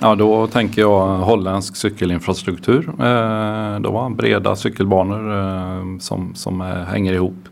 Ja 0.02 0.15
då 0.15 0.48
tänker 0.48 0.82
jag 0.82 1.17
holländsk 1.17 1.76
cykelinfrastruktur. 1.76 2.89
Eh, 2.89 3.80
de 3.80 3.95
har 3.95 4.10
breda 4.10 4.56
cykelbanor 4.56 5.32
eh, 5.38 6.00
som, 6.00 6.36
som 6.36 6.62
eh, 6.62 6.67
hänger 6.67 7.13
ihop. 7.13 7.50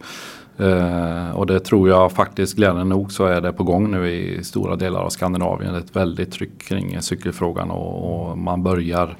Eh, 0.57 1.31
och 1.31 1.45
det 1.45 1.59
tror 1.59 1.89
jag 1.89 2.11
faktiskt 2.11 2.55
glädjande 2.55 2.83
nog 2.83 3.11
så 3.11 3.25
är 3.25 3.41
det 3.41 3.53
på 3.53 3.63
gång 3.63 3.91
nu 3.91 4.09
i 4.09 4.43
stora 4.43 4.75
delar 4.75 5.01
av 5.01 5.09
Skandinavien. 5.09 5.75
Ett 5.75 5.95
väldigt 5.95 6.31
tryck 6.31 6.61
kring 6.67 7.01
cykelfrågan 7.01 7.71
och, 7.71 8.29
och 8.29 8.37
man 8.37 8.63
börjar 8.63 9.17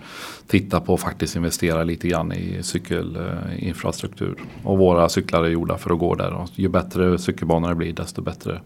titta 0.48 0.80
på 0.80 0.94
att 0.94 1.02
faktiskt 1.02 1.36
investera 1.36 1.84
lite 1.84 2.08
grann 2.08 2.32
i 2.32 2.64
cykelinfrastruktur. 2.64 4.36
Och 4.64 4.78
våra 4.78 5.10
cyklar 5.10 5.44
är 5.44 5.50
gjorda 5.50 5.78
för 5.78 5.94
att 5.94 6.00
gå 6.00 6.16
där. 6.16 6.34
Och 6.34 6.50
ju 6.56 6.70
bättre 6.70 7.18
cykelbanor 7.18 7.70
det 7.70 7.76
blir 7.76 7.94
desto 7.94 8.22
bättre 8.22 8.62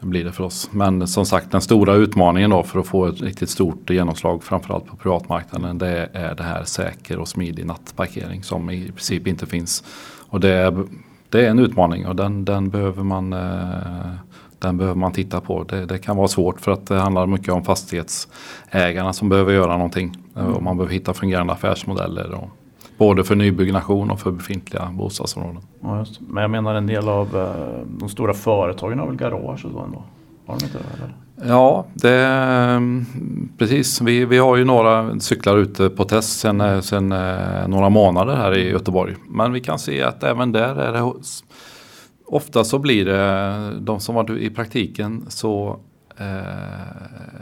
blir 0.00 0.24
det 0.24 0.32
för 0.32 0.44
oss. 0.44 0.70
Men 0.72 1.06
som 1.06 1.26
sagt 1.26 1.50
den 1.50 1.60
stora 1.60 1.94
utmaningen 1.94 2.50
då 2.50 2.62
för 2.62 2.80
att 2.80 2.86
få 2.86 3.06
ett 3.06 3.20
riktigt 3.20 3.50
stort 3.50 3.90
genomslag 3.90 4.44
framförallt 4.44 4.86
på 4.86 4.96
privatmarknaden 4.96 5.78
det 5.78 6.08
är 6.12 6.34
det 6.34 6.42
här 6.42 6.64
säker 6.64 7.18
och 7.18 7.28
smidig 7.28 7.66
nattparkering 7.66 8.42
som 8.42 8.70
i 8.70 8.84
princip 8.84 9.26
inte 9.26 9.46
finns. 9.46 9.84
Och 10.28 10.40
det 10.40 10.52
är, 10.52 10.84
det 11.28 11.46
är 11.46 11.50
en 11.50 11.58
utmaning 11.58 12.06
och 12.06 12.16
den, 12.16 12.44
den, 12.44 12.70
behöver 12.70 13.02
man, 13.02 13.32
eh, 13.32 14.14
den 14.58 14.76
behöver 14.76 14.98
man 14.98 15.12
titta 15.12 15.40
på. 15.40 15.64
Det, 15.64 15.86
det, 15.86 15.98
kan 15.98 16.16
vara 16.16 16.28
svårt 16.28 16.60
för 16.60 16.72
att 16.72 16.86
det 16.86 16.98
handlar 16.98 17.26
mycket 17.26 17.54
om 17.54 17.64
fastighetsägarna 17.64 19.12
som 19.12 19.28
behöver 19.28 19.52
göra 19.52 19.72
någonting. 19.72 20.16
Mm. 20.36 20.54
Och 20.54 20.62
man 20.62 20.76
behöver 20.76 20.94
hitta 20.94 21.14
fungerande 21.14 21.52
affärsmodeller. 21.52 22.34
Och, 22.34 22.50
Både 23.00 23.24
för 23.24 23.34
nybyggnation 23.34 24.10
och 24.10 24.20
för 24.20 24.30
befintliga 24.30 24.90
bostadsområden. 24.92 25.62
Ja, 25.82 26.04
Men 26.28 26.42
jag 26.42 26.50
menar 26.50 26.74
en 26.74 26.86
del 26.86 27.08
av 27.08 27.36
eh, 27.36 27.86
de 27.98 28.08
stora 28.08 28.34
företagen 28.34 28.98
har 28.98 29.06
väl 29.06 29.16
garage 29.16 29.64
och 29.64 29.72
så 29.72 29.78
ändå? 29.78 30.02
Har 30.46 30.58
de 30.58 30.64
inte 30.64 30.78
det? 30.78 31.48
Ja, 31.48 31.86
det, 31.94 32.24
mm, 32.26 33.06
precis. 33.58 34.00
Vi, 34.00 34.24
vi 34.24 34.38
har 34.38 34.56
ju 34.56 34.64
några 34.64 35.20
cyklar 35.20 35.56
ute 35.56 35.90
på 35.90 36.04
test 36.04 36.40
sedan 36.40 36.60
eh, 36.60 36.80
sen, 36.80 37.12
eh, 37.12 37.68
några 37.68 37.88
månader 37.88 38.36
här 38.36 38.58
i 38.58 38.70
Göteborg. 38.70 39.14
Men 39.28 39.52
vi 39.52 39.60
kan 39.60 39.78
se 39.78 40.02
att 40.02 40.22
även 40.22 40.52
där 40.52 40.76
är 40.76 40.92
det 40.92 41.12
Ofta 42.26 42.64
så 42.64 42.78
blir 42.78 43.04
det 43.04 43.80
de 43.80 44.00
som 44.00 44.14
var 44.14 44.38
i 44.38 44.50
praktiken 44.50 45.24
så 45.28 45.80
Eh, 45.89 45.89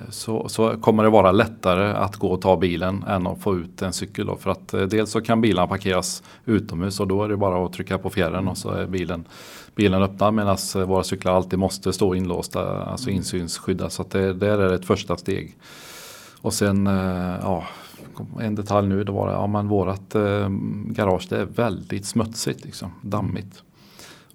så, 0.09 0.49
så, 0.49 0.77
kommer 0.77 1.03
det 1.03 1.11
vara 1.11 1.33
lättare 1.33 1.93
att 1.93 2.17
gå 2.17 2.29
och 2.29 2.41
ta 2.41 2.57
bilen 2.57 3.05
än 3.09 3.27
att 3.27 3.43
få 3.43 3.57
ut 3.57 3.83
en 3.83 3.93
cykel. 3.93 4.27
Då. 4.27 4.37
För 4.37 4.51
att 4.51 4.75
eh, 4.75 4.83
dels 4.83 5.11
så 5.11 5.21
kan 5.21 5.41
bilarna 5.41 5.67
parkeras 5.67 6.23
utomhus 6.45 7.01
och 7.01 7.09
då 7.09 7.25
är 7.25 7.29
det 7.29 7.37
bara 7.37 7.67
att 7.67 7.73
trycka 7.73 7.99
på 7.99 8.11
fjärren 8.11 8.49
och 8.49 8.59
så 8.59 8.71
är 8.71 8.87
bilen, 8.87 9.25
bilen 9.75 10.03
öppnad 10.03 10.35
medan 10.35 10.57
eh, 10.77 10.83
våra 10.83 11.05
cyklar 11.05 11.33
alltid 11.33 11.59
måste 11.59 11.93
stå 11.93 12.15
inlåsta, 12.15 12.83
alltså 12.83 13.11
insynsskydda. 13.11 13.91
Så 13.91 14.05
det, 14.11 14.33
där 14.33 14.59
är 14.59 14.69
det 14.69 14.75
ett 14.75 14.87
första 14.87 15.17
steg. 15.17 15.57
Och 16.41 16.55
sen, 16.55 16.87
ja, 17.43 17.65
en 18.41 18.55
detalj 18.55 18.89
nu, 18.89 19.05
då 19.05 19.13
var 19.13 19.27
det, 19.27 19.33
ja 19.33 19.47
men 19.47 19.69
vårat 19.69 20.17
garage 20.87 21.27
det 21.29 21.37
är 21.37 21.45
väldigt 21.45 22.07
smutsigt 22.07 22.65
liksom, 22.65 22.91
dammigt. 23.03 23.63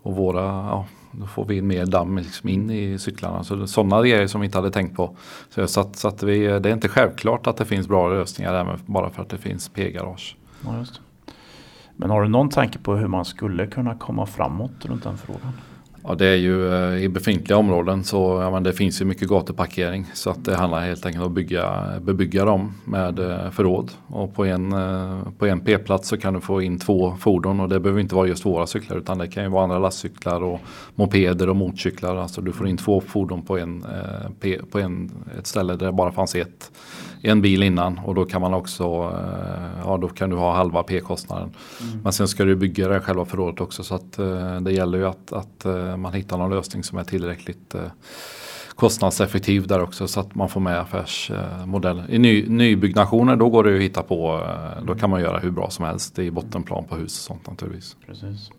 Och 0.01 0.15
våra, 0.15 0.43
ja, 0.43 0.85
då 1.13 1.25
får 1.25 1.45
vi 1.45 1.61
mer 1.61 1.85
damm 1.85 2.17
liksom 2.17 2.49
in 2.49 2.69
i 2.69 2.99
cyklarna. 2.99 3.43
Så 3.43 3.67
sådana 3.67 4.01
grejer 4.01 4.27
som 4.27 4.41
vi 4.41 4.45
inte 4.45 4.57
hade 4.57 4.71
tänkt 4.71 4.95
på. 4.95 5.15
Så, 5.49 5.67
så, 5.67 5.81
att, 5.81 5.95
så 5.95 6.07
att 6.07 6.23
vi, 6.23 6.39
det 6.39 6.69
är 6.69 6.73
inte 6.73 6.89
självklart 6.89 7.47
att 7.47 7.57
det 7.57 7.65
finns 7.65 7.87
bra 7.87 8.09
lösningar 8.09 8.53
även 8.53 8.79
bara 8.85 9.09
för 9.09 9.21
att 9.21 9.29
det 9.29 9.37
finns 9.37 9.69
P-garage. 9.69 10.35
Ja, 10.65 10.85
Men 11.95 12.09
har 12.09 12.21
du 12.21 12.29
någon 12.29 12.49
tanke 12.49 12.79
på 12.79 12.95
hur 12.95 13.07
man 13.07 13.25
skulle 13.25 13.67
kunna 13.67 13.95
komma 13.95 14.25
framåt 14.25 14.85
runt 14.85 15.03
den 15.03 15.17
frågan? 15.17 15.53
Ja 16.05 16.15
det 16.15 16.27
är 16.27 16.35
ju 16.35 16.73
eh, 16.73 17.03
i 17.03 17.09
befintliga 17.09 17.57
områden 17.57 18.03
så 18.03 18.39
ja, 18.41 18.51
men 18.51 18.63
det 18.63 18.73
finns 18.73 19.01
ju 19.01 19.05
mycket 19.05 19.29
gatuparkering. 19.29 20.05
Så 20.13 20.29
att 20.29 20.45
det 20.45 20.55
handlar 20.55 20.79
helt 20.79 21.05
enkelt 21.05 21.21
om 21.21 21.27
att 21.27 21.35
bygga, 21.35 21.93
bebygga 22.01 22.45
dem 22.45 22.73
med 22.85 23.19
eh, 23.19 23.49
förråd. 23.51 23.91
Och 24.07 24.35
på 24.35 24.45
en, 24.45 24.73
eh, 24.73 25.19
på 25.37 25.45
en 25.45 25.59
P-plats 25.59 26.09
så 26.09 26.17
kan 26.17 26.33
du 26.33 26.41
få 26.41 26.61
in 26.61 26.79
två 26.79 27.15
fordon 27.19 27.59
och 27.59 27.69
det 27.69 27.79
behöver 27.79 28.01
inte 28.01 28.15
vara 28.15 28.27
just 28.27 28.45
våra 28.45 28.67
cyklar 28.67 28.97
utan 28.97 29.17
det 29.17 29.27
kan 29.27 29.43
ju 29.43 29.49
vara 29.49 29.63
andra 29.63 29.79
lastcyklar 29.79 30.43
och 30.43 30.59
mopeder 30.95 31.49
och 31.49 31.55
motorcyklar. 31.55 32.15
Alltså 32.15 32.41
du 32.41 32.51
får 32.51 32.67
in 32.67 32.77
två 32.77 33.01
fordon 33.01 33.41
på, 33.41 33.57
en, 33.57 33.85
på 34.71 34.79
en, 34.79 35.11
ett 35.39 35.47
ställe 35.47 35.75
där 35.75 35.85
det 35.85 35.91
bara 35.91 36.11
fanns 36.11 36.35
ett 36.35 36.71
en 37.23 37.41
bil 37.41 37.63
innan 37.63 37.99
och 37.99 38.15
då 38.15 38.25
kan 38.25 38.41
man 38.41 38.53
också, 38.53 38.83
ja 39.83 39.97
då 40.01 40.07
kan 40.07 40.29
du 40.29 40.35
ha 40.35 40.55
halva 40.55 40.83
P-kostnaden. 40.83 41.53
Mm. 41.81 42.01
Men 42.03 42.13
sen 42.13 42.27
ska 42.27 42.43
du 42.43 42.55
bygga 42.55 42.87
det 42.87 42.99
själva 42.99 43.25
förrådet 43.25 43.61
också 43.61 43.83
så 43.83 43.95
att 43.95 44.19
det 44.61 44.71
gäller 44.71 44.97
ju 44.97 45.05
att, 45.05 45.33
att 45.33 45.65
man 45.97 46.13
hittar 46.13 46.37
någon 46.37 46.49
lösning 46.49 46.83
som 46.83 46.97
är 46.97 47.03
tillräckligt 47.03 47.75
eh, 47.75 47.81
kostnadseffektiv 48.75 49.67
där 49.67 49.81
också 49.81 50.07
så 50.07 50.19
att 50.19 50.35
man 50.35 50.49
får 50.49 50.61
med 50.61 50.79
affärsmodellen. 50.79 52.09
I 52.09 52.19
ny, 52.19 52.47
nybyggnationer 52.47 53.35
då 53.35 53.49
går 53.49 53.63
det 53.63 53.75
att 53.75 53.81
hitta 53.81 54.03
på, 54.03 54.43
eh, 54.47 54.83
då 54.83 54.95
kan 54.95 55.09
man 55.09 55.21
göra 55.21 55.39
hur 55.39 55.51
bra 55.51 55.69
som 55.69 55.85
helst. 55.85 56.15
Det 56.15 56.27
är 56.27 56.31
bottenplan 56.31 56.83
på 56.85 56.95
hus 56.95 57.19
och 57.19 57.25
sånt 57.25 57.47
naturligtvis. 57.47 57.95
Precis. 58.05 58.51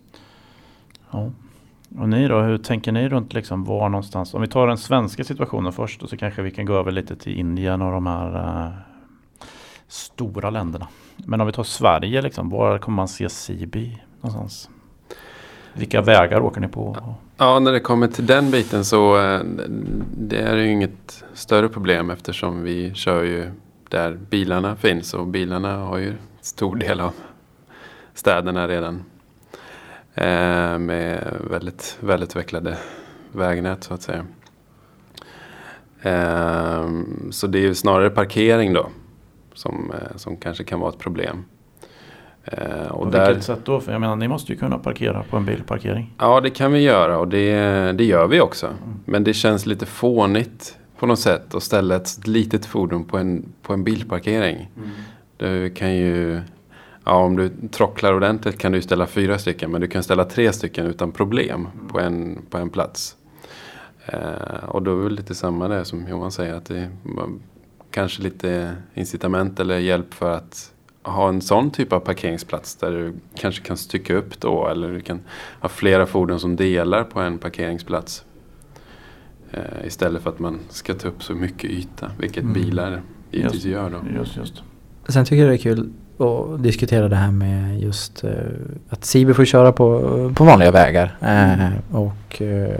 Ja. 1.10 1.30
Och 1.98 2.08
ni 2.08 2.28
då, 2.28 2.40
hur 2.40 2.58
tänker 2.58 2.92
ni 2.92 3.08
runt 3.08 3.34
liksom 3.34 3.64
var 3.64 3.88
någonstans? 3.88 4.34
Om 4.34 4.40
vi 4.40 4.48
tar 4.48 4.66
den 4.66 4.78
svenska 4.78 5.24
situationen 5.24 5.72
först 5.72 6.02
och 6.02 6.08
så 6.08 6.16
kanske 6.16 6.42
vi 6.42 6.50
kan 6.50 6.66
gå 6.66 6.74
över 6.74 6.92
lite 6.92 7.16
till 7.16 7.38
Indien 7.38 7.82
och 7.82 7.92
de 7.92 8.06
här 8.06 8.36
uh, 8.66 8.72
stora 9.88 10.50
länderna. 10.50 10.88
Men 11.16 11.40
om 11.40 11.46
vi 11.46 11.52
tar 11.52 11.62
Sverige, 11.64 12.22
liksom, 12.22 12.50
var 12.50 12.78
kommer 12.78 12.96
man 12.96 13.08
se 13.08 13.28
Sibi 13.28 14.02
någonstans? 14.20 14.70
Vilka 15.72 16.02
vägar 16.02 16.40
åker 16.40 16.60
ni 16.60 16.68
på? 16.68 16.96
Ja, 17.36 17.58
när 17.58 17.72
det 17.72 17.80
kommer 17.80 18.08
till 18.08 18.26
den 18.26 18.50
biten 18.50 18.84
så 18.84 19.18
eh, 19.18 19.40
det 20.18 20.38
är 20.38 20.56
ju 20.56 20.70
inget 20.70 21.24
större 21.34 21.68
problem 21.68 22.10
eftersom 22.10 22.62
vi 22.62 22.94
kör 22.94 23.22
ju 23.22 23.50
där 23.88 24.18
bilarna 24.30 24.76
finns 24.76 25.14
och 25.14 25.26
bilarna 25.26 25.76
har 25.76 25.98
ju 25.98 26.14
stor 26.40 26.76
del 26.76 27.00
av 27.00 27.12
städerna 28.14 28.68
redan. 28.68 29.04
Eh, 30.14 30.78
med 30.78 31.36
väldigt 31.50 31.98
välutvecklade 32.00 32.78
vägnät 33.32 33.84
så 33.84 33.94
att 33.94 34.02
säga. 34.02 34.24
Eh, 36.02 36.88
så 37.30 37.46
det 37.46 37.58
är 37.58 37.62
ju 37.62 37.74
snarare 37.74 38.10
parkering 38.10 38.72
då 38.72 38.88
som, 39.54 39.92
eh, 39.94 40.16
som 40.16 40.36
kanske 40.36 40.64
kan 40.64 40.80
vara 40.80 40.90
ett 40.90 40.98
problem. 40.98 41.44
Och 42.90 43.04
på 43.04 43.10
där, 43.10 43.26
vilket 43.26 43.44
sätt 43.44 43.60
då? 43.64 43.80
För 43.80 43.92
jag 43.92 44.00
menar 44.00 44.16
ni 44.16 44.28
måste 44.28 44.52
ju 44.52 44.58
kunna 44.58 44.78
parkera 44.78 45.22
på 45.30 45.36
en 45.36 45.44
bilparkering. 45.44 46.14
Ja 46.18 46.40
det 46.40 46.50
kan 46.50 46.72
vi 46.72 46.80
göra 46.80 47.18
och 47.18 47.28
det, 47.28 47.92
det 47.92 48.04
gör 48.04 48.26
vi 48.26 48.40
också. 48.40 48.66
Mm. 48.66 48.78
Men 49.04 49.24
det 49.24 49.34
känns 49.34 49.66
lite 49.66 49.86
fånigt 49.86 50.78
på 50.98 51.06
något 51.06 51.18
sätt 51.18 51.54
att 51.54 51.62
ställa 51.62 51.96
ett 51.96 52.26
litet 52.26 52.66
fordon 52.66 53.04
på 53.04 53.18
en, 53.18 53.52
på 53.62 53.72
en 53.72 53.84
bilparkering. 53.84 54.70
Mm. 54.76 54.90
Du 55.36 55.70
kan 55.70 55.94
ju, 55.96 56.40
ja 57.04 57.14
om 57.14 57.36
du 57.36 57.50
trocklar 57.70 58.14
ordentligt 58.14 58.58
kan 58.58 58.72
du 58.72 58.82
ställa 58.82 59.06
fyra 59.06 59.38
stycken 59.38 59.70
men 59.70 59.80
du 59.80 59.86
kan 59.86 60.02
ställa 60.02 60.24
tre 60.24 60.52
stycken 60.52 60.86
utan 60.86 61.12
problem 61.12 61.68
på, 61.88 62.00
en, 62.00 62.38
på 62.50 62.58
en 62.58 62.70
plats. 62.70 63.16
Eh, 64.06 64.64
och 64.68 64.82
då 64.82 65.00
är 65.00 65.04
det 65.04 65.14
lite 65.14 65.34
samma 65.34 65.68
där 65.68 65.84
som 65.84 66.08
Johan 66.08 66.32
säger 66.32 66.54
att 66.54 66.64
det 66.64 66.78
är 66.78 66.90
kanske 67.90 68.22
lite 68.22 68.76
incitament 68.94 69.60
eller 69.60 69.78
hjälp 69.78 70.14
för 70.14 70.30
att 70.30 70.72
ha 71.02 71.28
en 71.28 71.40
sån 71.40 71.70
typ 71.70 71.92
av 71.92 72.00
parkeringsplats 72.00 72.76
där 72.76 72.92
du 72.92 73.14
kanske 73.34 73.64
kan 73.64 73.76
stycka 73.76 74.14
upp 74.14 74.40
då 74.40 74.68
eller 74.68 74.92
du 74.92 75.00
kan 75.00 75.20
ha 75.60 75.68
flera 75.68 76.06
fordon 76.06 76.40
som 76.40 76.56
delar 76.56 77.04
på 77.04 77.20
en 77.20 77.38
parkeringsplats. 77.38 78.24
Eh, 79.50 79.86
istället 79.86 80.22
för 80.22 80.30
att 80.30 80.38
man 80.38 80.58
ska 80.68 80.94
ta 80.94 81.08
upp 81.08 81.22
så 81.22 81.34
mycket 81.34 81.70
yta, 81.70 82.10
vilket 82.18 82.42
mm. 82.42 82.52
bilar 82.52 83.02
givetvis 83.30 83.64
gör 83.64 83.90
då. 83.90 84.18
Just, 84.18 84.36
just. 84.36 84.62
Sen 85.08 85.24
tycker 85.24 85.42
jag 85.42 85.50
det 85.50 85.54
är 85.54 85.58
kul 85.58 85.92
att 86.18 86.62
diskutera 86.62 87.08
det 87.08 87.16
här 87.16 87.30
med 87.30 87.80
just 87.80 88.24
eh, 88.24 88.30
att 88.88 89.04
Sibe 89.04 89.34
får 89.34 89.44
köra 89.44 89.72
på, 89.72 90.00
på 90.34 90.44
vanliga 90.44 90.70
vägar. 90.70 91.16
Eh, 91.20 91.96
och 91.96 92.42
eh, 92.42 92.78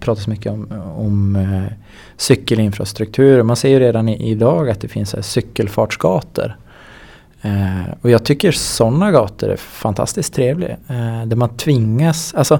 pratas 0.00 0.26
mycket 0.26 0.52
om, 0.52 0.66
om 0.96 1.36
eh, 1.36 1.72
cykelinfrastruktur. 2.16 3.42
Man 3.42 3.56
ser 3.56 3.68
ju 3.68 3.78
redan 3.78 4.08
i, 4.08 4.30
idag 4.30 4.70
att 4.70 4.80
det 4.80 4.88
finns 4.88 5.14
här 5.14 5.22
cykelfartsgator. 5.22 6.56
Eh, 7.42 7.94
och 8.00 8.10
jag 8.10 8.24
tycker 8.24 8.52
sådana 8.52 9.12
gator 9.12 9.48
är 9.48 9.56
fantastiskt 9.56 10.34
trevliga. 10.34 10.76
Eh, 10.88 11.26
där 11.26 11.36
man 11.36 11.48
tvingas, 11.48 12.34
alltså 12.34 12.58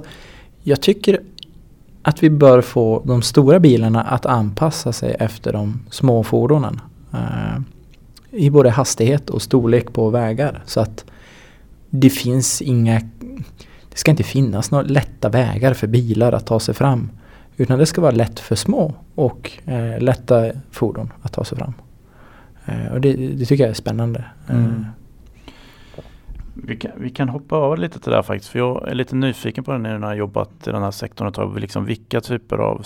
jag 0.63 0.81
tycker 0.81 1.21
att 2.03 2.23
vi 2.23 2.31
bör 2.31 2.61
få 2.61 3.03
de 3.05 3.23
stora 3.23 3.61
bilarna 3.61 4.03
att 4.03 4.27
anpassa 4.27 4.93
sig 4.93 5.17
efter 5.19 5.53
de 5.53 5.81
små 5.91 6.25
fordonen. 6.25 6.81
I 8.31 8.51
både 8.51 8.71
hastighet 8.71 9.31
och 9.31 9.43
storlek 9.43 9.93
på 9.93 10.11
vägar. 10.11 10.63
Så 10.67 10.81
att 10.81 11.05
det 11.91 12.11
finns 12.11 12.63
inga, 12.63 13.01
det 13.89 13.99
ska 13.99 14.11
inte 14.11 14.23
finnas 14.23 14.71
några 14.71 14.85
lätta 14.85 15.29
vägar 15.29 15.75
för 15.75 15.87
bilar 15.87 16.33
att 16.33 16.47
ta 16.47 16.61
sig 16.61 16.75
fram. 16.75 17.11
Utan 17.57 17.79
det 17.79 17.87
ska 17.87 18.01
vara 18.01 18.13
lätt 18.13 18.41
för 18.41 18.55
små 18.55 18.95
och 19.15 19.53
eh, 19.65 20.01
lätta 20.01 20.51
fordon 20.71 21.13
att 21.23 21.33
ta 21.33 21.45
sig 21.45 21.59
fram. 21.59 21.73
Eh, 22.67 22.93
och 22.93 23.01
det, 23.01 23.13
det 23.13 23.45
tycker 23.45 23.65
jag 23.65 23.71
är 23.71 23.75
spännande. 23.75 24.25
Eh, 24.49 24.57
mm. 24.57 24.85
Vi 26.55 26.77
kan, 26.77 26.91
vi 26.97 27.11
kan 27.11 27.29
hoppa 27.29 27.57
över 27.57 27.77
lite 27.77 28.01
till 28.01 28.11
det 28.11 28.17
där 28.17 28.23
faktiskt. 28.23 28.51
För 28.51 28.59
jag 28.59 28.89
är 28.89 28.95
lite 28.95 29.17
nyfiken 29.17 29.65
på 29.65 29.73
det 29.73 29.79
när 29.79 29.91
jag 29.91 30.01
har 30.01 30.15
jobbat 30.15 30.51
i 30.67 30.71
den 30.71 30.83
här 30.83 30.91
sektorn 30.91 31.29
ett 31.29 31.35
tag. 31.35 31.59
Liksom 31.59 31.85
vilka 31.85 32.21
typer 32.21 32.59
av 32.59 32.83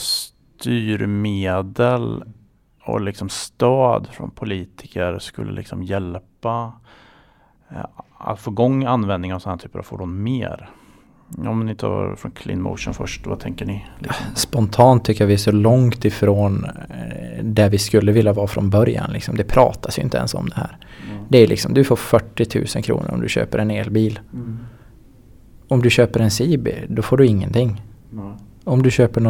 styrmedel 0.59 2.25
och 2.85 3.01
liksom 3.01 3.29
stöd 3.29 4.09
från 4.13 4.31
politiker 4.31 5.19
skulle 5.19 5.53
liksom 5.53 5.83
hjälpa 5.83 6.73
eh, 7.71 7.85
att 8.19 8.41
få 8.41 8.51
igång 8.51 8.85
användning 8.85 9.35
av 9.35 9.39
sådana 9.39 9.59
typer 9.59 9.79
av 9.79 9.83
fordon 9.83 10.23
mer. 10.23 10.71
Om 11.39 11.67
ni 11.67 11.75
tar 11.75 12.17
från 12.17 12.31
Clean 12.31 12.63
Motion 12.63 12.95
först, 12.95 13.27
vad 13.27 13.41
tänker 13.41 13.67
ni? 13.67 13.87
Liksom? 13.99 14.27
Spontant 14.35 15.05
tycker 15.05 15.25
jag 15.25 15.29
vi 15.29 15.35
är 15.35 15.39
så 15.39 15.53
långt 15.53 16.05
ifrån 16.05 16.65
eh, 16.65 17.45
där 17.45 17.71
vi 17.71 17.79
skulle 17.79 18.13
vilja 18.13 18.33
vara 18.33 18.47
från 18.47 18.71
början. 18.71 19.13
Liksom. 19.13 19.37
Det 19.37 19.45
pratas 19.45 19.99
ju 19.99 20.03
inte 20.03 20.17
ens 20.17 20.35
om 20.35 20.49
det 20.49 20.55
här. 20.57 20.77
Det 21.29 21.39
är 21.39 21.47
liksom, 21.47 21.75
du 21.75 21.85
får 21.85 21.97
40 21.97 22.59
000 22.59 22.85
kronor 22.85 23.11
om 23.13 23.21
du 23.21 23.29
köper 23.29 23.59
en 23.59 23.71
elbil. 23.71 24.21
Om 25.69 25.83
du 25.83 25.91
köper 25.91 26.21
en 26.21 26.31
Sibi, 26.31 26.75
då 26.89 27.03
får 27.03 27.17
du 27.17 27.27
ingenting. 27.27 27.83
Om 28.65 28.83
du 28.83 28.91
köper 28.91 29.21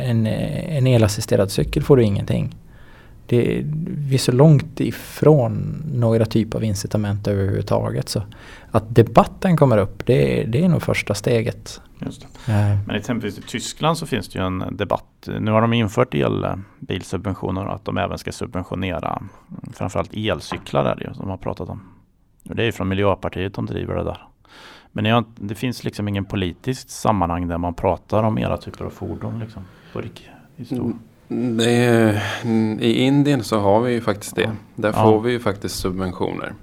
en, 0.00 0.26
en 0.26 0.86
elassisterad 0.86 1.50
cykel 1.50 1.82
får 1.82 1.96
du 1.96 2.02
ingenting. 2.02 2.54
Det, 3.26 3.62
vi 3.86 4.14
är 4.14 4.18
så 4.18 4.32
långt 4.32 4.80
ifrån 4.80 5.82
några 5.94 6.24
typer 6.24 6.58
av 6.58 6.64
incitament 6.64 7.28
överhuvudtaget. 7.28 8.08
Så 8.08 8.22
att 8.70 8.94
debatten 8.94 9.56
kommer 9.56 9.78
upp, 9.78 10.06
det, 10.06 10.44
det 10.44 10.64
är 10.64 10.68
nog 10.68 10.82
första 10.82 11.14
steget. 11.14 11.80
Just 11.98 12.26
det. 12.46 12.52
Eh, 12.52 12.78
Men 12.86 12.96
exempelvis 12.96 13.38
i 13.38 13.42
Tyskland 13.42 13.98
så 13.98 14.06
finns 14.06 14.28
det 14.28 14.38
ju 14.38 14.46
en 14.46 14.64
debatt. 14.70 15.28
Nu 15.40 15.50
har 15.50 15.60
de 15.60 15.72
infört 15.72 16.14
elbilsubventioner 16.14 17.66
och 17.66 17.74
att 17.74 17.84
de 17.84 17.98
även 17.98 18.18
ska 18.18 18.32
subventionera 18.32 19.16
mm, 19.16 19.72
framförallt 19.72 20.10
elcyklar 20.14 20.84
är 20.84 20.96
det 20.96 21.04
ju 21.04 21.14
som 21.14 21.22
de 21.22 21.30
har 21.30 21.36
pratat 21.36 21.68
om. 21.68 21.80
Och 22.48 22.56
det 22.56 22.62
är 22.62 22.66
ju 22.66 22.72
från 22.72 22.88
Miljöpartiet 22.88 23.54
de 23.54 23.66
driver 23.66 23.94
det 23.94 24.04
där. 24.04 24.26
Men 24.92 25.04
jag, 25.04 25.24
det 25.36 25.54
finns 25.54 25.84
liksom 25.84 26.08
ingen 26.08 26.24
politiskt 26.24 26.90
sammanhang 26.90 27.48
där 27.48 27.58
man 27.58 27.74
pratar 27.74 28.22
om 28.22 28.38
era 28.38 28.56
typer 28.56 28.84
av 28.84 28.90
fordon 28.90 29.38
liksom. 29.40 29.62
På 29.92 30.00
rik, 30.00 30.28
i 30.56 30.64
stor. 30.64 30.92
Mm, 31.28 31.60
är, 31.60 32.22
mm, 32.44 32.78
I 32.80 32.92
Indien 32.92 33.44
så 33.44 33.58
har 33.58 33.80
vi 33.80 33.92
ju 33.92 34.00
faktiskt 34.00 34.36
det. 34.36 34.52
Där 34.74 34.88
Ja. 34.96 35.02
får 35.02 35.20
vi 35.20 35.32
ju 35.32 35.40
faktiskt 35.40 35.78
subventioner. 35.78 36.54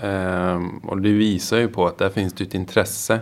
Ehm, 0.00 0.78
och 0.78 1.00
det 1.00 1.12
visar 1.12 1.56
ju 1.58 1.68
på 1.68 1.86
att 1.86 1.98
där 1.98 2.08
finns 2.08 2.32
det 2.32 2.44
ett 2.44 2.54
intresse. 2.54 3.20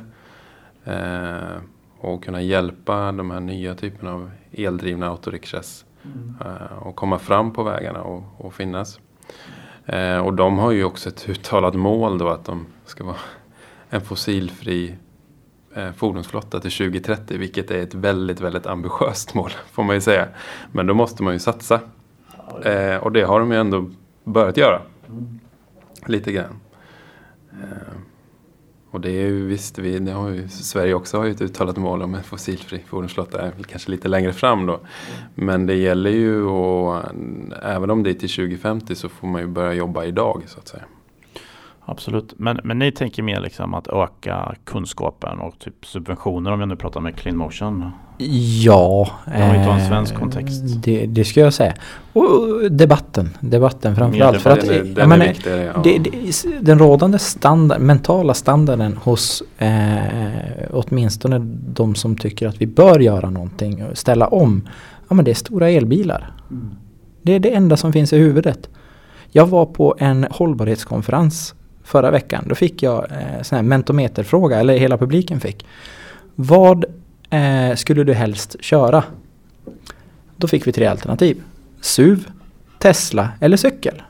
Eh, 0.85 1.57
att 2.03 2.21
kunna 2.25 2.43
hjälpa 2.43 3.13
de 3.13 3.31
här 3.31 3.41
nya 3.41 3.75
typerna 3.75 4.13
av 4.15 4.31
eldrivna 4.53 5.09
autorickschass. 5.09 5.85
Eh, 6.41 6.79
och 6.79 6.97
komma 6.97 7.19
fram 7.19 7.53
på 7.53 7.63
vägarna 7.63 8.03
och, 8.03 8.23
och 8.39 8.55
finnas. 8.55 9.01
Eh, 9.87 10.19
och 10.19 10.35
de 10.35 10.59
har 10.59 10.71
ju 10.71 10.85
också 10.85 11.09
ett 11.09 11.29
uttalat 11.29 11.75
mål 11.75 12.19
då 12.19 12.29
att 12.29 12.45
de 12.45 12.67
ska 12.85 13.05
vara 13.05 13.17
en 13.91 14.01
fossilfri 14.01 14.95
Eh, 15.75 15.93
fordonsflotta 15.93 16.61
till 16.61 16.71
2030. 16.71 17.39
Vilket 17.39 17.71
är 17.71 17.79
ett 17.79 17.95
väldigt, 17.95 18.41
väldigt 18.41 18.67
ambitiöst 18.67 19.35
mål 19.35 19.51
får 19.73 19.83
man 19.83 19.95
ju 19.95 20.01
säga. 20.01 20.29
Men 20.73 20.87
då 20.87 20.95
måste 20.95 21.23
man 21.23 21.33
ju 21.33 21.39
satsa. 21.39 21.81
Eh, 22.65 22.97
och 22.97 23.13
det 23.13 23.23
har 23.23 23.41
de 23.41 23.53
ju 23.53 23.59
ändå 23.59 23.91
börjat 24.25 24.57
göra. 24.57 24.83
Lite 26.07 26.33
grann. 26.33 26.61
Eh, 27.53 27.99
och 28.91 29.01
det 29.01 29.11
är 29.11 29.27
ju 29.27 29.47
visst, 29.47 29.79
vi, 29.79 29.99
det 29.99 30.13
har 30.13 30.29
ju, 30.29 30.49
Sverige 30.49 30.95
också 30.95 31.19
har 31.19 31.25
ju 31.25 31.31
ett 31.31 31.41
uttalat 31.41 31.77
mål 31.77 32.03
om 32.03 32.15
en 32.15 32.23
fossilfri 32.23 32.85
fordonsflotta. 32.87 33.47
Eh, 33.47 33.53
kanske 33.67 33.91
lite 33.91 34.09
längre 34.09 34.33
fram 34.33 34.67
då. 34.67 34.81
Men 35.35 35.67
det 35.67 35.75
gäller 35.75 36.11
ju 36.11 36.43
och 36.45 37.03
även 37.63 37.91
om 37.91 38.03
det 38.03 38.11
är 38.11 38.15
till 38.15 38.29
2050 38.35 38.95
så 38.95 39.09
får 39.09 39.29
man 39.29 39.41
ju 39.41 39.47
börja 39.47 39.73
jobba 39.73 40.05
idag 40.05 40.43
så 40.47 40.59
att 40.59 40.69
säga. 40.69 40.85
Absolut. 41.91 42.35
Men, 42.37 42.61
men 42.65 42.79
ni 42.79 42.93
tänker 42.93 43.23
mer 43.23 43.41
liksom 43.41 43.75
att 43.75 43.89
öka 43.89 44.55
kunskapen 44.65 45.39
och 45.39 45.59
typ 45.59 45.87
subventioner 45.87 46.53
om 46.53 46.61
jag 46.61 46.69
nu 46.69 46.77
pratar 46.77 47.01
med 47.01 47.17
Clean 47.17 47.37
Motion. 47.37 47.91
Ja. 48.65 49.09
Om 49.27 49.33
vi 49.33 49.65
tar 49.65 49.73
en 49.73 49.81
eh, 49.81 49.89
svensk 49.89 50.15
kontext. 50.15 50.83
Det, 50.83 51.07
det 51.07 51.25
ska 51.25 51.41
jag 51.41 51.55
säga. 51.55 51.75
Och 52.13 52.73
debatten. 52.73 53.31
Debatten 53.41 53.97
framförallt. 53.97 54.41
För 54.41 54.51
att, 54.51 54.67
Den 54.69 55.09
menar, 55.09 55.27
viktigare. 55.27 55.73
Ja. 55.75 55.81
det, 55.85 55.99
det, 55.99 56.11
den 56.61 56.79
rådande 56.79 57.19
standard, 57.19 57.81
mentala 57.81 58.35
standarden 58.35 58.97
hos 58.97 59.43
eh, 59.59 59.69
åtminstone 60.71 61.39
de 61.75 61.95
som 61.95 62.17
tycker 62.17 62.49
att 62.49 62.61
vi 62.61 62.67
bör 62.67 63.01
göra 63.01 63.31
någonting 63.31 63.85
och 63.85 63.99
ställa 63.99 64.27
om. 64.27 64.69
Ja 65.09 65.15
men 65.15 65.25
det 65.25 65.31
är 65.31 65.35
stora 65.35 65.71
elbilar. 65.71 66.33
Det 67.23 67.33
är 67.33 67.41
det 67.41 67.55
enda 67.55 67.77
som 67.77 67.93
finns 67.93 68.13
i 68.13 68.19
huvudet. 68.19 68.69
Jag 69.31 69.47
var 69.47 69.67
på 69.67 69.97
en 69.99 70.27
hållbarhetskonferens 70.31 71.55
förra 71.89 72.11
veckan. 72.11 72.45
Då 72.49 72.55
fick 72.55 72.83
jag 72.83 73.07
eh, 73.11 73.43
sån 73.43 73.57
här 73.57 73.63
mentometerfråga, 73.63 74.59
eller 74.61 74.79
hela 74.79 74.99
publiken 74.99 75.41
fick. 75.41 75.67
Vad 76.35 76.85
eh, 77.31 77.75
skulle 77.77 78.05
du 78.05 78.15
helst 78.15 78.57
köra? 78.61 79.05
Då 80.37 80.49
fick 80.49 80.67
vi 80.67 80.73
tre 80.73 80.87
alternativ. 80.87 81.43
SUV, 81.81 82.25
Tesla 82.79 83.29
eller 83.41 83.57
cykel. 83.57 84.03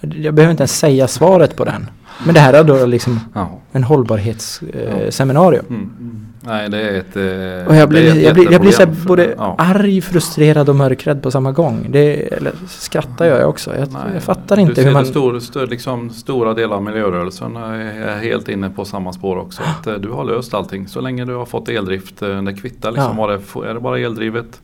Jag 0.00 0.34
behöver 0.34 0.50
inte 0.50 0.62
ens 0.62 0.78
säga 0.78 1.08
svaret 1.08 1.56
på 1.56 1.64
den. 1.64 1.90
Men 2.24 2.34
det 2.34 2.40
här 2.40 2.52
är 2.52 2.64
då 2.64 2.86
liksom 2.86 3.20
Ja. 3.34 3.50
en 3.72 3.84
hållbarhetsseminarium. 3.84 5.64
Eh. 5.70 5.74
Mm. 5.76 6.26
Nej, 6.46 6.68
det 6.70 6.80
är 6.80 6.98
ett... 6.98 7.16
eh, 7.62 7.68
Och 7.68 7.76
jag 7.76 7.88
blir, 7.88 8.22
jag 8.22 8.34
blir, 8.34 8.52
jag 8.52 8.60
blir 8.60 8.70
så 8.72 8.86
både 8.86 9.34
ja. 9.38 9.54
arg, 9.58 10.00
frustrerad 10.00 10.68
och 10.68 10.76
mörkrädd 10.76 11.22
på 11.22 11.30
samma 11.30 11.52
gång. 11.52 11.86
Det, 11.90 12.32
eller 12.34 12.52
skrattar 12.68 13.24
jag 13.26 13.48
också. 13.48 13.76
Jag, 13.78 13.92
Nej, 13.92 14.02
jag 14.14 14.22
fattar 14.22 14.58
inte 14.58 14.82
hur 14.82 14.92
man... 14.92 15.06
Stor, 15.06 15.38
stor, 15.40 15.66
liksom, 15.66 16.10
stora 16.10 16.54
delar 16.54 16.76
av 16.76 16.82
miljörörelsen 16.82 17.56
är 17.56 18.18
helt 18.22 18.48
inne 18.48 18.70
på 18.70 18.84
samma 18.84 19.12
spår 19.12 19.36
också. 19.36 19.62
Att, 19.62 19.86
eh, 19.86 19.94
du 19.94 20.10
har 20.10 20.24
löst 20.24 20.54
allting 20.54 20.88
så 20.88 21.00
länge 21.00 21.24
du 21.24 21.34
har 21.34 21.46
fått 21.46 21.68
eldrift. 21.68 22.22
eh, 22.22 22.42
Det 22.42 22.54
kvittar 22.54 22.90
liksom. 22.92 23.18
Ja. 23.18 23.26
Var 23.26 23.28
det, 23.62 23.68
är 23.70 23.74
det 23.74 23.80
bara 23.80 23.98
eldrivet 23.98 24.60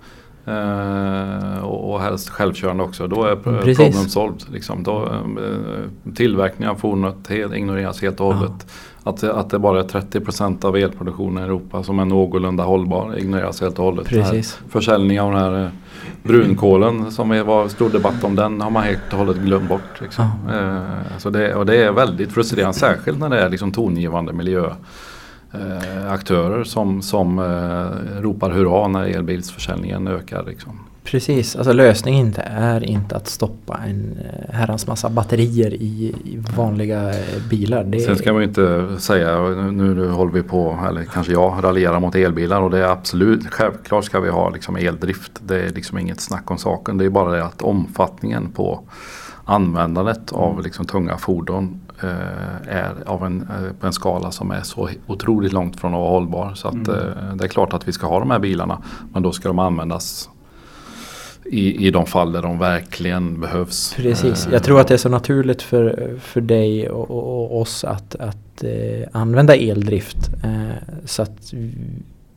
eh, 0.51 1.65
och, 1.65 1.93
och 1.95 2.01
helst 2.01 2.29
självkörande 2.29 2.83
också. 2.85 3.07
Då 3.07 3.25
är 3.25 3.37
pro- 3.37 3.59
Precis. 3.59 3.77
problem 3.77 4.09
solved. 4.09 4.43
Liksom. 4.53 4.83
Då, 4.83 5.03
eh, 5.05 6.13
tillverkningen 6.15 6.71
av 6.71 6.75
fordonet 6.75 7.17
helt, 7.29 7.55
ignoreras 7.55 8.03
helt 8.03 8.21
och 8.21 8.27
Ja. 8.27 8.33
hållet. 8.37 8.67
Att, 9.03 9.17
det- 9.21 9.35
att 9.35 9.51
det 9.51 9.59
bara 9.59 9.79
är 9.81 9.85
30% 9.85 10.65
av 10.65 10.77
elproduktionen 10.77 11.43
i 11.45 11.47
Europa 11.47 11.83
som 11.83 11.99
är 11.99 12.05
någorlunda 12.05 12.65
hållbar 12.65 13.19
ignoreras 13.19 13.61
helt 13.61 13.79
och 13.79 13.85
hållet. 13.85 14.07
Det 14.11 14.23
här 14.23 14.31
Precis. 14.31 14.61
försäljning 14.69 15.21
av 15.21 15.33
den 15.33 15.41
här 15.41 15.63
eh, 15.65 15.69
brunkolen 16.23 17.11
som 17.11 17.29
det 17.29 17.43
var 17.43 17.69
stor 17.69 17.91
debatt 17.91 18.25
om 18.25 18.37
den 18.37 18.61
har 18.61 18.71
man 18.71 18.83
helt 18.83 19.01
och 19.13 19.19
hållet 19.19 19.37
glömt 19.37 19.69
bort. 19.69 20.01
Liksom. 20.01 20.25
Eh, 20.55 21.19
så 21.19 21.31
det, 21.31 21.55
och 21.55 21.67
det 21.67 21.77
är 21.85 21.93
väldigt 21.93 22.33
frustrerande 22.33 22.75
särskilt 22.79 23.19
när 23.19 23.29
det 23.29 23.41
är 23.41 23.49
liksom 23.49 23.73
tongivande 23.73 24.33
miljöaktörer 24.33 24.77
eh, 25.53 26.13
aktörer 26.13 26.65
som, 26.65 27.03
som 27.03 27.39
eh, 27.39 28.21
ropar 28.23 28.51
hurra 28.51 28.89
när 28.89 29.05
elbilsförsäljningen 29.05 30.09
ökar. 30.09 30.45
Liksom. 30.45 30.81
Precis, 31.05 31.57
alltså 31.57 31.73
lösningen 31.73 32.27
inte 32.27 32.43
är 32.43 32.85
inte 32.85 33.17
att 33.17 33.29
stoppa 33.29 33.79
en 33.87 34.19
eh, 34.25 34.55
herrans 34.55 34.87
massa 34.87 35.11
batterier 35.11 35.75
i, 35.75 36.15
i 36.25 36.37
vanliga 36.57 37.11
eh, 37.11 37.43
bilar. 37.51 37.85
Det, 37.85 38.01
Sen 38.01 38.17
ska 38.17 38.33
man 38.33 38.43
ju 38.43 38.49
inte 38.49 38.89
säga, 38.99 39.41
nu, 39.49 39.95
nu 39.95 40.11
håller 40.11 40.33
vi 40.33 40.43
på, 40.43 40.79
eller 40.89 41.05
kanske 41.05 41.33
jag 41.33 41.65
raljerar 41.65 42.01
mot 42.01 42.15
elbilar 42.15 42.63
och 42.63 42.71
det 42.71 42.79
är 42.79 42.89
absolut, 42.89 43.47
självklart 43.47 44.05
ska 44.05 44.21
vi 44.21 44.31
ha 44.31 44.51
liksom 44.51 44.77
eldrift. 44.77 45.33
Det 45.47 45.61
är 45.61 45.71
liksom 45.71 45.99
inget 45.99 46.21
snack 46.21 46.51
om 46.51 46.59
saken. 46.59 46.99
Det 46.99 47.05
är 47.05 47.11
bara 47.11 47.33
det 47.33 47.45
att 47.45 47.63
omfattningen 47.63 48.51
på 48.51 48.81
användandet 49.45 50.33
av 50.33 50.63
liksom 50.63 50.87
tunga 50.87 51.17
fordon 51.17 51.81
är 52.69 52.95
av 53.07 53.25
en, 53.25 53.43
eh, 53.43 53.73
på 53.81 53.87
en 53.87 53.93
skala 53.93 54.31
som 54.31 54.51
är 54.51 54.63
så 54.63 54.89
otroligt 55.07 55.53
långt 55.53 55.81
från 55.81 55.95
att 55.95 56.01
vara 56.01 56.11
hållbar. 56.11 56.53
Så 56.55 56.69
att, 56.69 56.89
eh, 56.89 57.35
det 57.35 57.45
är 57.45 57.49
klart 57.49 57.73
att 57.73 57.89
vi 57.89 57.93
ska 57.93 58.07
ha 58.07 58.19
de 58.19 58.31
här 58.31 58.39
bilarna 58.39 58.83
men 59.13 59.23
då 59.23 59.33
ska 59.33 59.49
de 59.49 59.59
användas 59.59 60.31
i, 61.45 61.87
i 61.87 61.91
de 61.91 62.07
fall 62.07 62.33
där 62.33 62.43
de 62.43 62.59
verkligen 62.59 63.41
behövs. 63.41 63.95
Precis, 63.97 64.47
Eh, 64.47 64.53
jag 64.53 64.63
tror 64.63 64.81
att 64.81 64.89
det 64.89 64.95
är 64.95 64.99
så 64.99 65.09
naturligt 65.09 65.63
för, 65.63 66.17
för 66.21 66.41
dig 66.41 66.91
och, 66.91 67.11
och, 67.11 67.61
oss 67.61 67.85
att, 67.85 68.15
att 68.15 68.65
eh, 68.65 69.09
använda 69.13 69.57
eldrift. 69.57 70.31
Eh, 70.45 70.99
så 71.05 71.23
att 71.23 71.55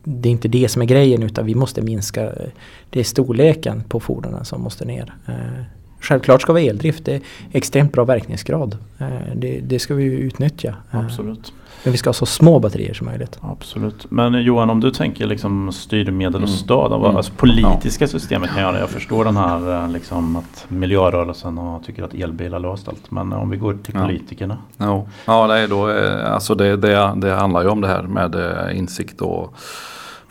det 0.04 0.30
är 0.30 0.32
inte 0.32 0.48
det 0.48 0.70
som 0.70 0.82
är 0.82 0.86
grejen 0.86 1.24
utan 1.24 1.46
vi 1.46 1.56
måste 1.56 1.82
minska, 1.82 2.24
eh, 2.24 2.50
det 2.90 3.00
är 3.00 3.04
storleken 3.04 3.84
på 3.84 4.00
fordonen 4.00 4.46
som 4.46 4.62
måste 4.62 4.86
ner. 4.86 5.14
Eh, 5.28 5.64
självklart 6.04 6.42
ska 6.42 6.54
vi 6.54 6.62
ha 6.62 6.70
eldrift, 6.70 7.06
det 7.06 7.14
är 7.16 7.22
extremt 7.52 7.92
bra 7.94 8.06
verkningsgrad. 8.06 8.78
Eh, 9.00 9.08
det, 9.36 9.60
det 9.60 9.80
ska 9.80 9.94
vi 9.96 10.04
utnyttja. 10.04 10.76
Eh, 10.92 11.00
Absolut. 11.00 11.54
Men 11.86 11.92
vi 11.92 11.98
ska 11.98 12.10
ha 12.10 12.14
så 12.14 12.26
små 12.26 12.60
batterier 12.60 12.94
som 12.94 13.08
möjligt. 13.08 13.38
Absolut. 13.42 14.06
Men 14.12 14.44
Johan, 14.44 14.70
om 14.70 14.80
du 14.80 14.92
tänker 14.92 15.26
liksom 15.28 15.72
styrmedel 15.72 16.34
och 16.44 16.50
Mm. 16.50 16.58
stöd, 16.58 16.90
vad 16.92 17.04
Mm. 17.06 17.16
alltså 17.18 17.32
politiska 17.38 18.08
systemet 18.08 18.50
kan 18.50 18.62
göra. 18.62 18.80
Jag 18.80 18.90
förstår 18.90 19.26
den 19.26 19.38
här 19.38 19.84
eh, 19.84 19.90
liksom 19.92 20.36
att 20.36 20.66
miljörörelsen 20.68 21.58
och 21.58 21.84
tycker 21.86 22.04
att 22.04 22.14
elbilar 22.14 22.60
löst 22.60 22.88
allt. 22.88 23.12
Men 23.12 23.34
om 23.34 23.50
vi 23.50 23.58
går 23.58 23.78
till 23.84 23.94
Ja. 23.98 24.02
politikerna. 24.06 24.58
Ja, 24.78 25.06
ja 25.26 25.48
nej, 25.48 25.68
då, 25.68 25.90
eh, 25.90 26.34
alltså 26.34 26.56
det, 26.56 26.78
det, 26.78 27.14
det 27.18 27.34
handlar 27.34 27.62
ju 27.62 27.68
om 27.70 27.82
det 27.82 27.88
här 27.88 28.04
med 28.04 28.36
insikt 28.76 29.22
och 29.22 29.56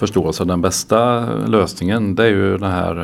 förståelse. 0.06 0.44
Den 0.44 0.60
bästa 0.60 1.20
lösningen 1.46 2.14
det 2.14 2.24
är 2.24 2.28
ju 2.28 2.58
den 2.58 2.70
här 2.70 2.96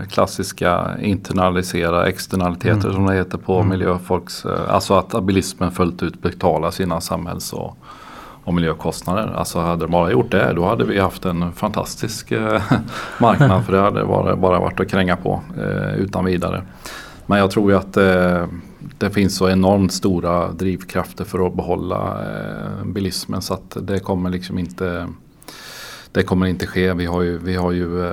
eh, 0.00 0.06
klassiska 0.08 0.90
internalisera 1.02 2.06
externaliteter 2.06 2.80
Mm. 2.88 2.92
som 2.92 3.06
det 3.06 3.14
heter 3.14 3.38
på 3.38 3.56
Mm. 3.56 3.68
miljöfolks. 3.68 4.44
eh, 4.44 4.74
Alltså 4.74 4.94
att 4.94 5.24
bilismen 5.24 5.70
fullt 5.70 6.02
ut 6.02 6.22
betalar 6.22 6.70
sina 6.70 7.00
samhälls 7.00 7.52
och, 7.52 7.76
och 8.44 8.54
miljökostnader. 8.54 9.32
Alltså 9.36 9.58
hade 9.60 9.84
de 9.84 9.90
bara 9.90 10.10
gjort 10.12 10.30
det 10.30 10.52
då 10.56 10.64
hade 10.66 10.84
vi 10.84 10.98
haft 11.00 11.24
en 11.24 11.52
fantastisk 11.52 12.32
eh, 12.32 12.62
marknad 13.20 13.64
för 13.64 13.72
det 13.72 13.80
hade 13.80 14.04
bara, 14.04 14.36
bara 14.36 14.58
varit 14.60 14.80
att 14.80 14.90
kränga 14.90 15.16
på 15.16 15.40
utan 15.96 16.24
vidare. 16.24 16.62
Men 17.26 17.38
jag 17.38 17.50
tror 17.50 17.70
ju 17.70 17.76
att 17.76 17.92
det 18.98 19.10
finns 19.10 19.36
så 19.36 19.48
enormt 19.48 19.92
stora 19.92 20.52
drivkrafter 20.52 21.24
för 21.24 21.46
att 21.46 21.54
behålla 21.56 22.18
eh, 22.22 22.84
bilismen 22.86 23.42
så 23.42 23.54
att 23.54 23.76
det 23.82 23.98
kommer 23.98 24.30
liksom 24.30 24.58
inte 24.58 25.06
det 26.16 26.22
kommer 26.22 26.46
inte 26.46 26.66
ske. 26.66 26.92
Vi 26.92 27.06
har 27.06 27.22
ju, 27.22 27.38
vi 27.38 27.54
har 27.56 27.72
ju 27.72 28.06
eh, 28.06 28.12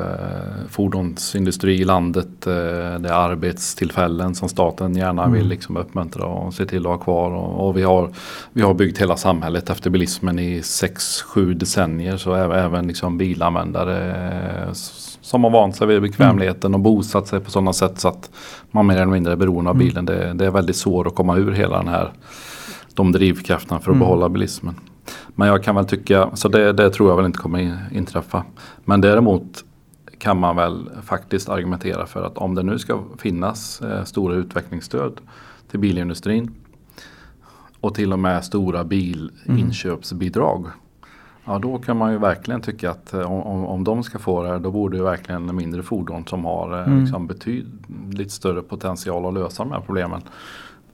fordonsindustri 0.69 1.81
i 1.81 1.83
landet. 1.83 2.47
Eh, 2.47 2.53
det 2.99 3.09
är 3.09 3.13
arbetstillfällen 3.13 4.35
som 4.35 4.49
staten 4.49 4.95
gärna 4.95 5.27
vill 5.27 5.41
Mm. 5.41 5.49
liksom 5.49 5.77
uppmuntra 5.77 6.25
och 6.25 6.53
se 6.53 6.65
till 6.65 6.85
att 6.85 6.91
ha 6.91 6.97
kvar. 6.97 7.31
Och, 7.31 7.77
vi, 7.77 7.81
har, 7.83 8.09
vi 8.53 8.61
har 8.61 8.73
byggt 8.73 8.97
hela 8.97 9.17
samhället 9.17 9.69
efter 9.69 9.89
bilismen 9.89 10.39
i 10.39 10.61
6-7 10.61 11.53
decennier. 11.53 12.17
Så 12.17 12.33
även, 12.33 12.87
liksom 12.87 13.17
bilanvändare 13.17 14.11
eh, 14.67 14.73
som 15.21 15.43
har 15.43 15.51
vant 15.51 15.75
sig 15.75 15.87
vid 15.87 16.01
bekvämligheten 16.01 16.73
och 16.73 16.79
bosatt 16.79 17.27
sig 17.27 17.39
på 17.39 17.51
sådana 17.51 17.73
sätt 17.73 17.99
så 17.99 18.07
att 18.07 18.31
man 18.71 18.87
mer 18.87 18.95
eller 18.95 19.05
mindre 19.11 19.33
är 19.33 19.37
beroende 19.37 19.69
av 19.69 19.75
Mm. 19.75 19.87
bilen. 19.87 20.05
Det, 20.05 20.33
det 20.33 20.45
är 20.45 20.51
väldigt 20.51 20.75
svårt 20.75 21.07
att 21.07 21.15
komma 21.15 21.37
ur 21.37 21.51
hela 21.51 21.77
den 21.77 21.87
här 21.87 22.11
de 22.93 23.11
drivkrafterna 23.11 23.79
för 23.79 23.91
att 23.91 23.95
Mm. 23.95 23.99
behålla 23.99 24.29
bilismen. 24.29 24.75
Men 25.35 25.47
jag 25.47 25.63
kan 25.63 25.75
väl 25.75 25.85
tycka, 25.85 26.29
så 26.35 26.47
det, 26.47 26.73
det 26.73 26.89
tror 26.89 27.09
jag 27.09 27.15
väl 27.17 27.25
inte 27.25 27.39
kommer 27.39 27.59
in- 27.59 27.77
inträffa. 27.91 28.43
Men 28.85 29.01
däremot 29.01 29.65
kan 30.17 30.39
man 30.39 30.55
väl 30.55 30.89
faktiskt 31.03 31.49
argumentera 31.49 32.05
för 32.05 32.23
att 32.23 32.37
om 32.37 32.55
det 32.55 32.63
nu 32.63 32.79
ska 32.79 32.99
finnas 33.17 33.81
eh, 33.81 34.03
stora 34.03 34.35
utvecklingsstöd 34.35 35.21
till 35.71 35.79
bilindustrin 35.79 36.51
och 37.79 37.95
till 37.95 38.13
och 38.13 38.19
med 38.19 38.43
stora 38.45 38.83
bilinköpsbidrag. 38.83 40.65
Ja 41.45 41.59
då 41.59 41.77
kan 41.77 41.97
man 41.97 42.11
ju 42.11 42.17
verkligen 42.17 42.61
tycka 42.61 42.91
att 42.91 43.13
eh, 43.13 43.31
om, 43.31 43.41
om, 43.43 43.65
om 43.65 43.83
de 43.83 44.03
ska 44.03 44.19
få 44.19 44.43
det 44.43 44.49
här 44.49 44.59
då 44.59 44.71
borde 44.71 44.97
ju 44.97 45.03
verkligen 45.03 45.55
mindre 45.55 45.83
fordon 45.83 46.25
som 46.27 46.45
har 46.45 46.77
eh, 46.79 46.87
Mm. 46.87 46.99
liksom 47.01 47.27
betydligt 47.27 48.31
större 48.31 48.61
potential 48.61 49.25
att 49.25 49.33
lösa 49.33 49.63
de 49.63 49.71
här 49.71 49.79
problemen 49.79 50.21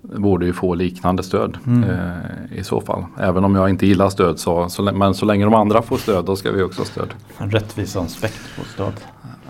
borde 0.01 0.45
ju 0.45 0.53
få 0.53 0.73
liknande 0.75 1.23
stöd 1.23 1.57
Mm. 1.67 1.89
eh, 1.89 2.57
i 2.59 2.63
så 2.63 2.81
fall. 2.81 3.05
Även 3.19 3.43
om 3.43 3.55
jag 3.55 3.69
inte 3.69 3.85
gillar 3.87 4.09
stöd 4.09 4.39
så, 4.39 4.69
så, 4.69 4.81
men 4.83 5.13
så 5.13 5.25
länge 5.25 5.45
de 5.45 5.53
andra 5.53 5.81
får 5.81 5.97
stöd 5.97 6.25
då 6.25 6.35
ska 6.35 6.51
vi 6.51 6.63
också 6.63 6.81
ha 6.81 6.85
stöd. 6.85 7.13
En 7.37 7.51
rättviseaspekt 7.51 8.39
på 8.59 8.65
stöd. 8.65 8.93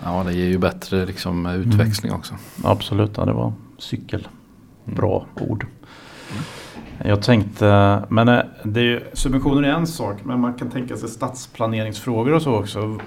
Ja 0.04 0.22
det 0.26 0.32
ger 0.32 0.46
ju 0.46 0.58
bättre 0.58 1.06
liksom, 1.06 1.46
utväxling 1.46 2.12
också. 2.12 2.34
Absolut, 2.64 3.10
ja, 3.16 3.24
det 3.24 3.32
var 3.32 3.52
cykel. 3.78 4.28
Bra 4.84 5.26
ord. 5.40 5.66
Jag 7.04 7.22
tänkte, 7.22 8.02
men 8.08 8.28
eh, 8.28 8.40
det 8.64 8.80
är 8.80 8.84
ju, 8.84 9.00
subventioner 9.12 9.62
är 9.68 9.72
en 9.72 9.86
sak 9.86 10.16
men 10.24 10.40
man 10.40 10.54
kan 10.54 10.70
tänka 10.70 10.96
sig 10.96 11.08
stadsplaneringsfrågor 11.08 12.32
och 12.34 12.42
så 12.42 12.54
också. 12.54 12.98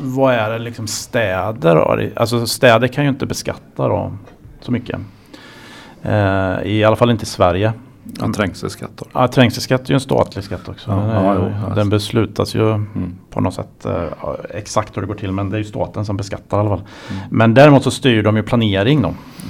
Vad 0.00 0.34
är 0.34 0.50
det 0.50 0.58
liksom 0.58 0.86
städer? 0.86 2.12
Alltså 2.16 2.46
städer 2.46 2.88
kan 2.88 3.04
ju 3.04 3.10
inte 3.10 3.26
beskatta 3.26 3.88
då 3.88 4.12
så 4.60 4.72
mycket. 4.72 5.00
Eh, 6.02 6.62
I 6.70 6.84
alla 6.86 6.96
fall 6.96 7.10
inte 7.10 7.22
i 7.22 7.26
Sverige. 7.26 7.72
Ja, 8.20 8.32
trängselskatt 8.32 8.90
då. 8.96 9.04
Ja, 9.12 9.28
trängselskatt 9.28 9.80
är 9.84 9.88
ju 9.90 9.94
en 9.94 10.00
statlig 10.00 10.44
skatt 10.44 10.68
också. 10.68 10.90
Ja, 10.90 11.14
ja, 11.14 11.34
ju- 11.34 11.40
alltså. 11.54 11.74
den 11.74 11.88
beslutas 11.90 12.54
ju 12.54 12.70
Mm. 12.72 13.14
på 13.30 13.40
något 13.40 13.54
sätt 13.54 13.84
eh, 13.86 14.02
ja, 14.22 14.36
exakt 14.54 14.96
hur 14.96 15.02
det 15.02 15.08
går 15.08 15.14
till 15.14 15.32
men 15.32 15.50
det 15.50 15.56
är 15.56 15.58
ju 15.58 15.64
staten 15.64 16.04
som 16.04 16.16
beskattar 16.16 16.56
i 16.56 16.60
alla 16.60 16.68
fall. 16.70 16.82
Mm. 17.10 17.22
Men 17.30 17.54
däremot 17.54 17.82
så 17.82 17.90
styr 17.90 18.22
de 18.22 18.36
ju 18.36 18.42
planering 18.42 19.02
då 19.02 19.08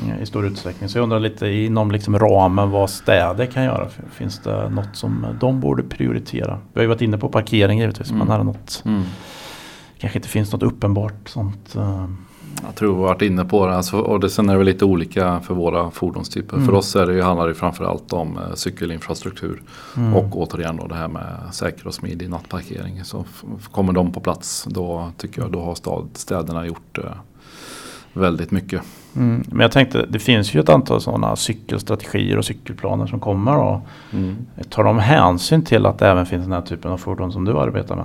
eh, 0.08 0.22
i 0.22 0.26
stor 0.26 0.46
utsträckning. 0.46 0.88
Så 0.88 0.98
jag 0.98 1.02
undrar 1.02 1.20
lite 1.20 1.46
inom 1.48 1.90
liksom 1.90 2.18
ramen 2.18 2.70
vad 2.70 2.90
städer 2.90 3.46
kan 3.46 3.64
göra. 3.64 3.88
Finns 4.12 4.38
det 4.38 4.68
något 4.68 4.96
som 4.96 5.26
de 5.40 5.60
borde 5.60 5.82
prioritera? 5.82 6.58
Vi 6.72 6.78
har 6.78 6.82
ju 6.82 6.88
varit 6.88 7.02
inne 7.02 7.18
på 7.18 7.28
parkering 7.28 7.78
givetvis 7.78 8.10
Mm. 8.10 8.18
men 8.26 8.34
är 8.34 8.38
det 8.38 8.44
något 8.44 8.82
Mm. 8.86 9.02
kanske 9.98 10.18
inte 10.18 10.28
finns 10.28 10.52
något 10.52 10.62
uppenbart 10.62 11.28
sånt. 11.28 11.76
Jag 12.66 12.74
tror 12.74 12.94
vi 12.94 13.00
har 13.00 13.08
varit 13.08 13.22
inne 13.22 13.44
på 13.44 13.66
det. 13.66 13.76
Alltså, 13.76 13.98
och 13.98 14.20
det, 14.20 14.30
sen 14.30 14.48
är 14.48 14.52
det 14.52 14.58
väl 14.58 14.66
lite 14.66 14.84
olika 14.84 15.40
för 15.40 15.54
våra 15.54 15.90
fordonstyper. 15.90 16.56
Mm. 16.56 16.66
För 16.66 16.74
oss 16.74 16.96
är 16.96 17.06
det 17.06 17.14
ju, 17.14 17.22
handlar 17.22 17.48
det 17.48 17.54
framförallt 17.54 18.12
om 18.12 18.38
eh, 18.38 18.54
cykelinfrastruktur. 18.54 19.62
mm. 19.96 20.14
Och 20.16 20.36
återigen 20.36 20.76
då 20.76 20.86
det 20.86 20.94
här 20.94 21.08
med 21.08 21.36
säker 21.52 21.86
och 21.86 21.94
smidig 21.94 22.30
nattparkering. 22.30 23.04
Så 23.04 23.24
kommer 23.70 23.92
de 23.92 24.12
på 24.12 24.20
plats 24.20 24.66
då 24.70 25.12
tycker 25.16 25.42
jag 25.42 25.52
då 25.52 25.60
har 25.60 25.74
stad, 25.74 26.08
städerna 26.14 26.66
gjort 26.66 26.98
eh, 26.98 27.04
väldigt 28.12 28.50
mycket. 28.50 28.82
Mm. 29.16 29.44
Men 29.48 29.60
jag 29.60 29.72
tänkte 29.72 30.06
det 30.08 30.18
finns 30.18 30.54
ju 30.54 30.60
ett 30.60 30.68
antal 30.68 31.00
sådana 31.00 31.36
cykelstrategier 31.36 32.38
och 32.38 32.44
cykelplaner 32.44 33.06
som 33.06 33.20
kommer 33.20 33.52
då. 33.52 33.82
Tar 34.68 34.84
de 34.84 34.98
hänsyn 34.98 35.64
till 35.64 35.86
att 35.86 35.98
det 35.98 36.08
även 36.08 36.26
finns 36.26 36.44
den 36.44 36.52
här 36.52 36.60
typen 36.60 36.90
av 36.92 36.98
fordon 36.98 37.32
som 37.32 37.44
du 37.44 37.58
arbetar 37.58 37.96
med? 37.96 38.04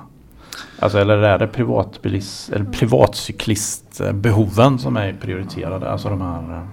Alltså 0.79 0.99
eller 0.99 1.17
är 1.17 1.39
det 1.39 1.47
privatbilist, 1.47 2.49
eller 2.49 2.65
privatcyklistbehoven 2.65 4.79
som 4.79 4.97
är 4.97 5.13
prioriterade? 5.13 5.91
Alltså 5.91 6.09
de 6.09 6.21
här 6.21 6.57
eh, 6.57 6.63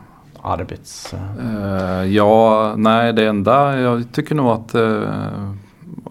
arbets... 0.42 1.14
eh, 1.40 2.04
ja, 2.04 2.74
nej 2.76 3.12
det 3.12 3.26
enda, 3.26 3.80
jag 3.80 4.12
tycker 4.12 4.34
nog 4.34 4.48
att, 4.48 4.74
eh, 4.74 5.50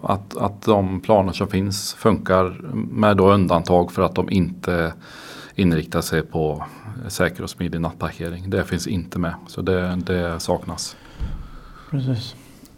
att, 0.02 0.36
att 0.36 0.62
de 0.62 1.00
planer 1.00 1.32
som 1.32 1.48
finns 1.48 1.94
funkar 1.94 2.60
med 2.90 3.16
då 3.16 3.32
undantag 3.32 3.92
för 3.92 4.02
att 4.02 4.14
de 4.14 4.30
inte 4.30 4.92
inriktar 5.54 6.00
sig 6.00 6.22
på 6.22 6.64
säker 7.08 7.42
och 7.42 7.50
smidig 7.50 7.80
nattparkering. 7.80 8.50
Det 8.50 8.64
finns 8.64 8.86
inte 8.86 9.18
med, 9.18 9.34
så 9.46 9.62
det, 9.62 9.96
det 9.96 10.40
saknas. 10.40 10.96
Precis. 11.90 12.34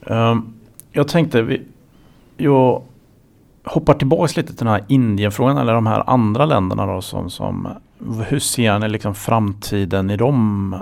Ehm, 0.07 0.55
jag 0.93 1.09
tänkte, 1.09 1.43
vi, 1.43 1.63
jag 2.37 2.83
hoppar 3.65 3.95
tillbaka 3.95 4.33
lite 4.37 4.49
till 4.57 4.65
den 4.65 4.75
här 4.75 4.85
Indienfrågan 4.89 5.59
eller 5.59 5.75
de 5.75 5.87
här 5.87 6.05
andra 6.07 6.47
länderna 6.47 6.87
då 6.87 7.03
som, 7.03 7.31
som 7.31 7.69
hur 8.27 8.39
ser 8.39 8.79
ni 8.79 8.89
liksom 8.89 9.15
framtiden 9.15 10.11
i 10.11 10.17
dem? 10.17 10.77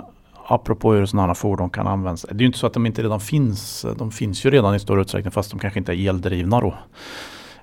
Apropå 0.47 0.93
hur 0.93 1.05
sådana 1.05 1.27
här 1.27 1.33
fordon 1.33 1.69
kan 1.69 1.87
användas. 1.87 2.25
Det 2.29 2.35
är 2.35 2.39
ju 2.39 2.45
inte 2.45 2.57
så 2.57 2.67
att 2.67 2.73
de 2.73 2.85
inte 2.85 3.03
redan 3.03 3.19
finns. 3.19 3.85
De 3.97 4.11
finns 4.11 4.45
ju 4.45 4.49
redan 4.49 4.75
i 4.75 4.79
stor 4.79 5.01
utsträckning 5.01 5.31
fast 5.31 5.51
de 5.51 5.59
kanske 5.59 5.79
inte 5.79 5.93
är 5.93 6.09
eldrivna 6.09 6.61
då. 6.61 6.73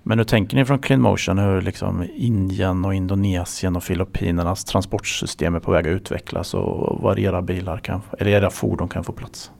Men 0.02 0.18
hur 0.18 0.24
tänker 0.24 0.56
ni 0.56 0.64
från 0.64 0.78
Clean 0.78 1.00
Motion 1.00 1.38
hur 1.38 1.62
liksom 1.62 2.06
Indien 2.14 2.84
och 2.84 2.94
Indonesien 2.94 3.76
och 3.76 3.84
Filippinernas 3.84 4.64
transportsystem 4.64 5.54
är 5.54 5.60
på 5.60 5.70
väg 5.70 5.88
att 5.88 5.92
utvecklas 5.92 6.54
och 6.54 7.00
var 7.02 7.18
era 7.18 7.42
bilar 7.42 7.78
kan, 7.78 8.00
eller 8.18 8.30
era 8.30 8.50
fordon 8.50 8.88
kan 8.88 9.04
få 9.04 9.12
plats? 9.12 9.50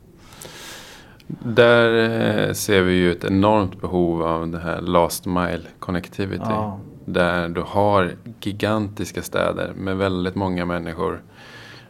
Där 1.39 2.49
eh, 2.49 2.53
ser 2.53 2.83
vi 2.83 2.93
ju 2.93 3.13
ett 3.13 3.25
enormt 3.25 3.81
behov 3.81 4.23
av 4.23 4.49
det 4.49 4.59
här 4.59 4.81
last 4.81 5.27
mile 5.27 5.63
connectivity. 5.79 6.45
Ja. 6.49 6.81
Där 7.05 7.49
du 7.49 7.63
har 7.67 8.13
gigantiska 8.41 9.23
städer 9.23 9.73
med 9.77 9.97
väldigt 9.97 10.35
många 10.35 10.65
människor. 10.65 11.23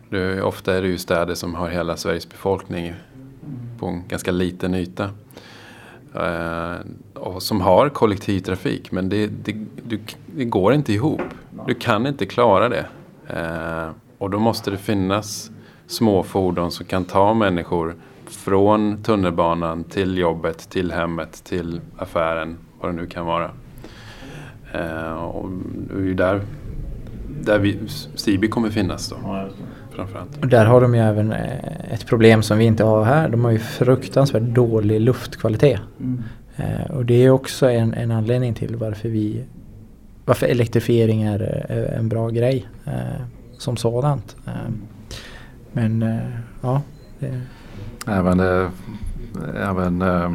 Du, 0.09 0.43
ofta 0.43 0.75
är 0.75 0.83
det 0.83 0.89
ju 0.89 0.99
städer 0.99 1.35
som 1.35 1.55
har 1.55 1.69
hela 1.69 1.97
Sveriges 1.97 2.29
befolkning 2.29 2.95
på 3.79 3.87
en 3.87 4.09
ganska 4.09 4.31
liten 4.31 4.75
yta. 4.75 5.11
Eh, 6.15 6.77
och 7.15 7.43
som 7.43 7.61
har 7.61 7.89
kollektivtrafik 7.89 8.93
men 8.93 9.09
det, 9.09 9.27
det, 9.27 9.57
du, 9.83 10.01
det 10.27 10.45
går 10.45 10.75
inte 10.75 10.93
ihop. 10.93 11.21
Du 11.67 11.75
kan 11.75 12.07
inte 12.07 12.27
klara 12.27 12.69
det. 12.69 12.87
Eh, 13.27 13.91
och 14.19 14.31
då 14.31 14.39
måste 14.39 14.71
det 14.71 14.79
finnas 14.79 15.51
små 15.87 16.23
fordon 16.23 16.71
som 16.71 16.87
kan 16.87 17.05
ta 17.05 17.35
människor 17.35 17.95
från 18.41 19.03
tunnelbanan 19.03 19.85
till 19.85 20.19
jobbet, 20.19 20.71
till 20.71 20.93
hemmet, 20.93 21.45
till 21.45 21.81
affären, 21.99 22.59
vad 22.81 22.91
det 22.91 22.97
nu 22.97 23.07
kan 23.07 23.27
vara. 23.27 23.51
Eh, 24.75 25.13
och 25.13 25.51
det 25.89 25.95
är 25.95 26.05
ju 26.05 26.15
där 26.15 26.41
där 27.45 27.59
vi, 27.59 27.79
Sibi 28.15 28.49
kommer 28.49 28.71
finnas 28.71 29.09
då. 29.09 29.17
Framförallt. 29.91 30.39
Och 30.41 30.47
där 30.47 30.67
har 30.67 30.81
de 30.81 30.95
ju 30.95 31.01
även 31.01 31.33
eh, 31.33 31.93
ett 31.93 32.07
problem 32.07 32.43
som 32.43 32.59
vi 32.59 32.65
inte 32.65 32.85
har 32.85 33.05
här. 33.05 33.29
De 33.29 33.45
har 33.45 33.53
ju 33.53 33.59
fruktansvärt 33.59 34.43
dålig 34.43 35.01
luftkvalitet. 35.01 35.81
Mm. 36.01 36.23
Eh, 36.57 36.91
och 36.91 37.05
det 37.05 37.25
är 37.25 37.31
också 37.31 37.71
en, 37.71 37.95
en 37.95 38.11
anledning 38.11 38.55
till 38.55 38.77
varför 38.77 39.09
vi 39.09 39.45
varför 40.25 40.47
elektrifiering 40.47 41.23
är, 41.23 41.41
är 41.69 41.99
en 41.99 42.09
bra 42.09 42.29
grej 42.29 42.67
eh, 42.85 43.23
som 43.59 43.77
sådant. 43.77 44.37
Eh, 44.47 44.73
men 45.73 46.03
eh, 46.03 46.19
ja. 46.61 46.83
Det, 47.19 47.41
Även, 48.07 48.41
eh, 48.41 48.67
även 49.69 50.03
eh, 50.03 50.31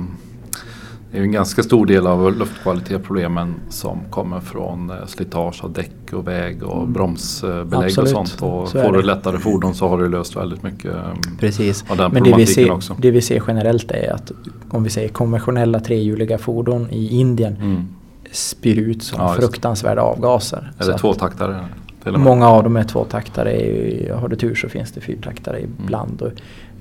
det 1.12 1.18
är 1.18 1.24
en 1.24 1.32
ganska 1.32 1.64
stor 1.64 1.86
del 1.86 2.08
av 2.08 2.38
luftkvalitetsproblemen 2.38 3.56
som 3.70 4.00
kommer 4.10 4.40
från 4.40 4.90
eh, 4.90 4.96
slitage 5.06 5.64
av 5.64 5.74
däck 5.74 6.14
och 6.14 6.28
väg 6.28 6.64
och 6.64 6.78
Mm. 6.82 6.94
bromsbelägg 6.94 7.74
Absolut, 7.74 7.98
och 7.98 8.28
sånt. 8.28 8.42
Och 8.42 8.68
så 8.70 8.82
får 8.84 8.92
du 8.94 9.02
lättare 9.02 9.38
fordon 9.38 9.76
så 9.76 9.88
har 9.88 9.98
du 9.98 10.10
löst 10.10 10.36
väldigt 10.36 10.64
mycket 10.64 10.94
precis. 11.40 11.86
av 11.90 11.98
den 11.98 12.12
Men 12.12 12.24
det 12.24 12.30
vi, 12.30 12.32
problematiken 12.32 12.66
ser, 12.66 12.72
också. 12.74 12.96
det 13.00 13.12
vi 13.12 13.22
ser 13.22 13.44
generellt 13.48 13.92
är 13.92 14.14
att 14.14 14.32
om 14.70 14.84
vi 14.84 14.90
säger 14.90 15.10
konventionella 15.10 15.80
trehjuliga 15.80 16.38
fordon 16.38 16.88
i 16.92 17.08
Indien 17.20 17.56
Mm. 17.56 17.88
spyr 18.32 18.76
ut 18.80 19.04
som 19.04 19.22
Ja, 19.22 19.34
fruktansvärda 19.34 20.02
avgaser. 20.02 20.72
Är 20.80 20.84
Så 20.84 20.92
det 20.92 20.98
tvåtaktare? 20.98 21.66
Många 22.18 22.48
av 22.50 22.64
dem 22.64 22.76
är 22.78 22.84
tvåtaktare. 22.84 23.52
Har 24.20 24.28
du 24.28 24.36
tur 24.36 24.56
så 24.56 24.70
finns 24.70 24.92
det 24.92 25.02
fyrtaktare 25.02 25.58
Mm. 25.58 25.72
ibland. 25.84 26.22
Och 26.22 26.32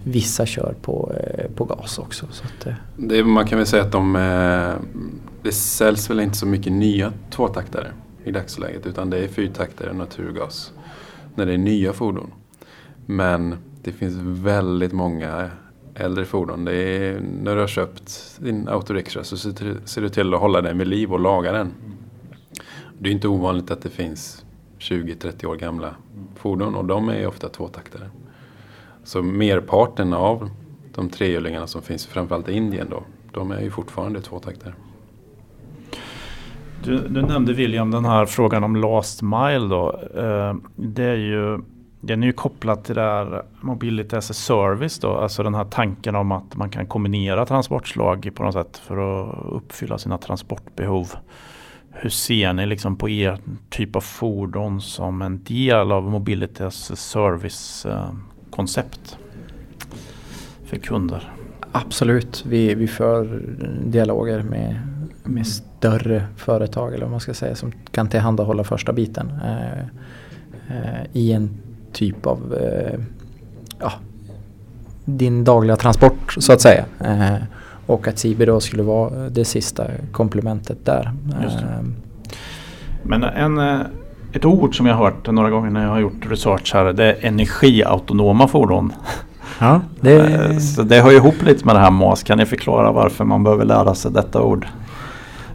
vissa 0.05 0.47
kör 0.47 0.75
på, 0.83 1.13
eh, 1.21 1.51
på 1.51 1.65
gas 1.65 1.99
också. 1.99 2.27
Så 2.31 2.45
att, 2.45 2.67
eh. 2.67 2.75
Det, 2.97 3.25
man 3.25 3.47
kan 3.47 3.59
väl 3.59 3.67
säga 3.67 3.83
att 3.83 3.93
de, 3.93 4.17
eh, 4.17 5.01
det 5.43 5.53
säljs 5.53 6.11
väl 6.11 6.21
inte 6.21 6.37
så 6.37 6.47
mycket 6.47 6.73
nya 6.73 7.13
tvåtaktare 7.31 7.93
i 8.25 8.31
dagsläget 8.31 8.87
utan 8.87 9.11
det 9.11 9.19
är 9.19 9.29
fyrtaktare 9.29 9.93
naturgas 9.93 10.73
när 11.35 11.47
det 11.47 11.53
är 11.55 11.59
nya 11.59 11.93
fordon. 11.93 12.31
Men 13.07 13.57
det 13.83 13.93
finns 13.93 14.15
väldigt 14.45 14.93
många 14.93 15.51
äldre 15.95 16.25
fordon. 16.25 16.65
Det 16.65 16.75
är, 16.75 17.21
när 17.21 17.55
du 17.55 17.61
har 17.61 17.69
köpt 17.69 18.37
din 18.39 18.69
autorikscha 18.69 19.25
så 19.25 19.37
ser- 19.37 20.01
du 20.01 20.09
till 20.09 20.35
att 20.35 20.41
hålla 20.41 20.61
den 20.63 20.79
vid 20.79 20.87
liv 20.89 21.13
och 21.13 21.21
laga 21.21 21.53
den. 21.53 21.73
Det 22.99 23.09
är 23.09 23.13
inte 23.13 23.29
ovanligt 23.29 23.71
att 23.71 23.83
det 23.83 23.91
finns 23.91 24.45
20-30 24.79 25.47
år 25.47 25.57
gamla 25.57 25.95
fordon 26.37 26.75
och 26.75 26.85
de 26.85 27.09
är 27.09 27.27
ofta 27.27 27.49
tvåtaktare. 27.49 28.11
Så 29.05 29.23
merparten 29.23 30.13
av 30.13 30.51
de 30.95 31.09
trehjulingarna 31.09 31.67
som 31.67 31.83
finns 31.83 32.07
framförallt 32.07 32.49
i 32.49 32.53
Indien 32.53 32.87
då, 32.91 33.03
de 33.33 33.51
är 33.51 33.61
ju 33.61 33.71
fortfarande 33.71 34.21
tvåtaktare. 34.21 34.75
Du, 36.85 37.09
du 37.09 37.23
nämnde 37.23 37.53
William 37.53 37.91
den 37.91 38.05
här 38.05 38.27
frågan 38.27 38.65
om 38.65 38.77
last 38.77 39.23
mile 39.23 39.69
då. 39.69 40.01
Eh, 40.17 40.55
det 40.77 41.05
är 41.05 41.17
ju, 41.17 41.59
den 42.01 42.23
är 42.23 42.27
ju 42.27 42.33
kopplad 42.33 42.85
till 42.85 42.95
det 42.95 43.01
här 43.01 43.43
Mobility 43.61 44.17
as 44.17 44.31
a 44.31 44.35
service 44.35 44.99
då. 44.99 45.17
Alltså 45.17 45.43
den 45.43 45.55
här 45.55 45.65
tanken 45.65 46.17
om 46.17 46.33
att 46.33 46.57
man 46.57 46.71
kan 46.71 46.87
kombinera 46.87 47.47
transportslag 47.47 48.31
på 48.35 48.43
något 48.43 48.55
sätt 48.55 48.77
för 48.77 48.97
att 48.97 49.37
uppfylla 49.53 49.99
sina 49.99 50.19
transportbehov. 50.19 51.13
Hur 51.91 52.11
ser 52.11 52.53
ni 52.53 52.67
liksom 52.67 52.97
på 52.97 53.09
er 53.09 53.39
typ 53.71 53.97
av 53.97 54.01
fordon 54.01 54.81
som 54.81 55.23
en 55.23 55.45
del 55.45 55.93
av 55.93 56.11
Mobility 56.11 56.65
as 56.65 56.91
a 56.91 56.97
service 56.97 57.87
eh, 57.87 58.11
koncept 58.57 59.19
för 60.65 60.77
kunder? 60.77 61.35
absolut, 61.75 62.45
vi, 62.47 62.75
vi 62.75 62.89
för 62.89 63.43
dialoger 63.87 64.43
med, 64.43 64.79
med 65.25 65.47
större 65.47 66.27
företag 66.37 66.95
eller 66.95 67.05
vad 67.05 67.11
man 67.11 67.21
ska 67.21 67.35
säga 67.35 67.55
som 67.55 67.73
kan 67.91 68.09
tillhandahålla 68.09 68.65
första 68.65 68.93
biten. 68.93 69.33
Eh, 69.45 69.79
eh, 70.77 71.07
I 71.13 71.33
en 71.33 71.51
typ 71.93 72.27
av 72.27 72.55
eh, 72.55 73.01
ja, 73.81 73.93
din 75.05 75.45
dagliga 75.45 75.77
transport 75.77 76.35
så 76.39 76.53
att 76.53 76.61
säga. 76.61 76.85
Eh, 77.01 77.37
och 77.87 78.09
att 78.09 78.19
Sibi 78.19 78.45
då 78.45 78.61
skulle 78.61 78.83
vara 78.83 79.29
det 79.29 79.45
sista 79.45 79.87
komplementet 80.13 80.79
där. 80.85 81.13
Eh, 81.43 81.85
Men 83.03 83.25
en, 83.25 83.59
eh, 83.59 83.81
ett 84.35 84.45
ord 84.45 84.77
som 84.77 84.87
jag 84.87 84.95
har 84.95 85.05
hört 85.05 85.31
några 85.31 85.51
gånger 85.51 85.71
när 85.71 85.83
jag 85.83 85.91
har 85.91 86.01
gjort 86.01 86.27
research 86.31 86.75
här 86.75 86.93
det 86.93 87.05
är 87.05 87.27
energiautonoma 87.27 88.49
fordon. 88.49 88.93
ja, 89.59 89.75
Eh, 89.75 89.81
det, 90.01 90.61
Så 90.61 90.83
det 90.83 91.01
hör 91.01 91.11
ju 91.11 91.17
ihop 91.17 91.43
lite 91.43 91.67
med 91.67 91.77
det 91.77 91.81
här 91.81 91.91
MAS. 91.91 92.23
Kan 92.23 92.39
ni 92.39 92.47
förklara 92.47 92.93
varför 92.93 93.25
man 93.25 93.45
behöver 93.45 93.65
lära 93.65 93.95
sig 93.95 94.11
detta 94.13 94.43
ord? 94.43 94.67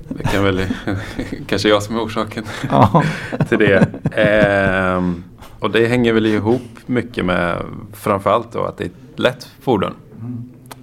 Det 0.07 0.23
kan 0.23 0.43
väl 0.43 0.61
kanske 1.47 1.69
jag 1.69 1.84
som 1.84 1.95
är 1.95 1.99
orsaken 2.03 2.43
Ja. 2.69 3.03
till 3.49 3.57
det. 3.59 3.88
Ehm, 4.11 5.23
och 5.59 5.71
det 5.71 5.88
hänger 5.88 6.13
väl 6.13 6.25
ihop 6.25 6.61
mycket 6.86 7.25
med 7.25 7.57
framförallt 7.93 8.51
då 8.51 8.63
att 8.63 8.77
det 8.77 8.84
är 8.84 8.88
ett 8.88 9.19
lätt 9.19 9.51
fordon. 9.61 9.93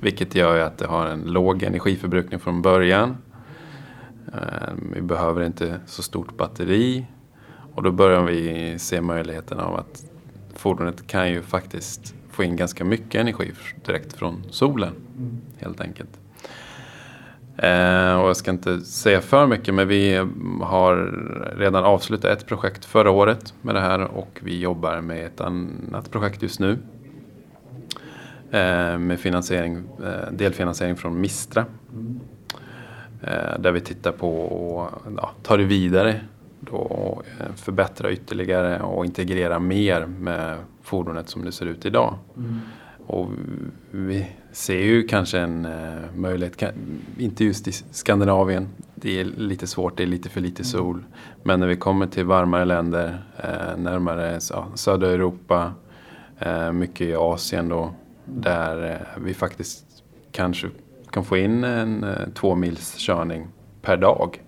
Vilket 0.00 0.34
gör 0.34 0.54
ju 0.56 0.62
att 0.62 0.78
det 0.78 0.86
har 0.86 1.06
en 1.06 1.20
låg 1.22 1.62
energiförbrukning 1.62 2.40
från 2.40 2.62
början. 2.62 3.16
Ehm, 4.32 4.92
vi 4.94 5.00
behöver 5.02 5.42
inte 5.44 5.80
så 5.86 6.02
stort 6.02 6.36
batteri. 6.36 7.06
Och 7.76 7.82
då 7.82 7.90
börjar 7.90 8.22
vi 8.22 8.74
se 8.78 9.00
möjligheten 9.00 9.60
av 9.60 9.76
att 9.76 10.04
fordonet 10.54 11.06
kan 11.06 11.30
ju 11.30 11.42
faktiskt 11.42 12.14
få 12.30 12.44
in 12.44 12.56
ganska 12.56 12.84
mycket 12.84 13.20
energi 13.20 13.52
direkt 13.84 14.12
från 14.12 14.42
solen. 14.50 14.92
Helt 15.58 15.80
enkelt. 15.80 16.10
Eh, 17.56 18.20
och 18.20 18.28
jag 18.28 18.36
ska 18.36 18.50
inte 18.50 18.80
säga 18.80 19.20
för 19.20 19.46
mycket 19.46 19.74
men 19.74 19.88
vi 19.88 20.26
har 20.62 20.96
redan 21.56 21.84
avslutat 21.84 22.30
ett 22.30 22.46
projekt 22.46 22.84
förra 22.84 23.10
året 23.10 23.54
med 23.62 23.74
det 23.74 23.80
här 23.80 24.00
och 24.00 24.40
vi 24.42 24.60
jobbar 24.60 25.00
med 25.00 25.26
ett 25.26 25.40
annat 25.40 26.10
projekt 26.10 26.42
just 26.42 26.60
nu. 26.60 26.78
Eh, 28.50 28.98
med 28.98 29.20
finansiering, 29.20 29.76
eh, 30.04 30.32
delfinansiering 30.32 30.96
från 30.96 31.20
Mistra. 31.20 31.64
Eh, 33.22 33.58
där 33.58 33.72
vi 33.72 33.80
tittar 33.80 34.12
på 34.12 34.40
och 34.40 34.90
ja, 35.16 35.30
ta 35.42 35.56
det 35.56 35.64
vidare. 35.64 36.20
Då, 36.70 36.76
och 36.76 37.22
eh, 37.40 37.54
förbättra 37.56 38.12
ytterligare 38.12 38.82
och 38.82 39.04
integrera 39.04 39.58
mer 39.58 40.06
med 40.06 40.58
fordonet 40.82 41.28
som 41.28 41.44
det 41.44 41.52
ser 41.52 41.66
ut 41.66 41.86
idag. 41.86 42.18
Och 43.06 43.28
vi 43.90 44.26
ser 44.52 44.78
ju 44.78 45.02
kanske 45.02 45.38
en 45.38 45.64
eh, 45.64 46.14
möjlighet, 46.14 46.62
inte 47.18 47.44
just 47.44 47.68
i 47.68 47.72
Skandinavien, 47.72 48.68
det 48.94 49.20
är 49.20 49.24
lite 49.24 49.66
svårt, 49.66 49.96
det 49.96 50.02
är 50.02 50.06
lite 50.06 50.28
för 50.28 50.40
lite 50.40 50.64
sol. 50.64 51.04
Men 51.42 51.60
när 51.60 51.66
vi 51.66 51.76
kommer 51.76 52.06
till 52.06 52.24
varmare 52.24 52.64
länder, 52.64 53.24
eh, 53.36 53.76
närmare 53.76 54.40
södra 54.74 55.10
Europa, 55.10 55.72
mycket 56.72 57.00
i 57.00 57.14
Asien 57.14 57.68
då, 57.68 57.94
där 58.24 59.06
vi 59.20 59.34
faktiskt 59.34 59.84
kanske 60.32 60.68
kan 61.10 61.24
få 61.24 61.36
in 61.36 61.64
en 61.64 62.06
två 62.34 62.54
mils 62.54 62.94
körning 62.98 63.46
per 63.82 63.96
dag. 63.96 64.42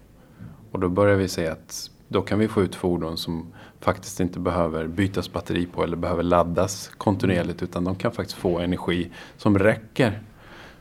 Och 0.73 0.81
då 0.81 0.89
börjar 0.89 1.17
vi 1.17 1.29
se 1.29 1.47
att 1.47 1.91
då 2.09 2.23
kan 2.23 2.39
vi 2.39 2.49
få 2.49 2.63
ut 2.63 2.75
fordon 2.75 3.17
som 3.17 3.53
faktiskt 3.81 4.21
inte 4.21 4.41
behöver 4.41 4.87
bytas 4.87 5.33
batteri 5.33 5.67
på 5.67 5.85
eller 5.85 5.97
behöver 5.97 6.23
laddas 6.23 6.91
kontinuerligt 6.99 7.63
utan 7.63 7.85
de 7.85 7.95
kan 7.95 8.13
faktiskt 8.13 8.39
få 8.39 8.59
energi 8.59 9.11
som 9.37 9.59
räcker 9.59 10.21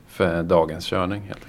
för 0.08 0.44
dagens 0.44 0.86
körning. 0.86 1.22
Helt. 1.22 1.48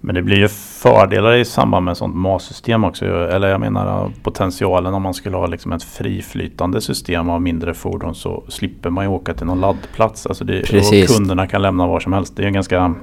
Men 0.00 0.14
det 0.14 0.22
blir 0.22 0.36
ju 0.36 0.48
fördelar 0.48 1.34
i 1.34 1.44
samband 1.44 1.84
med 1.84 1.96
sånt 1.96 2.14
MAS-system 2.14 2.84
också. 2.84 3.04
Eller 3.06 3.48
jag 3.48 3.60
menar 3.60 4.12
potentialen 4.22 4.94
om 4.94 5.02
man 5.02 5.14
skulle 5.14 5.36
ha 5.36 5.46
liksom 5.46 5.72
ett 5.72 5.82
friflytande 5.82 6.80
system 6.80 7.30
av 7.30 7.42
mindre 7.42 7.74
fordon 7.74 8.14
så 8.14 8.44
slipper 8.48 8.90
man 8.90 9.04
ju 9.04 9.10
åka 9.10 9.34
till 9.34 9.46
någon 9.46 9.60
laddplats. 9.60 10.26
Alltså 10.26 10.44
det, 10.44 10.62
Precis. 10.62 11.10
och 11.10 11.16
kunderna 11.16 11.46
kan 11.46 11.62
lämna 11.62 11.86
var 11.86 12.00
som 12.00 12.12
helst. 12.12 12.36
Det 12.36 12.40
är 12.40 12.44
ju 12.44 12.48
en 12.48 12.54
ganska 12.54 12.94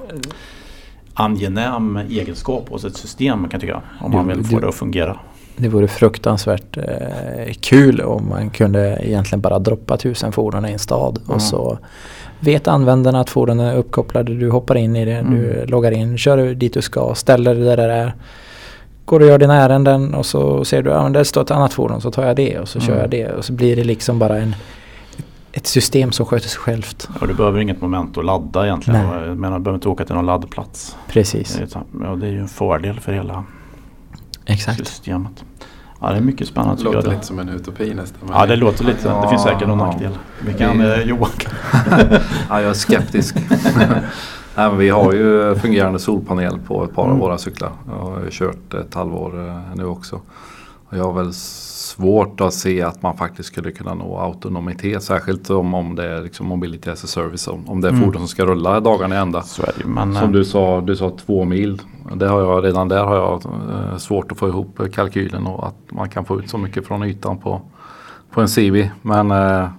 angenäm 1.14 1.98
egenskap 1.98 2.70
hos 2.70 2.86
ett 2.86 2.98
system 2.98 3.40
kan 3.40 3.50
jag 3.52 3.62
tycka. 3.62 3.82
Om 4.00 4.12
man 4.12 4.28
vill 4.28 4.44
få 4.44 4.60
det 4.60 4.68
att 4.68 4.76
fungera. 4.76 5.20
Det 5.58 5.68
vore 5.70 5.88
fruktansvärt 5.88 6.78
eh, 6.78 7.54
kul 7.60 8.02
om 8.02 8.30
man 8.30 8.50
kunde 8.50 8.98
egentligen 9.02 9.42
bara 9.42 9.60
droppa 9.60 9.98
tusen 9.98 10.32
fordon 10.32 10.66
i 10.66 10.72
en 10.72 10.80
stad 10.80 11.18
Mm. 11.24 11.36
och 11.36 11.42
så 11.42 11.78
vet 12.40 12.68
användarna 12.68 13.20
att 13.20 13.30
fordonen 13.30 13.68
är 13.68 13.76
uppkopplade. 13.76 14.34
Du 14.34 14.50
hoppar 14.52 14.76
in 14.78 14.96
i 14.96 15.06
det, 15.06 15.12
du 15.30 15.54
Mm. 15.54 15.70
loggar 15.70 15.92
in, 15.92 16.18
kör 16.18 16.54
dit 16.54 16.74
du 16.74 16.82
ska, 16.82 17.16
ställer 17.16 17.56
det 17.56 17.64
där 17.76 17.78
det 17.88 17.94
är. 17.94 18.14
Går 19.06 19.20
och 19.20 19.26
gör 19.28 19.38
dina 19.38 19.56
ärenden 19.56 20.14
och 20.14 20.26
så 20.26 20.66
ser 20.66 20.82
du 20.84 20.94
att 20.94 21.04
men 21.04 21.14
där 21.14 21.24
står 21.24 21.42
ett 21.42 21.52
annat 21.52 21.74
fordon 21.74 22.02
så 22.02 22.12
tar 22.12 22.26
jag 22.26 22.36
det 22.36 22.60
och 22.60 22.68
så 22.68 22.80
kör 22.80 22.88
Mm. 22.94 23.02
jag 23.02 23.10
det 23.10 23.32
och 23.32 23.46
så 23.46 23.54
blir 23.54 23.76
det 23.76 23.84
liksom 23.84 24.20
bara 24.20 24.38
en, 24.38 24.56
ett 25.52 25.68
system 25.68 26.12
som 26.12 26.26
sköter 26.26 26.48
sig 26.50 26.60
självt. 26.60 27.10
Och 27.22 27.28
du 27.28 27.34
behöver 27.34 27.60
inget 27.60 27.82
moment 27.82 28.18
att 28.18 28.26
ladda 28.26 28.66
egentligen. 28.66 29.08
Nej. 29.08 29.28
Jag 29.28 29.38
menar, 29.38 29.58
du 29.58 29.64
behöver 29.64 29.78
inte 29.78 29.90
åka 29.90 30.06
till 30.06 30.16
någon 30.16 30.26
laddplats. 30.26 30.96
Precis, 31.08 31.56
Det 31.56 31.80
ja, 32.04 32.16
det 32.16 32.28
är 32.28 32.32
ju 32.32 32.40
en 32.40 32.48
fördel 32.48 33.00
för 33.00 33.12
hela 33.14 33.44
exakt. 34.46 34.88
systemet. 34.88 35.44
Ja, 36.02 36.10
det 36.12 36.18
är 36.18 36.22
mycket 36.22 36.48
spännande 36.48 36.76
Det 36.78 36.84
låter 36.84 37.02
det. 37.02 37.10
lite 37.16 37.26
som 37.26 37.40
en 37.40 37.50
utopi 37.50 37.94
nästan. 37.94 38.30
Ja, 38.32 38.46
det 38.46 38.56
låter 38.56 38.84
lite. 38.86 39.10
Det 39.22 39.30
finns 39.30 39.44
säkert 39.44 39.68
någon 39.68 39.80
Ja. 39.80 39.86
nackdel. 39.86 40.12
Vi 40.46 40.54
kan, 40.54 40.78
Det- 40.78 40.96
eh, 40.96 41.08
Johan 41.10 41.30
Ja, 42.50 42.62
jag 42.62 42.64
är 42.70 42.74
skeptisk. 42.74 43.36
Nej, 44.58 44.70
men 44.70 44.78
vi 44.78 44.90
har 44.90 45.14
ju 45.14 45.56
fungerande 45.56 46.00
solpanel 46.00 46.60
på 46.68 46.84
ett 46.84 46.96
par 46.96 47.04
av 47.04 47.10
Mm. 47.10 47.20
våra 47.22 47.38
cyklar. 47.38 47.72
Jag 47.88 47.96
har 48.06 48.20
ju 48.20 48.28
kört 48.32 48.74
ett 48.74 48.94
halvår 48.94 49.48
eh, 49.48 49.60
nu 49.76 49.86
också. 49.86 50.16
Och 50.90 50.98
jag 50.98 51.04
har 51.04 51.14
väl 51.14 51.34
svårt 51.96 52.42
att 52.42 52.54
se 52.54 52.82
att 52.82 53.02
man 53.02 53.18
faktiskt 53.18 53.50
skulle 53.50 53.72
kunna 53.72 53.94
nå 53.94 54.20
autonomitet. 54.20 55.04
Särskilt 55.04 55.50
om, 55.50 55.74
om 55.74 55.96
det 55.96 56.04
är 56.06 56.22
liksom 56.22 56.48
mobility 56.48 56.90
as 56.90 57.04
a 57.04 57.08
service. 57.08 57.48
Om, 57.48 57.70
om 57.70 57.82
det 57.82 57.88
är 57.88 57.92
Mm. 57.92 58.04
fordon 58.04 58.20
som 58.22 58.28
ska 58.28 58.46
rulla 58.46 58.80
dagarna 58.80 59.16
i 59.16 59.18
ända. 59.18 59.44
Det. 59.78 59.86
Men, 59.86 60.14
Som 60.14 60.24
eh, 60.24 60.30
du 60.32 60.46
sa, 60.46 60.82
du 60.82 60.96
sa 60.96 61.10
två 61.26 61.46
mil. 61.46 61.82
Det 62.16 62.28
har 62.28 62.42
jag, 62.42 62.64
redan 62.66 62.88
där 62.88 63.04
har 63.04 63.16
jag 63.16 63.42
eh, 63.46 63.98
svårt 63.98 64.32
att 64.32 64.38
få 64.38 64.48
ihop 64.48 64.80
kalkylen 64.94 65.48
och 65.48 65.68
att 65.68 65.76
man 65.92 66.10
kan 66.10 66.26
få 66.26 66.40
ut 66.40 66.50
så 66.50 66.58
mycket 66.58 66.88
från 66.88 67.04
ytan 67.04 67.38
på, 67.38 67.62
på 68.32 68.42
en 68.42 68.48
CV. 68.48 68.90
Men, 69.02 69.32
eh, 69.32 69.70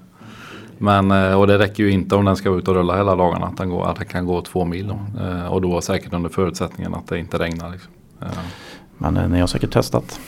men, 0.78 1.10
eh, 1.10 1.40
och 1.40 1.46
det 1.46 1.58
räcker 1.58 1.82
ju 1.84 1.90
inte 1.90 2.16
om 2.16 2.24
den 2.24 2.36
ska 2.36 2.50
ut 2.56 2.68
och 2.68 2.74
rulla 2.74 2.96
hela 2.96 3.16
dagarna. 3.16 3.46
Att 3.46 3.56
den, 3.56 3.70
går, 3.70 3.86
att 3.86 3.96
den 3.96 4.06
kan 4.06 4.26
gå 4.26 4.42
två 4.42 4.64
mil. 4.64 4.86
Då. 4.88 5.22
Eh, 5.24 5.46
Och 5.46 5.62
då 5.62 5.80
säkert 5.80 6.12
under 6.12 6.30
förutsättningen 6.30 6.94
att 6.94 7.06
det 7.08 7.18
inte 7.18 7.38
regnar. 7.38 7.70
Liksom. 7.70 7.92
Eh, 8.22 8.28
men 8.98 9.14
ni 9.14 9.40
har 9.40 9.46
säkert 9.46 9.72
testat. 9.72 10.20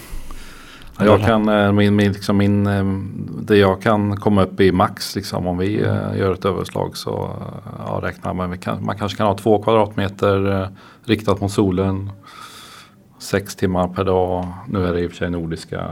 Ja, 0.98 1.04
Jag 1.04 1.20
kan, 1.20 1.48
eh, 1.48 1.72
min, 1.72 1.96
min, 1.96 2.12
liksom 2.12 2.36
min, 2.36 2.66
eh, 2.66 2.84
det 3.42 3.56
jag 3.56 3.82
kan 3.82 4.16
komma 4.16 4.42
upp 4.42 4.60
i 4.60 4.72
max 4.72 5.16
liksom, 5.16 5.46
om 5.46 5.58
vi 5.58 5.80
eh, 5.82 6.16
gör 6.18 6.32
ett 6.34 6.44
överslag 6.44 6.96
så 6.96 7.30
ja, 7.86 8.00
räknar 8.02 8.34
man, 8.34 8.58
kan, 8.58 8.84
man 8.84 8.98
kanske 8.98 9.18
kan 9.18 9.26
ha 9.26 9.36
två 9.38 9.62
kvadratmeter 9.62 10.62
eh, 10.62 10.68
riktat 11.04 11.40
mot 11.40 11.52
solen. 11.52 12.10
Sex 13.20 13.56
timmar 13.56 13.88
per 13.88 14.04
dag. 14.04 14.46
Nu 14.68 14.86
är 14.86 14.92
det 14.92 15.00
i 15.00 15.06
och 15.06 15.10
för 15.10 15.16
sig 15.18 15.30
nordiska 15.30 15.84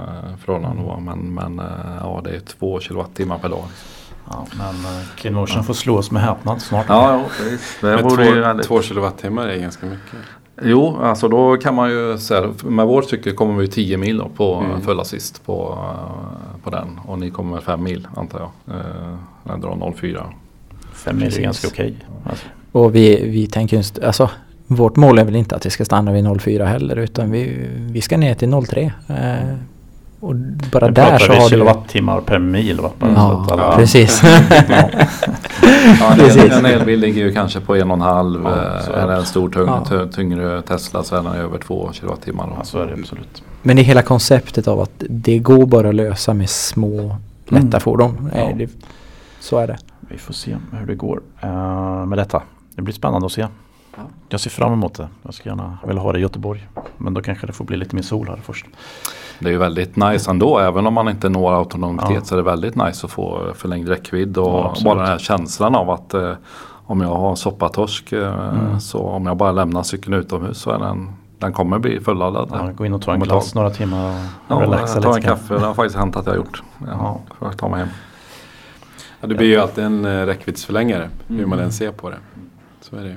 förhållanden 0.44 0.84
då, 0.86 1.00
men, 1.00 1.34
men 1.34 1.62
ja, 2.00 2.20
det 2.24 2.30
är 2.30 2.40
två 2.40 2.80
kilowattimmar 2.80 3.38
per 3.38 3.48
dag. 3.48 3.64
Liksom. 3.68 3.88
Ja, 4.30 4.46
men 4.58 4.74
uh, 4.74 5.06
Cleanmotion 5.16 5.64
får 5.64 5.74
slå 5.74 5.96
oss 5.96 6.10
med 6.10 6.22
häpnad 6.22 6.62
snart. 6.62 6.86
Ja, 6.88 7.12
ja. 7.12 7.44
Det 7.80 7.90
ju 7.90 7.98
två, 7.98 8.40
väldigt- 8.40 8.66
två 8.66 8.82
kilowattimmar 8.82 9.48
är 9.48 9.58
ganska 9.58 9.86
mycket. 9.86 10.18
Jo, 10.62 10.96
alltså 11.02 11.28
då 11.28 11.56
kan 11.56 11.74
man 11.74 11.90
ju 11.90 12.18
säga 12.18 12.52
med 12.64 12.86
vår 12.86 13.02
cykel 13.02 13.32
kommer 13.34 13.54
vi 13.60 13.68
10 13.68 13.96
mil 13.96 14.16
då 14.18 14.28
på 14.36 14.54
Mm. 14.54 14.80
full 14.82 15.00
assist 15.00 15.46
på, 15.46 15.78
eh, 15.78 16.62
på 16.64 16.70
den 16.70 17.00
och 17.06 17.18
ni 17.18 17.30
kommer 17.30 17.60
5 17.60 17.82
mil 17.82 18.08
antar 18.16 18.38
jag. 18.38 18.76
Eh, 18.76 19.16
Den 19.44 19.60
drar 19.60 19.92
04. 19.96 20.24
Fem 20.92 21.16
mil 21.18 21.36
är 21.38 21.40
ganska 21.42 21.68
okej. 21.68 21.94
Alltså. 22.24 22.46
Och 22.72 22.94
vi, 22.94 23.28
vi 23.30 23.46
tänker 23.46 23.76
just, 23.76 23.98
alltså 23.98 24.30
vårt 24.66 24.96
mål 24.96 25.18
är 25.18 25.24
väl 25.24 25.36
inte 25.36 25.56
att 25.56 25.66
vi 25.66 25.70
ska 25.70 25.84
stanna 25.84 26.12
vid 26.12 26.40
04 26.40 26.66
heller 26.66 26.96
utan 26.96 27.30
vi, 27.30 27.68
vi 27.90 28.00
ska 28.00 28.16
ner 28.16 28.34
till 28.34 28.50
03. 28.66 28.92
Eh, 29.08 29.54
och 30.26 30.34
bara 30.72 30.90
där 30.90 31.18
så 31.18 31.32
har 31.32 31.40
du... 31.42 31.48
kilowattimmar 31.48 32.20
per 32.20 32.38
mil. 32.38 32.80
Va? 32.80 32.90
Bara 32.98 33.10
Ja, 33.16 33.42
att 33.42 33.52
alla- 33.52 33.76
precis. 33.76 34.22
Ja. 34.68 34.88
Ja, 36.00 36.12
en, 36.12 36.18
Precis. 36.18 36.52
en 36.52 36.66
elbil 36.66 37.00
ligger 37.00 37.22
ju 37.24 37.32
kanske 37.32 37.60
på 37.60 37.76
en 37.76 37.90
och 37.90 37.96
en 37.96 38.00
halv. 38.00 38.42
Ja, 38.44 38.50
eh, 38.50 39.02
är 39.02 39.06
det. 39.08 39.14
en 39.14 39.24
stor 39.24 39.48
tung, 39.50 39.66
Ja. 39.68 39.84
ty- 39.88 40.12
tyngre 40.12 40.62
Tesla 40.62 41.02
så 41.02 41.16
är 41.16 41.22
den 41.22 41.32
över 41.32 41.58
2 41.58 41.90
kilowattimmar. 41.92 42.48
Ja, 42.58 42.64
så 42.64 42.78
är 42.78 42.86
det 42.86 42.92
absolut. 42.92 43.42
Men 43.62 43.76
det 43.76 43.82
är 43.82 43.84
hela 43.84 44.02
konceptet 44.02 44.68
av 44.68 44.80
att 44.80 44.90
det 45.08 45.38
går 45.38 45.66
bara 45.66 45.88
att 45.88 45.94
lösa 45.94 46.34
med 46.34 46.50
små 46.50 47.16
lätta 47.48 47.66
Mm. 47.66 47.80
fordon. 47.80 48.30
Ja. 48.34 48.50
Det, 48.56 48.68
så 49.40 49.58
är 49.58 49.66
det. 49.66 49.78
Vi 50.00 50.18
får 50.18 50.34
se 50.34 50.56
hur 50.72 50.86
det 50.86 50.94
går 50.94 51.20
eh, 51.40 52.06
med 52.06 52.18
detta. 52.18 52.42
Det 52.74 52.82
blir 52.82 52.94
spännande 52.94 53.26
att 53.26 53.32
se. 53.32 53.46
Jag 54.28 54.40
ser 54.40 54.50
fram 54.50 54.72
emot 54.72 54.94
det. 54.94 55.08
Jag 55.22 55.34
ska 55.34 55.48
gärna 55.48 55.78
vilja 55.86 56.02
ha 56.02 56.12
det 56.12 56.18
i 56.18 56.22
Göteborg. 56.22 56.66
Men 56.96 57.14
då 57.14 57.22
kanske 57.22 57.46
det 57.46 57.52
får 57.52 57.64
bli 57.64 57.76
lite 57.76 57.94
mer 57.94 58.02
sol 58.02 58.28
här 58.28 58.38
först. 58.44 58.66
Det 59.38 59.48
är 59.48 59.52
ju 59.52 59.58
väldigt 59.58 59.96
nice 59.96 60.30
ändå. 60.30 60.58
Även 60.58 60.86
om 60.86 60.94
man 60.94 61.08
inte 61.08 61.28
når 61.28 61.58
autonomitet 61.58 62.10
Ja. 62.14 62.20
så 62.24 62.34
är 62.34 62.36
det 62.36 62.42
väldigt 62.42 62.74
nice 62.76 63.06
att 63.06 63.12
få 63.12 63.52
förlängd 63.54 63.88
räckvidd. 63.88 64.38
Och 64.38 64.46
Ja, 64.48 64.74
bara 64.84 64.98
den 64.98 65.06
här 65.06 65.18
känslan 65.18 65.74
av 65.74 65.90
att 65.90 66.14
eh, 66.14 66.32
om 66.86 67.00
jag 67.00 67.14
har 67.14 67.34
soppatorsk 67.36 68.12
eh, 68.12 68.48
Mm. 68.48 68.80
så 68.80 68.98
om 68.98 69.26
jag 69.26 69.36
bara 69.36 69.52
lämnar 69.52 69.82
cykeln 69.82 70.14
utomhus 70.14 70.58
så 70.58 70.70
är 70.70 70.78
den, 70.78 71.08
den 71.38 71.52
kommer 71.52 71.78
bli 71.78 72.00
fulladdad. 72.00 72.48
Ja, 72.52 72.70
gå 72.76 72.86
in 72.86 72.92
och 72.94 73.02
ta 73.02 73.12
en 73.14 73.20
glass 73.20 73.54
några 73.54 73.70
timmar 73.70 74.08
och 74.10 74.14
Ja, 74.48 74.60
relaxa 74.62 74.94
jag 74.96 75.02
tar 75.02 75.10
en 75.10 75.16
lite. 75.16 75.28
kaffe. 75.28 75.54
Det 75.54 75.60
har 75.66 75.74
faktiskt 75.74 75.96
hänt 75.96 76.16
att 76.16 76.26
jag 76.26 76.32
har 76.32 76.36
gjort. 76.36 76.62
Ja. 76.86 77.20
För 77.38 77.46
att 77.48 77.58
ta 77.58 77.68
mig 77.68 77.78
hem. 77.80 77.88
Ja, 79.20 79.26
det 79.28 79.34
blir 79.34 79.46
ju 79.48 79.56
alltid 79.60 79.84
en 79.84 80.04
eh, 80.04 80.26
räckviddsförlängare 80.26 81.10
hur 81.26 81.36
Mm. 81.38 81.50
man 81.50 81.58
än 81.58 81.72
ser 81.72 81.92
på 81.92 82.10
det. 82.10 82.16
Så 82.80 82.96
är 82.96 83.00
det 83.00 83.08
ju. 83.08 83.16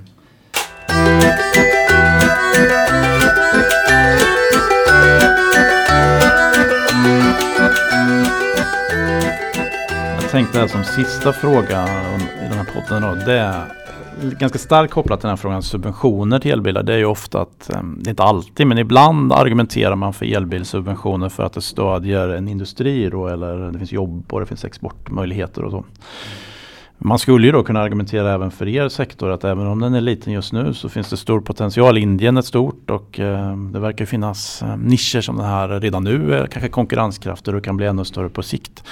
Tänkte 10.32 10.60
här 10.60 10.68
som 10.68 10.84
sista 10.84 11.34
fråga 11.34 11.84
i 12.42 12.48
den 12.50 12.58
här 12.58 12.66
podden 12.74 13.02
då. 13.02 13.26
Det 13.26 13.40
är 13.40 13.64
ganska 14.40 14.60
starkt 14.60 14.94
kopplat 14.94 15.20
till 15.20 15.28
den 15.28 15.32
här 15.32 15.38
frågan 15.38 15.64
subventioner 15.64 16.40
till 16.40 16.52
elbilar. 16.52 16.84
Det 16.84 16.94
är 16.94 16.98
ju 16.98 17.06
ofta 17.06 17.42
att, 17.42 17.70
eh, 17.70 17.82
det 17.98 18.08
är 18.08 18.10
inte 18.10 18.24
alltid, 18.24 18.68
men 18.68 18.78
ibland 18.78 19.34
argumenterar 19.34 19.96
man 19.96 20.14
för 20.14 20.26
elbilsubventioner 20.26 21.30
för 21.30 21.44
att 21.44 21.54
det 21.54 21.62
stödjer 21.62 22.30
en 22.30 22.48
industri 22.48 23.10
då 23.10 23.28
eller 23.28 23.72
det 23.72 23.78
finns 23.78 23.92
jobb 23.92 24.34
och 24.34 24.40
det 24.40 24.46
finns 24.46 24.66
exportmöjligheter 24.66 25.64
och 25.64 25.72
så. 25.72 25.86
Man 26.98 27.20
skulle 27.20 27.46
ju 27.46 27.52
då 27.52 27.64
kunna 27.64 27.82
argumentera 27.82 28.34
även 28.34 28.52
för 28.52 28.68
er 28.68 28.90
sektor 28.90 29.32
att 29.32 29.44
även 29.44 29.68
om 29.68 29.80
den 29.80 29.94
är 29.94 30.02
liten 30.02 30.34
just 30.34 30.54
nu 30.54 30.74
så 30.74 30.90
finns 30.90 31.10
det 31.10 31.18
stor 31.18 31.42
potential. 31.42 31.98
Indien 31.98 32.38
är 32.38 32.42
stort 32.42 32.90
och 32.90 33.20
eh, 33.20 33.58
det 33.58 33.80
verkar 33.80 34.06
finnas 34.06 34.62
eh, 34.62 34.78
nischer 34.78 35.22
som 35.22 35.38
den 35.38 35.46
här 35.46 35.68
redan 35.68 36.04
nu 36.04 36.34
är 36.34 36.48
kanske 36.48 36.70
konkurrenskrafter 36.70 37.56
och 37.56 37.64
kan 37.64 37.78
bli 37.78 37.86
ännu 37.86 38.06
större 38.06 38.30
på 38.30 38.44
sikt. 38.44 38.84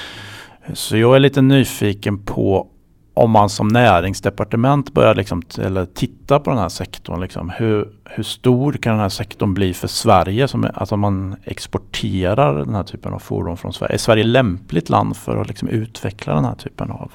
Så 0.74 0.98
jag 0.98 1.16
är 1.16 1.20
lite 1.20 1.42
nyfiken 1.42 2.18
på 2.18 2.68
om 3.14 3.32
man 3.32 3.50
som 3.50 3.68
näringsdepartement 3.68 4.94
börjar 4.94 5.16
liksom, 5.16 5.42
eller 5.60 5.86
titta 5.86 6.40
på 6.40 6.50
den 6.50 6.60
här 6.60 6.70
sektorn. 6.70 7.22
Liksom. 7.22 7.50
Hur, 7.50 7.90
hur 8.06 8.24
stor 8.24 8.74
kan 8.74 8.92
den 8.94 9.02
här 9.02 9.10
sektorn 9.10 9.54
bli 9.54 9.74
för 9.74 9.88
Sverige? 9.88 10.48
Som, 10.48 10.68
alltså 10.74 10.96
om 10.96 11.02
man 11.02 11.36
exporterar 11.44 12.54
den 12.66 12.76
här 12.76 12.84
typen 12.84 13.14
av 13.14 13.20
fordon 13.20 13.58
från 13.58 13.74
Sverige. 13.74 13.94
Är 13.94 13.98
Sverige 13.98 14.24
lämpligt 14.24 14.90
land 14.90 15.18
för 15.18 15.42
att 15.42 15.48
liksom 15.48 15.68
utveckla 15.68 16.36
den 16.36 16.46
här 16.46 16.56
typen 16.56 16.92
av 16.92 17.12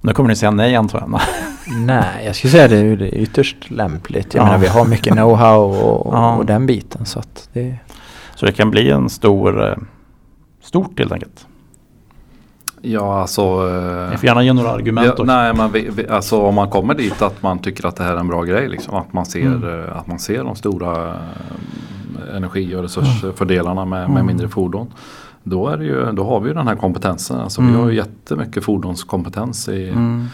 nu 0.00 0.12
kommer 0.12 0.28
ni 0.28 0.36
säga 0.36 0.50
nej 0.50 0.74
antar 0.76 1.00
jag. 1.00 1.20
Nej, 1.86 2.26
jag 2.26 2.36
skulle 2.36 2.50
säga 2.50 2.68
det 2.68 2.76
är 2.76 3.02
ytterst 3.14 3.70
lämpligt. 3.70 4.34
Jag 4.34 4.40
Ja. 4.42 4.44
menar 4.46 4.58
vi 4.58 4.66
har 4.66 4.84
mycket 4.84 5.12
know-how 5.14 5.82
och, 5.82 6.14
Ja. 6.14 6.36
och 6.36 6.46
den 6.46 6.66
biten. 6.66 7.06
Så 7.06 7.22
det, 7.52 7.78
Så 8.34 8.46
det 8.46 8.52
kan 8.52 8.70
bli 8.70 8.90
en 8.90 9.08
stor, 9.08 9.68
eh, 9.68 9.76
stort 10.62 10.98
helt 10.98 11.12
enkelt. 11.12 11.46
Ja, 12.86 13.20
alltså... 13.20 13.42
eh, 13.42 14.10
Ni 14.10 14.16
får 14.16 14.24
gärna 14.26 14.42
ge 14.44 14.52
några 14.52 14.70
argument 14.70 15.14
Ja, 15.18 15.24
nej, 15.24 15.54
men 15.54 15.72
vi, 15.72 15.90
vi, 15.96 16.08
alltså 16.08 16.40
om 16.42 16.54
man 16.54 16.70
kommer 16.70 16.94
dit 16.94 17.22
att 17.22 17.42
man 17.42 17.58
tycker 17.58 17.86
att 17.86 17.96
det 17.96 18.04
här 18.04 18.12
är 18.14 18.20
en 18.20 18.28
bra 18.28 18.42
grej. 18.42 18.68
Liksom, 18.68 18.94
att, 18.94 19.12
man 19.12 19.26
ser, 19.26 19.46
Mm. 19.46 19.84
eh, 19.84 19.96
att 19.96 20.06
man 20.06 20.18
ser 20.18 20.44
de 20.44 20.56
stora 20.56 21.08
eh, 21.14 22.36
energi 22.36 22.74
och 22.76 22.82
resursfördelarna 22.82 23.84
med, 23.84 24.00
med 24.00 24.10
Mm. 24.10 24.26
mindre 24.26 24.48
fordon. 24.48 24.92
Då, 25.42 25.76
ju, 25.82 26.12
då 26.12 26.24
har 26.24 26.40
vi 26.40 26.48
ju 26.48 26.54
den 26.54 26.68
här 26.68 26.76
kompetensen. 26.76 27.40
Alltså, 27.40 27.60
Mm. 27.60 27.72
Vi 27.74 27.80
har 27.80 27.88
ju 27.90 27.96
jättemycket 27.96 28.64
fordonskompetens 28.64 29.68
i, 29.68 29.88
Mm. 29.88 30.26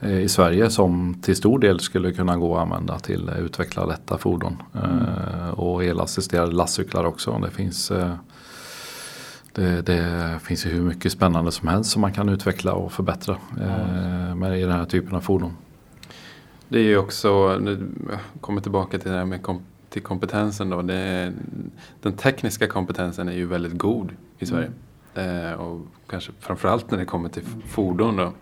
i 0.00 0.28
Sverige 0.28 0.70
som 0.70 1.14
till 1.22 1.36
stor 1.36 1.58
del 1.58 1.80
skulle 1.80 2.12
kunna 2.12 2.36
gå 2.36 2.56
att 2.56 2.62
använda 2.62 2.98
till 2.98 3.28
att 3.28 3.38
utveckla 3.38 3.84
lätta 3.84 4.18
fordon. 4.18 4.56
Eh, 4.74 5.50
och 5.50 5.84
elassisterade 5.84 6.52
lastcyklar 6.52 7.04
också. 7.04 7.38
Det 7.44 7.50
finns, 7.50 7.90
eh, 7.90 8.10
det, 9.52 9.82
det 9.82 10.38
finns 10.42 10.66
ju 10.66 10.70
hur 10.70 10.82
mycket 10.82 11.12
spännande 11.12 11.52
som 11.52 11.68
helst 11.68 11.90
som 11.90 12.00
man 12.00 12.12
kan 12.12 12.28
utveckla 12.28 12.72
och 12.72 12.92
förbättra 12.92 13.36
eh, 13.60 14.34
med 14.34 14.58
i 14.58 14.62
den 14.62 14.72
här 14.72 14.84
typen 14.84 15.14
av 15.14 15.20
fordon. 15.20 15.52
Det 16.68 16.78
är 16.78 16.84
ju 16.84 16.96
också, 16.96 17.58
nu 17.60 17.90
kommer 18.40 18.60
tillbaka 18.60 18.98
till 18.98 19.10
det 19.10 19.16
här 19.16 19.24
med 19.24 19.42
kom, 19.42 19.62
till 19.90 20.02
kompetensen 20.02 20.70
då. 20.70 20.82
Det 20.82 21.32
den 22.02 22.12
tekniska 22.12 22.66
kompetensen 22.66 23.28
är 23.28 23.32
ju 23.32 23.46
väldigt 23.46 23.78
god 23.78 24.12
i 24.38 24.46
Sverige. 24.46 24.70
Eh, 25.14 25.52
och 25.52 25.86
kanske 26.06 26.32
framförallt 26.40 26.90
när 26.90 26.98
det 26.98 27.04
kommer 27.04 27.28
till 27.28 27.44
fordon 27.66 28.16
då. 28.16 28.32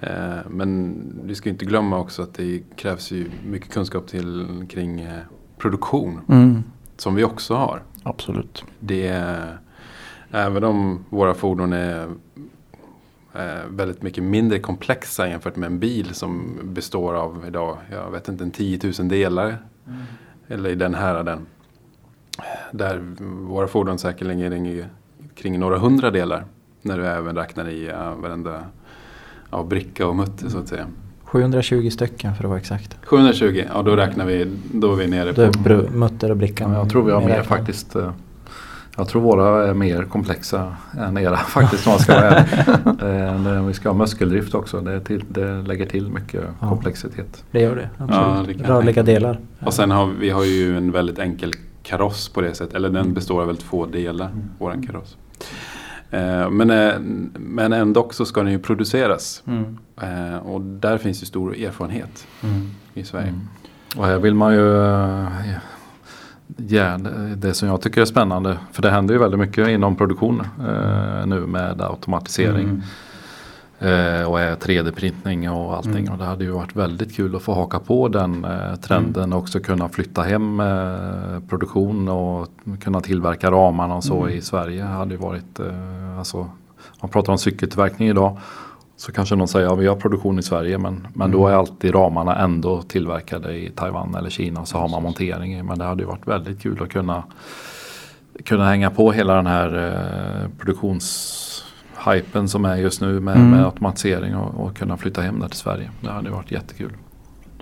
Eh, 0.00 0.36
men 0.48 0.94
vi 1.24 1.34
ska 1.34 1.48
ju 1.48 1.52
inte 1.52 1.64
glömma 1.64 1.98
också 1.98 2.22
att 2.22 2.34
det 2.34 2.62
krävs 2.76 3.10
ju 3.10 3.30
mycket 3.46 3.72
kunskap 3.72 4.06
till, 4.06 4.64
kring 4.68 5.00
eh, 5.00 5.20
produktion. 5.58 6.20
Mm. 6.28 6.62
Som 6.96 7.14
vi 7.14 7.24
också 7.24 7.54
har. 7.54 7.82
Absolut. 8.02 8.64
Det 8.80 9.06
är, 9.06 9.58
även 10.30 10.64
om 10.64 11.04
våra 11.08 11.34
fordon 11.34 11.72
är 11.72 12.08
eh, 13.34 13.66
väldigt 13.70 14.02
mycket 14.02 14.24
mindre 14.24 14.58
komplexa 14.58 15.28
jämfört 15.28 15.56
med 15.56 15.66
en 15.66 15.78
bil 15.78 16.14
som 16.14 16.58
består 16.62 17.14
av 17.14 17.44
idag, 17.48 17.76
jag 17.90 18.10
vet 18.10 18.28
inte, 18.28 18.44
en 18.44 18.50
10 18.50 18.80
000 18.98 19.08
delar. 19.08 19.58
Eller 20.48 20.70
i 20.70 20.74
den 20.74 20.94
här 20.94 21.22
den. 21.24 21.46
Där 22.72 23.02
våra 23.48 23.66
fordon 23.66 23.98
säkerligen 23.98 24.64
ligger 24.64 24.88
kring 25.34 25.60
några 25.60 25.78
hundra 25.78 26.10
delar. 26.10 26.44
När 26.82 26.98
du 26.98 27.06
även 27.06 27.36
räknar 27.36 27.68
i 27.68 27.86
ja, 27.86 28.14
varenda 28.14 28.64
ja, 29.50 29.62
bricka 29.62 30.06
och 30.06 30.16
mutter 30.16 30.48
så 30.48 30.58
att 30.58 30.68
säga. 30.68 30.86
720 31.24 31.90
stycken 31.90 32.34
för 32.34 32.44
att 32.44 32.48
vara 32.48 32.58
exakt. 32.58 32.98
720, 33.04 33.64
ja 33.74 33.82
då 33.82 33.96
räknar 33.96 34.26
vi, 34.26 34.52
då 34.72 34.92
är 34.92 34.96
vi 34.96 35.06
nere 35.06 35.32
Det 35.32 35.44
är 35.44 35.52
på 35.52 35.92
mutter 35.92 36.30
och 36.30 36.36
brickan. 36.36 36.72
Ja, 36.72 36.78
jag 36.78 36.90
tror 36.90 37.04
vi 37.04 37.12
har 37.12 37.20
mer 37.20 37.28
räknar. 37.28 37.42
faktiskt. 37.42 37.96
Jag 38.98 39.08
tror 39.08 39.22
våra 39.22 39.68
är 39.68 39.74
mer 39.74 40.02
komplexa 40.04 40.76
än 40.98 41.18
era 41.18 41.36
faktiskt. 41.56 41.86
Om 41.86 41.90
man 41.92 42.00
ska 42.00 42.14
vara. 42.14 42.36
Eh, 43.56 43.66
Vi 43.66 43.74
ska 43.74 43.88
ha 43.88 43.96
muskeldrift 43.96 44.54
också. 44.54 44.80
Det, 44.80 45.00
till, 45.00 45.24
det 45.28 45.62
lägger 45.62 45.86
till 45.86 46.10
mycket 46.10 46.44
Ja. 46.60 46.68
komplexitet. 46.68 47.44
Det 47.50 47.60
gör 47.60 47.76
det. 47.76 47.88
Ja, 47.98 48.04
Absolut. 48.38 48.60
jag 48.60 48.68
Rörliga 48.70 49.02
delar. 49.02 49.38
Och 49.60 49.74
sen 49.74 49.90
har 49.90 50.06
vi, 50.06 50.14
vi 50.18 50.30
har 50.30 50.44
ju 50.44 50.76
en 50.76 50.92
väldigt 50.92 51.18
enkel 51.18 51.52
kaross 51.82 52.28
på 52.28 52.40
det 52.40 52.54
sättet. 52.54 52.74
Eller 52.74 52.88
den 52.88 53.14
består 53.14 53.40
av 53.40 53.46
väldigt 53.46 53.64
få 53.64 53.86
delar, 53.86 54.30
våran 54.58 54.86
kaross. 54.86 55.16
Eh, 56.10 56.50
men, 56.50 56.70
eh, 56.70 56.92
men 57.34 57.72
ändå 57.72 58.08
så 58.12 58.24
ska 58.24 58.42
den 58.42 58.52
ju 58.52 58.58
produceras. 58.58 59.42
Mm. 59.46 59.76
Och 60.38 60.60
där 60.60 60.98
finns 60.98 61.22
ju 61.22 61.26
stor 61.26 61.56
erfarenhet 61.56 62.26
Mm. 62.42 62.70
i 62.94 63.04
Sverige. 63.04 63.28
Mm. 63.28 63.40
Och 63.96 64.06
här 64.06 64.18
vill 64.18 64.34
man 64.34 64.54
ju 64.54 64.68
Ja, 66.68 66.98
det 67.36 67.54
som 67.54 67.68
jag 67.68 67.80
tycker 67.80 68.00
är 68.00 68.04
spännande, 68.04 68.58
för 68.72 68.82
det 68.82 68.90
händer 68.90 69.14
ju 69.14 69.20
väldigt 69.20 69.40
mycket 69.40 69.68
inom 69.68 69.96
produktion 69.96 70.40
eh, 70.40 71.26
nu 71.26 71.46
med 71.46 71.80
automatisering. 71.82 72.68
Mm. 72.68 72.82
Eh, 73.78 74.30
och 74.30 74.40
är 74.40 74.56
3D-printning 74.56 75.50
och 75.50 75.76
allting. 75.76 75.96
Mm. 76.06 76.12
Och 76.12 76.18
det 76.18 76.24
hade 76.24 76.44
ju 76.44 76.50
varit 76.50 76.76
väldigt 76.76 77.16
kul 77.16 77.36
att 77.36 77.42
få 77.42 77.54
haka 77.54 77.78
på 77.78 78.08
den 78.08 78.44
eh, 78.44 78.74
trenden 78.74 79.32
och 79.32 79.38
också 79.38 79.60
kunna 79.60 79.88
flytta 79.88 80.22
hem 80.22 80.60
eh, 80.60 81.40
produktion 81.48 82.08
och 82.08 82.48
kunna 82.80 83.00
tillverka 83.00 83.50
ramarna 83.50 83.94
och 83.94 84.04
så 84.04 84.22
Mm. 84.22 84.38
i 84.38 84.40
Sverige. 84.40 84.82
hade 84.82 85.10
ju 85.14 85.20
varit, 85.20 85.60
eh, 85.60 86.18
alltså, 86.18 86.50
man 87.00 87.10
pratar 87.10 87.32
om 87.32 87.38
cykeltillverkning 87.38 88.08
idag. 88.08 88.38
Så 89.06 89.12
kanske 89.12 89.36
någon 89.36 89.48
säger 89.48 89.66
att 89.66 89.72
ja, 89.72 89.76
vi 89.76 89.86
har 89.86 89.96
produktion 89.96 90.38
i 90.38 90.42
Sverige 90.42 90.78
men, 90.78 91.06
men 91.14 91.30
då 91.30 91.46
är 91.48 91.52
alltid 91.52 91.94
ramarna 91.94 92.36
ändå 92.36 92.82
tillverkade 92.82 93.54
i 93.54 93.70
Taiwan 93.70 94.14
eller 94.14 94.30
Kina 94.30 94.64
så 94.66 94.78
har 94.78 94.88
man 94.88 95.02
montering 95.02 95.54
i. 95.54 95.62
Men 95.62 95.78
det 95.78 95.84
hade 95.84 96.02
ju 96.02 96.06
varit 96.08 96.26
väldigt 96.28 96.62
kul 96.62 96.82
att 96.82 96.88
kunna, 96.88 97.22
kunna 98.44 98.68
hänga 98.68 98.90
på 98.90 99.12
hela 99.12 99.34
den 99.34 99.46
här 99.46 99.76
eh, 100.42 100.48
produktionshypen 100.58 102.48
som 102.48 102.64
är 102.64 102.76
just 102.76 103.00
nu 103.00 103.20
med, 103.20 103.36
Mm. 103.36 103.50
med 103.50 103.64
automatisering 103.64 104.36
och, 104.36 104.66
och 104.66 104.76
kunna 104.76 104.96
flytta 104.96 105.20
hem 105.22 105.40
det 105.40 105.48
till 105.48 105.58
Sverige. 105.58 105.90
Det 106.00 106.10
hade 106.10 106.30
varit 106.30 106.50
jättekul. 106.50 106.92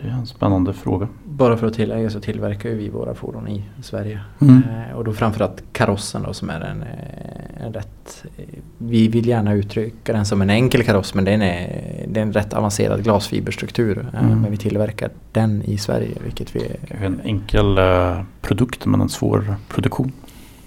Det 0.02 0.08
är 0.08 0.12
en 0.12 0.26
spännande 0.26 0.72
fråga. 0.72 1.08
Bara 1.24 1.56
för 1.56 1.66
att 1.66 1.74
tillägga 1.74 2.10
så 2.10 2.20
tillverkar 2.20 2.70
vi 2.70 2.88
våra 2.88 3.14
fordon 3.14 3.48
i 3.48 3.62
Sverige. 3.82 4.20
Mm. 4.40 4.62
Eh, 4.90 4.96
och 4.96 5.04
då 5.04 5.12
framförallt 5.12 5.62
karossen 5.72 6.22
då 6.22 6.32
som 6.32 6.50
är 6.50 6.60
en, 6.60 6.82
eh, 6.82 7.66
en 7.66 7.72
rätt... 7.72 8.24
eh, 8.36 8.44
Vi 8.78 9.08
vill 9.08 9.26
gärna 9.28 9.52
uttrycka 9.54 10.12
den 10.12 10.26
som 10.26 10.42
en 10.42 10.50
enkel 10.50 10.82
kaross 10.84 11.14
men 11.14 11.24
den 11.24 11.42
är, 11.42 11.80
det 12.08 12.20
är 12.20 12.22
en 12.22 12.32
rätt 12.32 12.52
avancerad 12.54 13.02
glasfiberstruktur. 13.04 14.06
eh, 14.14 14.24
Mm. 14.24 14.40
Men 14.40 14.50
vi 14.50 14.56
tillverkar 14.56 15.10
den 15.32 15.62
i 15.62 15.78
Sverige 15.78 16.14
vilket 16.24 16.56
vi... 16.56 16.60
En 16.88 17.20
enkel 17.24 17.78
eh, 17.78 18.20
produkt 18.40 18.86
men 18.86 19.00
en 19.00 19.08
svår 19.08 19.56
produktion. 19.68 20.12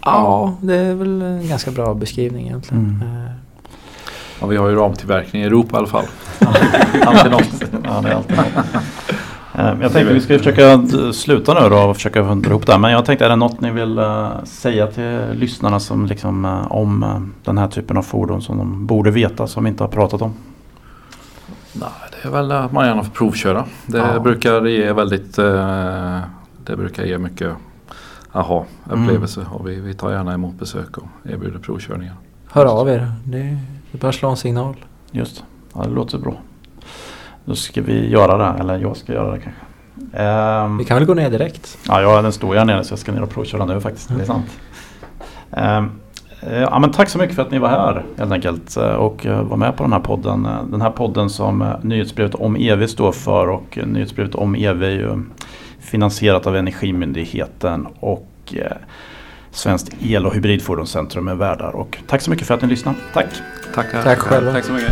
Ja, 0.01 0.55
det 0.61 0.75
är 0.75 0.93
väl 0.95 1.21
en 1.21 1.47
ganska 1.47 1.71
bra 1.71 1.93
beskrivning 1.93 2.45
egentligen. 2.47 2.85
Mm. 2.85 3.29
Ja, 4.41 4.47
vi 4.47 4.57
har 4.57 4.69
ju 4.69 4.75
ramtillverkning 4.75 5.41
i 5.41 5.45
Europa 5.45 5.75
i 5.75 5.79
alla 5.79 5.87
fall. 5.87 6.05
alltid 7.05 7.31
något. 7.31 7.63
Ja, 7.83 8.01
det 8.01 8.09
är 8.09 8.13
alltid 8.15 8.37
något. 8.37 8.65
Eh, 9.59 9.65
Jag 9.81 9.91
tänkte 9.93 10.13
vi 10.13 10.21
ska 10.21 10.37
försöka 10.37 10.81
sluta 11.13 11.53
nu 11.63 11.69
då 11.69 11.77
och 11.77 11.95
försöka 11.95 12.23
fundera 12.27 12.49
ihop 12.51 12.65
det 12.65 12.71
här. 12.71 12.79
Men 12.79 12.91
jag 12.91 13.05
tänkte 13.05 13.25
är 13.25 13.29
det 13.29 13.35
något 13.35 13.61
ni 13.61 13.71
vill 13.71 13.97
eh, 13.97 14.29
säga 14.43 14.87
till 14.87 15.19
lyssnarna 15.33 15.79
som 15.79 16.05
liksom, 16.05 16.45
eh, 16.45 16.71
om 16.71 17.03
eh, 17.03 17.21
den 17.45 17.57
här 17.57 17.67
typen 17.67 17.97
av 17.97 18.01
fordon 18.01 18.41
som 18.41 18.57
de 18.57 18.85
borde 18.87 19.11
veta 19.11 19.47
som 19.47 19.63
vi 19.63 19.69
inte 19.69 19.83
har 19.83 19.87
pratat 19.89 20.21
om? 20.21 20.33
Nej, 21.73 21.89
det 22.11 22.27
är 22.27 22.31
väl 22.31 22.51
att 22.51 22.71
man 22.71 22.85
gärna 22.87 23.03
får 23.03 23.11
provköra. 23.11 23.65
Det 23.85 23.97
Ja. 23.97 24.19
brukar 24.19 24.65
ge 24.65 24.93
väldigt 24.93 25.35
Det 26.65 26.75
brukar 26.77 27.03
ge 27.03 27.17
mycket 27.17 27.51
aha, 28.31 28.65
upplevelse 28.85 29.45
och 29.51 29.67
vi, 29.67 29.79
vi 29.79 29.93
tar 29.93 30.11
gärna 30.11 30.33
emot 30.33 30.59
besök 30.59 30.97
och 30.97 31.07
erbjuder 31.23 31.59
provkörningar. 31.59 32.13
hör 32.51 32.65
av 32.65 32.89
er. 32.89 33.11
Det, 33.23 33.57
det 33.91 34.03
att 34.03 34.15
slå 34.15 34.29
en 34.29 34.37
signal. 34.37 34.75
Just 35.11 35.43
ja, 35.75 35.81
det 35.83 35.89
låter 35.89 36.17
bra. 36.17 36.33
Då 37.45 37.55
ska 37.55 37.81
vi 37.81 38.09
göra 38.09 38.37
det, 38.37 38.59
eller 38.59 38.79
jag 38.79 38.97
ska 38.97 39.13
göra 39.13 39.31
det 39.31 39.39
kanske. 39.39 39.61
Ehm, 40.23 40.77
Vi 40.77 40.85
kan 40.85 40.97
väl 40.97 41.05
gå 41.05 41.13
ner 41.13 41.29
direkt. 41.29 41.77
Ja, 41.87 42.01
ja, 42.01 42.21
den 42.21 42.31
står 42.31 42.53
ju 42.53 42.59
här 42.59 42.65
nere 42.65 42.83
så 42.83 42.91
jag 42.91 42.99
ska 42.99 43.11
ner 43.11 43.23
och 43.23 43.29
provköra 43.29 43.65
nu 43.65 43.81
faktiskt. 43.81 44.09
Det 44.17 44.21
är 44.21 44.25
sant. 44.25 44.57
Eh, 45.51 45.85
Ja, 46.61 46.79
men 46.79 46.91
tack 46.91 47.09
så 47.09 47.17
mycket 47.17 47.35
för 47.35 47.41
att 47.41 47.51
ni 47.51 47.59
var 47.59 47.69
här 47.69 48.05
helt 48.17 48.31
enkelt 48.31 48.77
eh, 48.77 48.83
och 48.91 49.25
eh, 49.25 49.41
var 49.43 49.57
med 49.57 49.77
på 49.77 49.83
den 49.83 49.93
här 49.93 49.99
podden. 49.99 50.47
Den 50.71 50.81
här 50.81 50.89
podden 50.89 51.29
som 51.29 51.73
nyhetsbrevet 51.81 52.35
om 52.35 52.55
EV 52.55 52.87
står 52.87 53.11
för 53.11 53.49
och 53.49 53.79
nyhetsbrevet 53.85 54.35
om 54.35 54.55
EV 54.55 54.83
är 54.83 54.89
ju 54.89 55.23
finansierat 55.79 56.47
av 56.47 56.55
Energimyndigheten 56.55 57.87
och 57.99 58.53
Svenskt 59.57 59.89
El 60.01 60.25
och 60.25 60.35
hybridfordonscentrum 60.35 61.27
är 61.27 61.35
värdar. 61.35 61.75
Och 61.75 61.97
tack 62.07 62.21
så 62.21 62.29
mycket 62.29 62.47
för 62.47 62.53
att 62.53 62.61
ni 62.61 62.67
lyssnade. 62.67 62.97
Tack! 63.13 63.27
Tackar. 63.75 64.03
Tack 64.03 64.19
själva. 64.19 64.51
Tack 64.51 64.65
så 64.65 64.73
mycket. 64.73 64.91